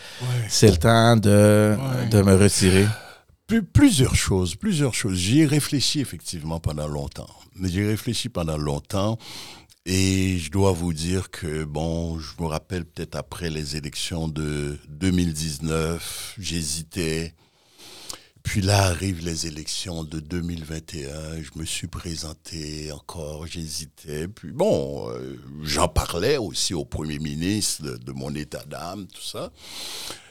[0.49, 1.77] c'est le temps de,
[2.11, 2.87] de me retirer?
[3.75, 5.19] Plusieurs choses, plusieurs choses.
[5.19, 7.29] J'y ai réfléchi effectivement pendant longtemps.
[7.57, 9.19] Mais j'ai réfléchi pendant longtemps
[9.85, 14.79] et je dois vous dire que, bon, je me rappelle peut-être après les élections de
[14.89, 17.35] 2019, j'hésitais.
[18.43, 24.27] Puis là arrivent les élections de 2021, je me suis présenté encore, j'hésitais.
[24.27, 29.53] Puis bon, euh, j'en parlais aussi au Premier ministre de, mon état d'âme, tout ça.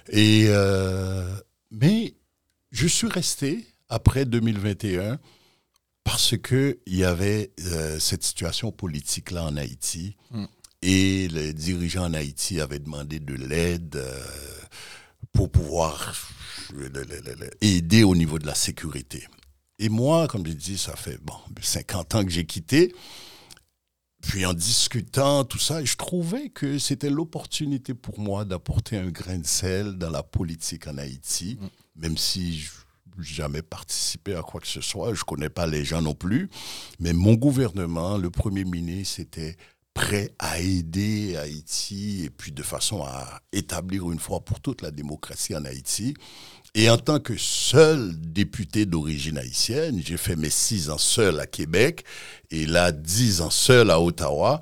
[0.10, 1.34] Et euh,
[1.72, 2.16] mais
[2.72, 5.18] je suis resté après 2021
[6.04, 10.46] parce que il y avait euh, cette situation politique là en Haïti hmm.
[10.82, 14.04] et les dirigeants en Haïti avaient demandé de l'aide
[15.32, 16.14] pour pouvoir
[17.62, 19.28] aider au niveau de la sécurité.
[19.80, 22.94] Et moi, comme je dis, ça fait bon 50 ans que j'ai quitté.
[24.22, 29.40] Puis en discutant, tout ça, je trouvais que c'était l'opportunité pour moi d'apporter un grain
[29.40, 32.02] de sel dans la politique en Haïti, mm.
[32.02, 32.70] même si je
[33.20, 36.50] jamais participé à quoi que ce soit, je connais pas les gens non plus,
[37.00, 39.58] mais mon gouvernement, le Premier ministre, était
[39.94, 44.92] prêt à aider Haïti et puis de façon à établir une fois pour toutes la
[44.92, 46.14] démocratie en Haïti.
[46.74, 51.46] Et en tant que seul député d'origine haïtienne, j'ai fait mes six ans seul à
[51.46, 52.06] Québec
[52.50, 54.62] et là dix ans seul à Ottawa.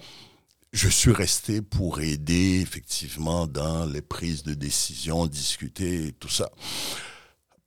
[0.73, 6.49] Je suis resté pour aider effectivement dans les prises de décision, discuter et tout ça.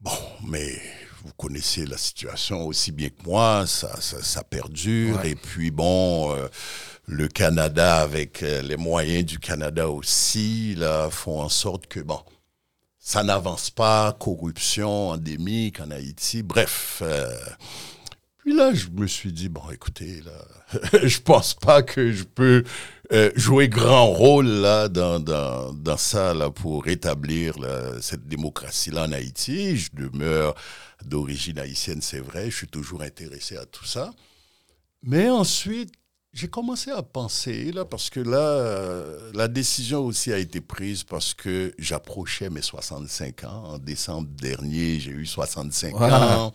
[0.00, 0.10] Bon,
[0.44, 0.80] mais
[1.24, 5.24] vous connaissez la situation aussi bien que moi, ça, ça, perdure.
[5.24, 6.48] Et puis bon, euh,
[7.06, 12.20] le Canada avec euh, les moyens du Canada aussi, là, font en sorte que bon,
[13.04, 17.02] ça n'avance pas, corruption endémique en Haïti, bref.
[17.02, 17.28] Euh,
[18.38, 22.62] puis là, je me suis dit, bon, écoutez, là, je pense pas que je peux
[23.12, 27.56] euh, jouer grand rôle là dans, dans, dans ça là pour rétablir
[28.00, 29.76] cette démocratie là en Haïti.
[29.76, 30.54] Je demeure
[31.04, 32.50] d'origine haïtienne, c'est vrai.
[32.50, 34.12] Je suis toujours intéressé à tout ça.
[35.02, 35.92] Mais ensuite,
[36.32, 41.04] j'ai commencé à penser, là, parce que là, euh, la décision aussi a été prise
[41.04, 43.64] parce que j'approchais mes 65 ans.
[43.64, 46.52] En décembre dernier, j'ai eu 65 ans.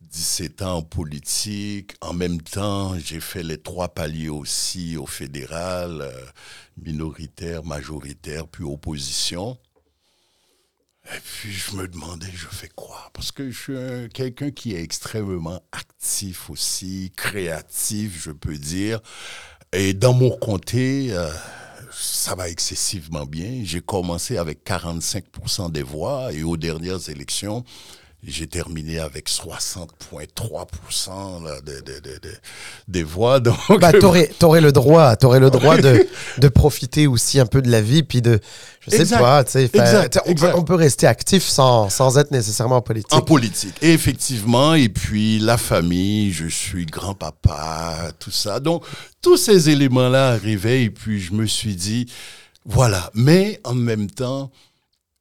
[0.00, 1.94] 17 ans en politique.
[2.00, 6.12] En même temps, j'ai fait les trois paliers aussi au fédéral, euh,
[6.80, 9.58] minoritaire, majoritaire, puis opposition.
[11.12, 13.10] Et puis je me demandais, je fais quoi?
[13.12, 19.00] Parce que je suis un- quelqu'un qui est extrêmement actif aussi, créatif, je peux dire.
[19.72, 21.30] Et dans mon comté, euh,
[21.92, 23.60] ça va excessivement bien.
[23.64, 27.64] J'ai commencé avec 45% des voix et aux dernières élections,
[28.26, 32.34] j'ai terminé avec 60,3% là, de- de- de- de-
[32.88, 33.40] des voix.
[33.40, 36.06] Donc, Bah, t'aurais, t'aurais le droit, t'aurais le droit de,
[36.38, 38.40] de profiter aussi un peu de la vie, puis de,
[38.80, 39.18] je sais Exact.
[39.20, 40.52] pas, tu sais, Exact, on, exact.
[40.52, 43.12] Peut, on peut rester actif sans, sans être nécessairement politique.
[43.12, 44.74] En politique, Et effectivement.
[44.74, 48.60] Et puis la famille, je suis grand-papa, tout ça.
[48.60, 48.84] Donc,
[49.22, 52.06] tous ces éléments-là arrivaient et puis je me suis dit,
[52.66, 53.10] voilà.
[53.14, 54.50] Mais en même temps,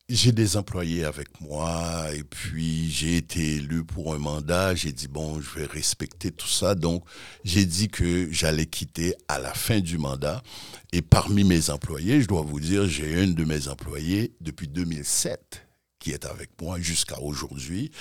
[0.10, 4.76] j'ai des employés avec moi et puis j'ai été élu pour un mandat.
[4.76, 6.76] J'ai dit, bon, je vais respecter tout ça.
[6.76, 7.06] Donc,
[7.44, 10.44] j'ai dit que j'allais quitter à la fin du mandat.
[10.92, 15.66] Et parmi mes employés, je dois vous dire, j'ai une de mes employés depuis 2007
[16.00, 17.92] qui est avec moi jusqu'à aujourd'hui.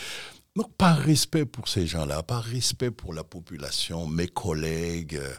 [0.57, 5.35] Donc, par respect pour ces gens-là, par respect pour la population, mes collègues, euh,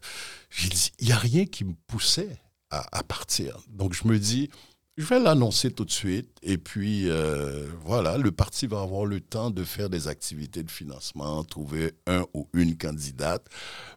[0.99, 2.40] il n'y a rien qui me poussait
[2.72, 3.60] à, à partir.
[3.68, 4.49] Donc, je me dis,
[4.97, 6.29] je vais l'annoncer tout de suite.
[6.43, 10.69] Et puis, euh, voilà, le parti va avoir le temps de faire des activités de
[10.69, 13.43] financement, trouver un ou une candidate.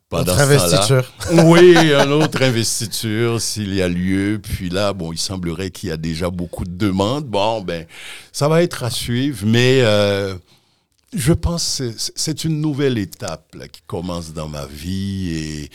[0.09, 1.12] Pendant Autre investiture.
[1.47, 4.40] oui, une autre investiture s'il y a lieu.
[4.43, 7.27] Puis là, bon, il semblerait qu'il y a déjà beaucoup de demandes.
[7.27, 7.86] Bon, ben,
[8.32, 10.35] ça va être à suivre, mais euh,
[11.12, 15.70] je pense que c'est- c'est une nouvelle étape là, qui commence dans ma vie et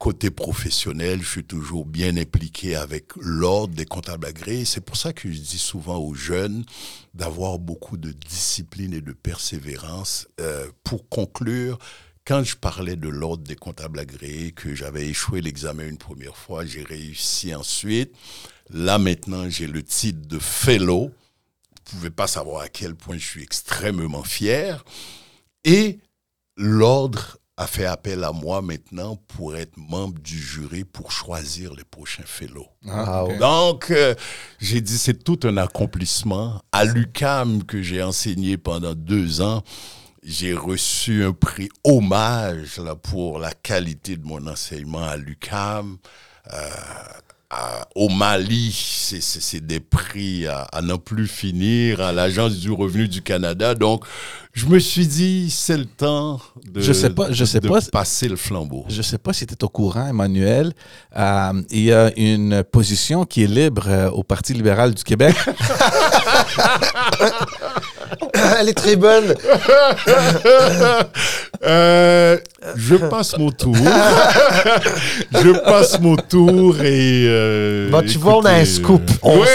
[0.00, 4.64] côté professionnel, je suis toujours bien impliqué avec l'ordre des comptables agréés.
[4.64, 6.64] C'est pour ça que je dis souvent aux jeunes
[7.12, 10.26] d'avoir beaucoup de discipline et de persévérance.
[10.40, 11.78] Euh, pour conclure,
[12.24, 16.64] quand je parlais de l'ordre des comptables agréés, que j'avais échoué l'examen une première fois,
[16.64, 18.16] j'ai réussi ensuite.
[18.70, 21.10] Là maintenant, j'ai le titre de fellow.
[21.10, 24.82] Vous pouvez pas savoir à quel point je suis extrêmement fier.
[25.64, 25.98] Et
[26.56, 31.84] l'ordre a fait appel à moi maintenant pour être membre du jury pour choisir les
[31.84, 32.70] prochains fellows.
[32.88, 33.38] Ah, ok.
[33.38, 34.14] Donc, euh,
[34.58, 36.62] j'ai dit, c'est tout un accomplissement.
[36.72, 39.62] À l'UCAM, que j'ai enseigné pendant deux ans,
[40.22, 45.98] j'ai reçu un prix hommage là, pour la qualité de mon enseignement à l'UCAM.
[46.54, 46.68] Euh,
[47.50, 53.08] à- au Mali, c'est des prix à, à n'en plus finir, à l'Agence du revenu
[53.08, 53.74] du Canada.
[53.74, 54.04] Donc,
[54.52, 57.80] je me suis dit, c'est le temps de, Je sais pas- je sais de pas.
[57.92, 58.84] passer le flambeau.
[58.88, 60.72] Je ne sais pas si tu es au courant, Emmanuel.
[61.16, 65.34] euh, il y a une position qui est libre euh, au Parti libéral du Québec.
[68.60, 69.34] Elle est très bonne.
[71.62, 72.38] Euh,
[72.76, 73.74] je passe mon tour.
[73.76, 77.24] je passe mon tour et.
[77.28, 79.02] euh, Bon, tu vois, on a un scoop.
[79.10, 79.46] euh, On, ouais.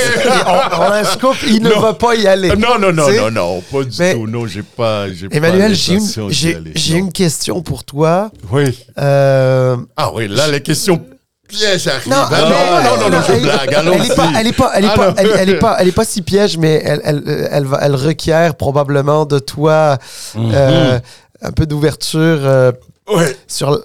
[0.45, 1.79] on- on a un scoop, il ne Non.
[1.79, 2.49] va pas y aller.
[2.55, 4.27] Non, non, non, non, non, pas du Mais- tout.
[4.27, 5.05] Non, j'ai pas.
[5.31, 8.31] Emmanuel, j'ai une, question pour toi.
[8.51, 8.85] Oui.
[8.99, 11.03] Euh, Ah oui, là, les questions
[11.47, 12.09] pièges arrivent.
[12.09, 13.69] Non, Ah, non, non, non, non, je elle- blague.
[13.71, 15.87] Elle est pas, elle est pas, elle est Ah, pas, elle, elle est pas, elle
[15.87, 19.97] est pas si piège, mais elle, elle, elle, va, elle requiert probablement de toi
[20.35, 20.51] Mhm.
[20.53, 20.99] euh,
[21.41, 22.71] un peu d'ouverture euh,
[23.07, 23.35] Ouais.
[23.47, 23.79] sur.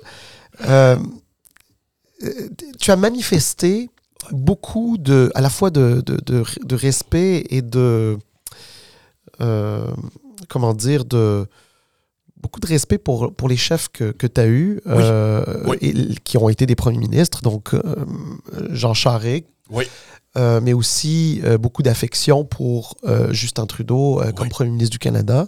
[0.69, 0.97] euh,
[2.79, 3.89] tu as manifesté
[4.31, 8.19] beaucoup de, à la fois de, de, de, de respect et de,
[9.41, 9.87] euh,
[10.49, 11.47] comment dire, de
[12.41, 15.77] beaucoup de respect pour, pour les chefs que, que tu as eus, euh, Oui.
[15.83, 17.81] et- qui ont été des premiers ministres, donc euh,
[18.71, 19.85] Jean Charest, Oui.
[20.37, 22.97] euh, mais aussi euh, beaucoup d'affection pour
[23.31, 25.47] Justin Trudeau comme premier ministre du Canada.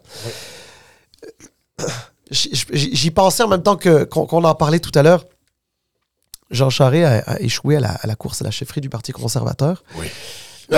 [2.31, 5.25] J'y pensais en même temps qu'on en parlait tout à l'heure.
[6.51, 9.13] Jean Charest a, a échoué à la, à la course à la chefferie du Parti
[9.13, 9.83] conservateur.
[9.99, 10.07] Oui.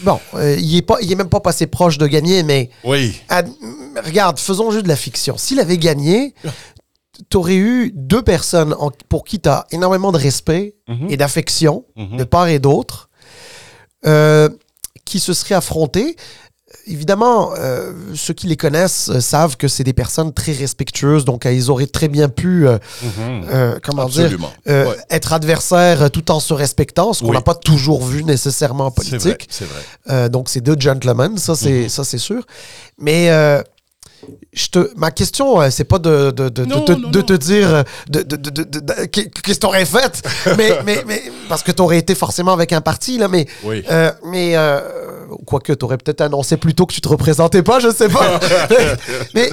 [0.00, 3.20] Bon, euh, il est pas, il est même pas passé proche de gagner, mais Oui.
[3.28, 3.50] ad-
[4.04, 5.36] regarde, faisons jeu de la fiction.
[5.38, 6.34] S'il avait gagné,
[7.28, 11.08] t'aurais eu deux personnes en- pour qui tu as énormément de respect Mhm.
[11.10, 12.16] et d'affection Mhm.
[12.16, 13.10] de part et d'autre,
[14.06, 14.48] euh,
[15.04, 16.16] qui se seraient affrontés.
[16.86, 21.46] Évidemment, euh, ceux qui les connaissent euh, savent que c'est des personnes très respectueuses, donc
[21.46, 22.66] euh, ils auraient très bien pu,
[23.02, 23.78] Mhm.
[23.82, 24.52] comment dire, Absolument.
[24.66, 24.96] Ouais.
[25.10, 27.36] être adversaires tout en se respectant, ce qu'on Oui.
[27.36, 29.46] n'a pas toujours vu nécessairement en politique.
[29.50, 30.28] c'est vrai.
[30.28, 32.18] Donc, c'est deux gentlemen, ça, c'est Mhm.
[32.18, 32.42] sûr.
[32.98, 33.30] Mais
[34.52, 37.18] je te, ma question, euh, c'est pas de, de, de, de Non, te, non, de
[37.18, 37.24] non.
[37.24, 40.22] te dire euh, de, de, de, de- de- de- qu'est- qu'est-ce que t'aurais fait,
[40.56, 43.82] mais, mais, mais, parce que t'aurais été forcément avec un parti, là, mais, Oui.
[43.90, 44.80] euh, mais euh,
[45.46, 48.38] quoique, tu aurais peut-être annoncé plus tôt que tu te représentais pas, je sais pas.
[49.34, 49.50] mais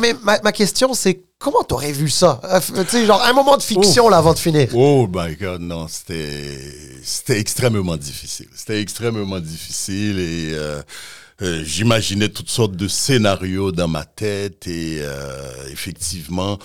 [0.00, 2.40] mais ma, ma question, c'est comment tu aurais vu ça?
[2.44, 4.68] Euh, tu sais, genre un moment de fiction, là, avant de finir.
[4.74, 6.58] Oh my God, non, c'était
[7.02, 8.48] c'était extrêmement difficile.
[8.54, 10.82] C'était extrêmement difficile et euh,
[11.42, 16.58] euh, j'imaginais toutes sortes de scénarios dans ma tête et euh, effectivement,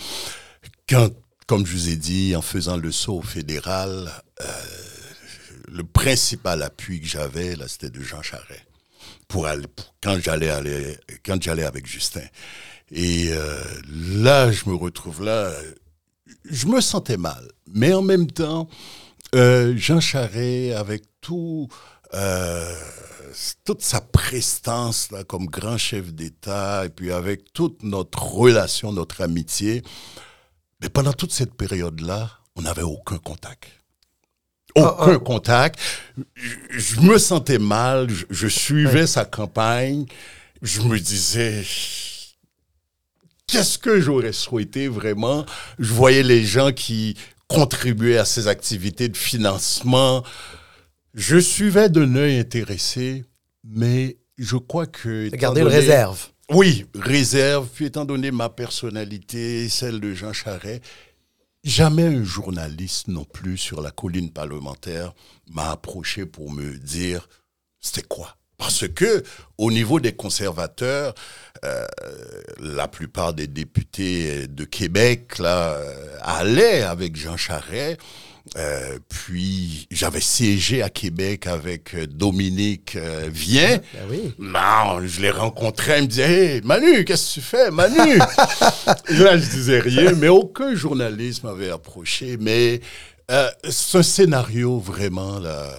[0.89, 1.09] quand,
[1.47, 4.45] comme je vous ai dit, en faisant le saut au fédéral, euh,
[5.71, 8.65] le principal appui que j'avais là, c'était de Jean Charest
[9.27, 12.21] pour aller pour- quand j'allais aller quand j'allais avec Justin.
[12.91, 13.59] Et euh,
[13.89, 15.51] là, je me retrouve là,
[16.49, 18.67] je me sentais mal, mais en même temps,
[19.33, 21.67] euh, Jean Charest, avec tout,
[22.13, 22.75] euh,
[23.63, 29.21] toute sa prestance là, comme grand chef d'État, et puis avec toute notre relation, notre
[29.21, 29.83] amitié,
[30.81, 33.69] mais pendant toute cette période-là, on n'avait aucun contact.
[34.75, 35.79] Aucun contact.
[36.35, 40.05] Je, je me sentais mal, je, je suivais sa campagne,
[40.61, 41.63] je me disais,
[43.47, 45.45] qu'est-ce que j'aurais souhaité vraiment?
[45.77, 47.15] Je voyais les gens qui
[47.47, 50.23] contribuaient à ces activités de financement.
[51.13, 53.23] Je suivais d'un œil intéressé,
[53.63, 55.29] mais je crois que...
[55.29, 56.27] Garder donné- réserve.
[56.51, 57.67] Oui, réserve.
[57.73, 60.83] Puis étant donné ma personnalité, celle de Jean Charest,
[61.63, 65.13] jamais un journaliste non plus sur la colline parlementaire
[65.49, 67.29] m'a approché pour me dire
[67.79, 68.35] c'était quoi?
[68.57, 69.23] Parce que
[69.57, 71.13] au niveau des conservateurs,
[71.63, 71.85] euh,
[72.59, 77.99] la plupart des députés de Québec là euh, allaient avec Jean Charest.
[78.57, 83.77] Euh, puis j'avais siégé à Québec avec euh, Dominique euh, Vien.
[83.93, 84.33] Ben oui.
[84.37, 88.17] Non, je l'ai rencontré, il me disait Hey, Manu, qu'est-ce que tu fais, Manu?
[89.09, 92.37] Là, je disais rien, mais aucun journaliste m'avait approché.
[92.39, 92.81] Mais
[93.31, 93.49] euh,
[93.93, 95.69] un scénario vraiment là.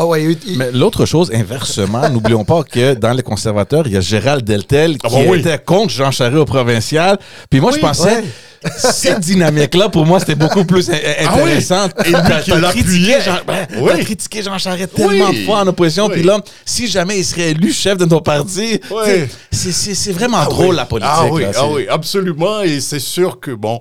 [0.00, 3.94] Ah ouais, il- il- Mais l'autre chose, inversement, n'oublions pas que dans les conservateurs, il
[3.94, 5.40] y a Gérald Deltel qui Ah bah oui.
[5.40, 7.18] était contre Jean Charest au provincial.
[7.50, 8.24] Puis moi, je pensais, ouais.
[8.78, 11.92] cette dynamique-là, pour moi, c'était beaucoup plus in- intéressante.
[11.96, 12.12] Ah oui.
[12.12, 13.18] Et lui qui l'appuyait.
[13.18, 15.40] critiqué Jean, ben, critiqué Jean Charest tellement Oui.
[15.40, 16.06] de fois en opposition.
[16.06, 16.12] Oui.
[16.14, 19.02] Puis là, si jamais il serait élu chef de ton parti, Oui.
[19.04, 20.76] tu sais, c'est- c'est c'est vraiment Ah drôle oui.
[20.76, 21.12] la politique.
[21.14, 22.62] Ah oui, là, ah oui, absolument.
[22.62, 23.80] Et c'est sûr que, bon,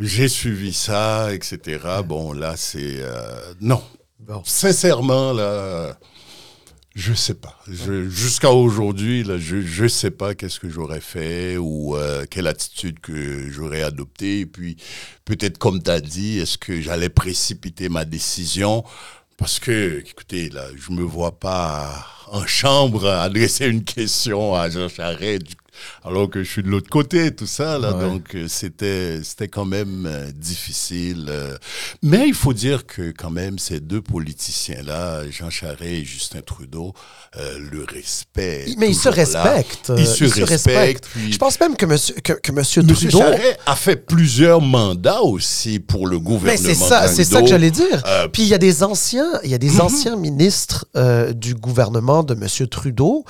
[0.00, 1.78] j'ai suivi ça, etc.
[2.04, 2.78] Bon, là, c'est...
[3.00, 3.14] euh,
[3.60, 3.80] non.
[4.44, 5.98] Sincèrement, là,
[6.94, 7.54] je sais pas.
[7.68, 13.00] Jusqu'à aujourd'hui, là, je je sais pas qu'est-ce que j'aurais fait ou euh, quelle attitude
[13.00, 14.40] que j'aurais adoptée.
[14.40, 14.76] Et puis,
[15.26, 18.82] peut-être comme tu as dit, est-ce que j'allais précipiter ma décision?
[19.36, 24.88] Parce que, écoutez, là, je me vois pas en chambre adresser une question à Jean
[24.88, 25.48] Charest
[26.04, 27.78] alors que je suis de l'autre côté, tout ça.
[27.78, 28.02] Là, Ouais.
[28.04, 31.26] Donc, euh, c'était, c'était quand même euh, difficile.
[31.28, 31.56] euh.
[32.02, 36.92] Mais il faut dire que quand même, ces deux politiciens-là, Jean Charest et Justin Trudeau,
[37.38, 38.66] euh, le respect.
[38.78, 39.92] mais ils se respectent.
[39.96, 41.06] Ils se respectent.
[41.12, 43.26] puis- Je pense même que monsieur, que, que monsieur Monsieur Trudeau.
[43.26, 46.68] Charest a fait plusieurs mandats aussi pour le Mais gouvernement.
[46.68, 48.02] c'est ça, c'est ça que j'allais dire.
[48.06, 51.54] Euh, Puis il y a des anciens, il y a des anciens ministres euh, du
[51.54, 52.68] gouvernement de M.
[52.68, 53.24] Trudeau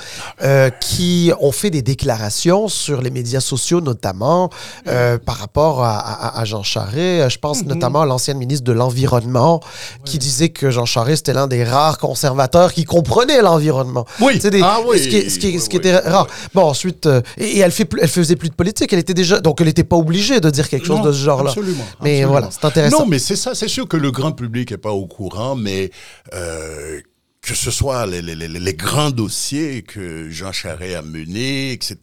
[0.80, 2.35] qui ont fait des déclarations
[2.68, 4.50] sur les médias sociaux, notamment
[4.88, 7.30] euh, par rapport à, à- à Jean Charest.
[7.30, 9.60] Je pense notamment à l'ancienne ministre de l'Environnement
[10.04, 14.04] qui disait que Jean Charest était l'un des rares conservateurs qui comprenait l'environnement.
[14.20, 14.38] Oui.
[14.38, 14.98] Des- Ah oui.
[15.02, 16.26] Ce qui, ce qui- Oui, ce qui oui, était rare.
[16.54, 18.92] Bon, ensuite, euh, et, et elle, fait plus, elle faisait plus de politique.
[18.92, 21.18] Elle était déjà, donc elle n'était pas obligée de dire quelque chose Non, de ce
[21.24, 21.50] genre-là.
[21.50, 21.84] Absolument.
[22.02, 22.30] Mais absolument.
[22.32, 23.00] voilà, c'est intéressant.
[23.00, 23.54] Non, mais c'est ça.
[23.54, 25.90] C'est sûr que le grand public n'est pas au courant, mais
[26.34, 27.00] euh,
[27.46, 31.96] que ce soit les, les, les, les grands dossiers que Jean Charest a menés, etc.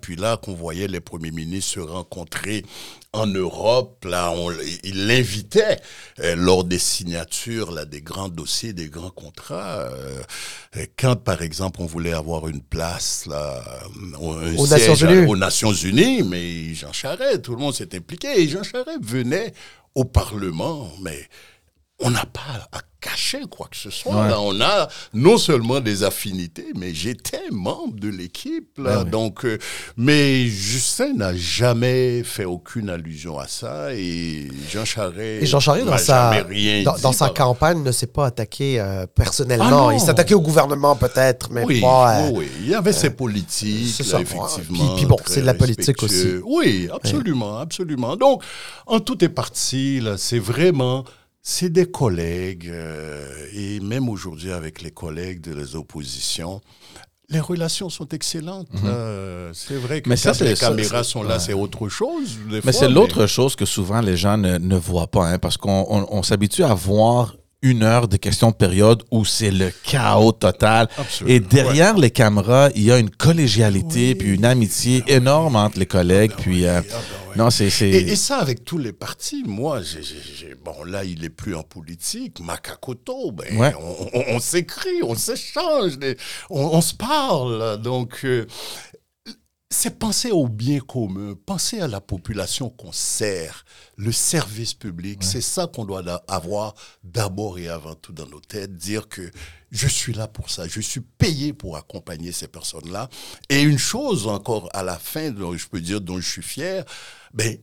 [0.00, 2.64] Puis là, qu'on voyait les premiers ministres se rencontrer
[3.12, 4.50] en Europe, là, on,
[4.84, 5.78] il l'invitait
[6.20, 9.80] euh, lors des signatures là, des grands dossiers, des grands contrats.
[9.80, 10.22] euh,
[10.76, 13.62] euh, quand, par exemple, on voulait avoir une place là,
[14.18, 17.94] un Aux siège Nations à- aux Nations Unies, mais Jean Charest, tout le monde s'est
[17.94, 18.28] impliqué.
[18.40, 19.52] Et Jean Charest venait
[19.94, 21.26] au Parlement, mais
[22.00, 24.14] on n'a pas à cacher quoi que ce soit.
[24.24, 24.28] Ouais.
[24.28, 28.76] Là, on a non seulement des affinités, mais j'étais membre de l'équipe.
[28.78, 29.10] Là, Ouais, ouais.
[29.10, 29.58] donc, euh,
[29.96, 33.94] mais Justin n'a jamais fait aucune allusion à ça.
[33.94, 36.42] Et Jean Charest, Et Jean Charest, dans sa,
[37.00, 39.64] dans, sa campagne, ne s'est pas attaqué euh, personnellement.
[39.66, 39.90] Ah non.
[39.92, 42.22] il s'est attaqué au gouvernement peut-être, mais oui, pas...
[42.24, 42.48] euh, oui.
[42.60, 44.20] Il y avait ses politiques, c'est là, ça.
[44.20, 44.86] effectivement.
[44.88, 46.42] Puis- puis bon, c'est de la politique respectueux.
[46.44, 48.16] Oui, absolument, absolument.
[48.16, 48.42] Donc,
[48.86, 51.04] en tout est parti, là, c'est vraiment,
[51.48, 56.60] c'est des collègues, euh, et même aujourd'hui avec les collègues de les oppositions,
[57.28, 58.66] les relations sont excellentes.
[58.82, 59.50] là.
[59.52, 60.10] C'est vrai que Mhm.
[60.10, 61.40] Mais ça, quand les caméras sont là, ouais.
[61.40, 62.36] c'est autre chose.
[62.50, 65.56] des Mais c'est l'autre chose que souvent les gens ne, ne voient pas, hein, parce
[65.56, 67.36] qu'on on, on s'habitue à voir
[67.70, 70.88] une heure de questions de période où c'est le chaos total.
[70.96, 71.34] Absolument.
[71.36, 75.86] Et derrière les caméras, il y a une collégialité puis une amitié énorme entre les
[75.86, 76.32] collègues.
[76.38, 76.94] puis euh, Ah
[77.36, 79.42] ben non, c'est c'est Et, et ça avec tous les partis.
[79.46, 82.40] Moi, j'ai, bon là, il est plus en politique.
[82.40, 83.72] Makakoto, ben, Ouais.
[83.78, 85.92] on, on- on s'écrit, on s'échange,
[86.50, 87.80] on se parle.
[87.82, 88.46] Donc, euh,
[89.68, 93.64] c'est penser au bien commun, penser à la population qu'on sert,
[93.96, 95.24] le service public.
[95.24, 99.28] C'est ça qu'on doit avoir d'abord et avant tout dans nos têtes, dire que
[99.72, 103.08] je suis là pour ça, je suis payé pour accompagner ces personnes-là.
[103.48, 106.84] Et une chose encore à la fin, dont je peux dire dont je suis fier,
[107.34, 107.58] ben,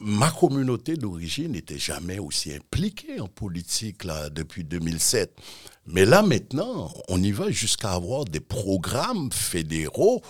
[0.00, 5.36] ma communauté d'origine n'était jamais aussi impliquée en politique là, depuis 2007.
[5.86, 10.20] Mais là maintenant, on y va jusqu'à avoir des programmes fédéraux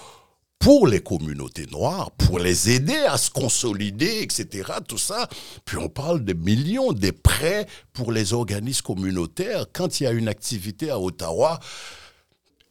[0.59, 4.73] pour les communautés noires, pour les aider à se consolider, etc.
[4.89, 5.29] Tout ça.
[5.65, 9.67] Puis on parle de millions, des prêts pour les organismes communautaires.
[9.73, 11.61] Quand il y a une activité à Ottawa,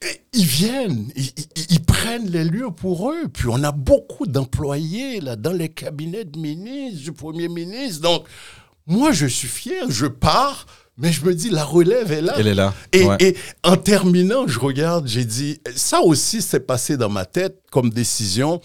[0.01, 3.27] eh, ils viennent, ils, ils- ils prennent les lieux pour eux.
[3.29, 8.01] Puis on a beaucoup d'employés là dans les cabinets de ministres, du Premier ministre.
[8.01, 8.25] Donc,
[8.87, 10.65] moi, je suis fier, je pars,
[10.97, 12.33] mais je me dis, la relève est là.
[12.37, 12.73] Elle est là.
[12.93, 13.17] Et, Ouais.
[13.19, 17.89] et en terminant, je regarde, j'ai dit, ça aussi s'est passé dans ma tête comme
[17.89, 18.61] décision,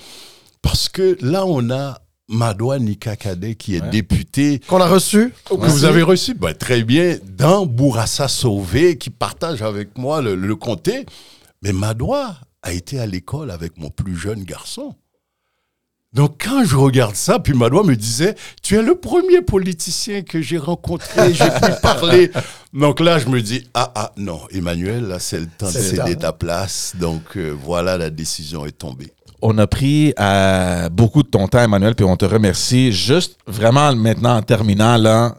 [0.63, 1.99] parce que là, on a
[2.29, 3.91] Madoua Nikakade qui est Ouais.
[3.91, 5.33] député Qu'on a reçu.
[5.49, 10.37] que vous avez reçu ben, très bien dans Bourassa Sauvé, qui partage avec moi le,
[10.37, 11.07] le comté.
[11.63, 14.95] Mais Madoua a été à l'école avec mon plus jeune garçon.
[16.13, 20.43] Donc quand je regarde ça, puis Madoua me disait, tu es le premier politicien que
[20.43, 22.33] j'ai rencontré, j'ai pu parler.
[22.73, 26.17] Donc là, je me dis, ah ah non, Emmanuel, là c'est le temps de céder
[26.17, 26.95] ta place.
[26.99, 29.13] Donc euh, voilà, la décision est tombée.
[29.41, 32.93] On a pris euh, beaucoup de ton temps, Emmanuel, puis on te remercie.
[32.93, 35.37] Juste vraiment maintenant en terminant, là,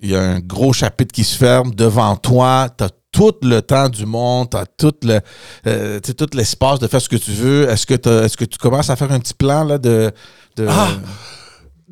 [0.00, 2.68] il y a un gros chapitre qui se ferme devant toi.
[2.76, 5.20] Tu as tout le temps du monde, tu as tout le,
[5.66, 7.68] euh, tout l'espace de faire ce que tu veux.
[7.68, 10.12] Est-ce que, t'as- est-ce que tu commences à faire un petit plan là, de.
[10.56, 10.90] de- Ah!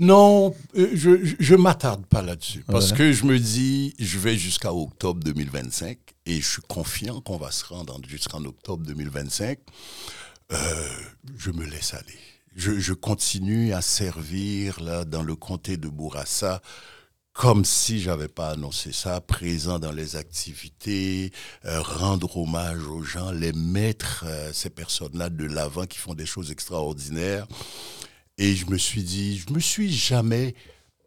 [0.00, 2.96] Non, euh, je je, m'attarde pas là-dessus parce Ouais.
[2.98, 7.50] que je me dis, je vais jusqu'à octobre 2025 et je suis confiant qu'on va
[7.50, 9.58] se rendre en- jusqu'en octobre 2025.
[10.52, 10.56] Euh,
[11.36, 12.18] je me laisse aller.
[12.54, 16.62] Je, je continue à servir là dans le comté de Bourassa
[17.38, 21.30] comme si j'avais pas annoncé ça, présent dans les activités,
[21.66, 26.26] euh, rendre hommage aux gens, les mettre euh, ces personnes-là de l'avant qui font des
[26.26, 27.46] choses extraordinaires.
[28.38, 30.56] Et je me suis dit, je me suis jamais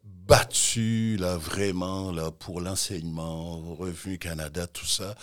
[0.05, 5.15] battu là vraiment là pour l'enseignement, Revenu Canada, tout ça.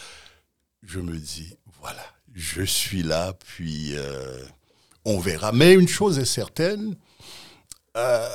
[0.82, 2.04] Je me dis, voilà,
[2.34, 4.44] je suis là, puis euh,
[5.06, 5.52] on verra.
[5.52, 6.96] Mais une chose est certaine,
[7.96, 8.28] euh,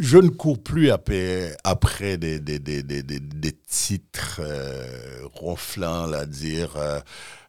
[0.00, 6.06] je ne cours plus après, après des, des, des, des, des- des titres euh, ronflants,
[6.06, 7.00] là, dire euh,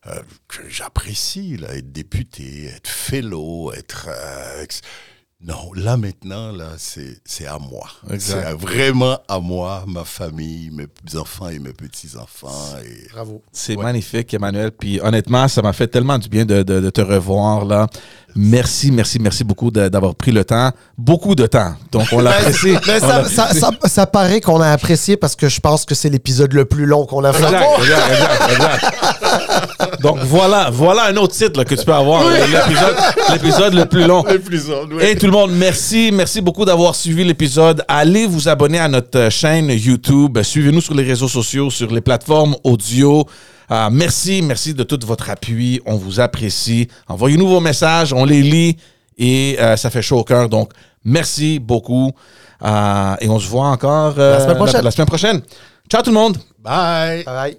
[0.08, 4.08] euh, que j'apprécie, là, être député, être fellow, être...
[4.10, 4.66] euh,
[5.42, 7.88] non, là maintenant, là, c'est à moi.
[8.20, 12.76] C'est vraiment à moi, ma famille, mes enfants et mes petits-enfants.
[12.84, 13.08] Et...
[13.14, 13.42] Bravo.
[13.54, 14.74] C'est magnifique, Emmanuel.
[14.74, 17.88] Puis honnêtement, ça m'a fait tellement du bien de, de- de te revoir là.
[18.36, 20.72] Merci, merci, merci beaucoup d'avoir pris le temps.
[20.98, 21.74] Beaucoup de temps.
[21.92, 22.76] Donc, on l'apprécie.
[22.88, 25.96] Mais On ça, ça, ça, ça paraît qu'on a apprécié parce que je pense que
[25.96, 27.44] c'est l'épisode le plus long qu'on a fait.
[27.44, 30.02] Exact, exact, exact, exact.
[30.02, 32.24] Donc voilà, voilà un autre titre là, que tu peux avoir.
[32.30, 32.96] L'épisode,
[33.34, 34.24] l'épisode le plus long.
[34.24, 35.04] Plus oui.
[35.04, 36.12] Hey tout le monde, merci.
[36.14, 37.84] Merci beaucoup d'avoir suivi l'épisode.
[37.88, 40.42] Allez vous abonner à notre chaîne YouTube.
[40.42, 43.26] Suivez-nous sur les réseaux sociaux, sur les plateformes audio.
[43.72, 45.82] Euh, merci, merci de tout votre appui.
[45.86, 46.88] On vous apprécie.
[47.08, 48.78] Envoyez-nous vos messages, on les lit
[49.18, 50.50] et euh, ça fait chaud au cœur.
[50.50, 50.72] Donc,
[51.04, 52.12] merci beaucoup.
[52.64, 55.42] Euh, et on se voit encore euh, La semaine la semaine prochaine.
[55.90, 56.38] Ciao tout le monde.
[56.60, 57.24] Bye.
[57.24, 57.58] Bye.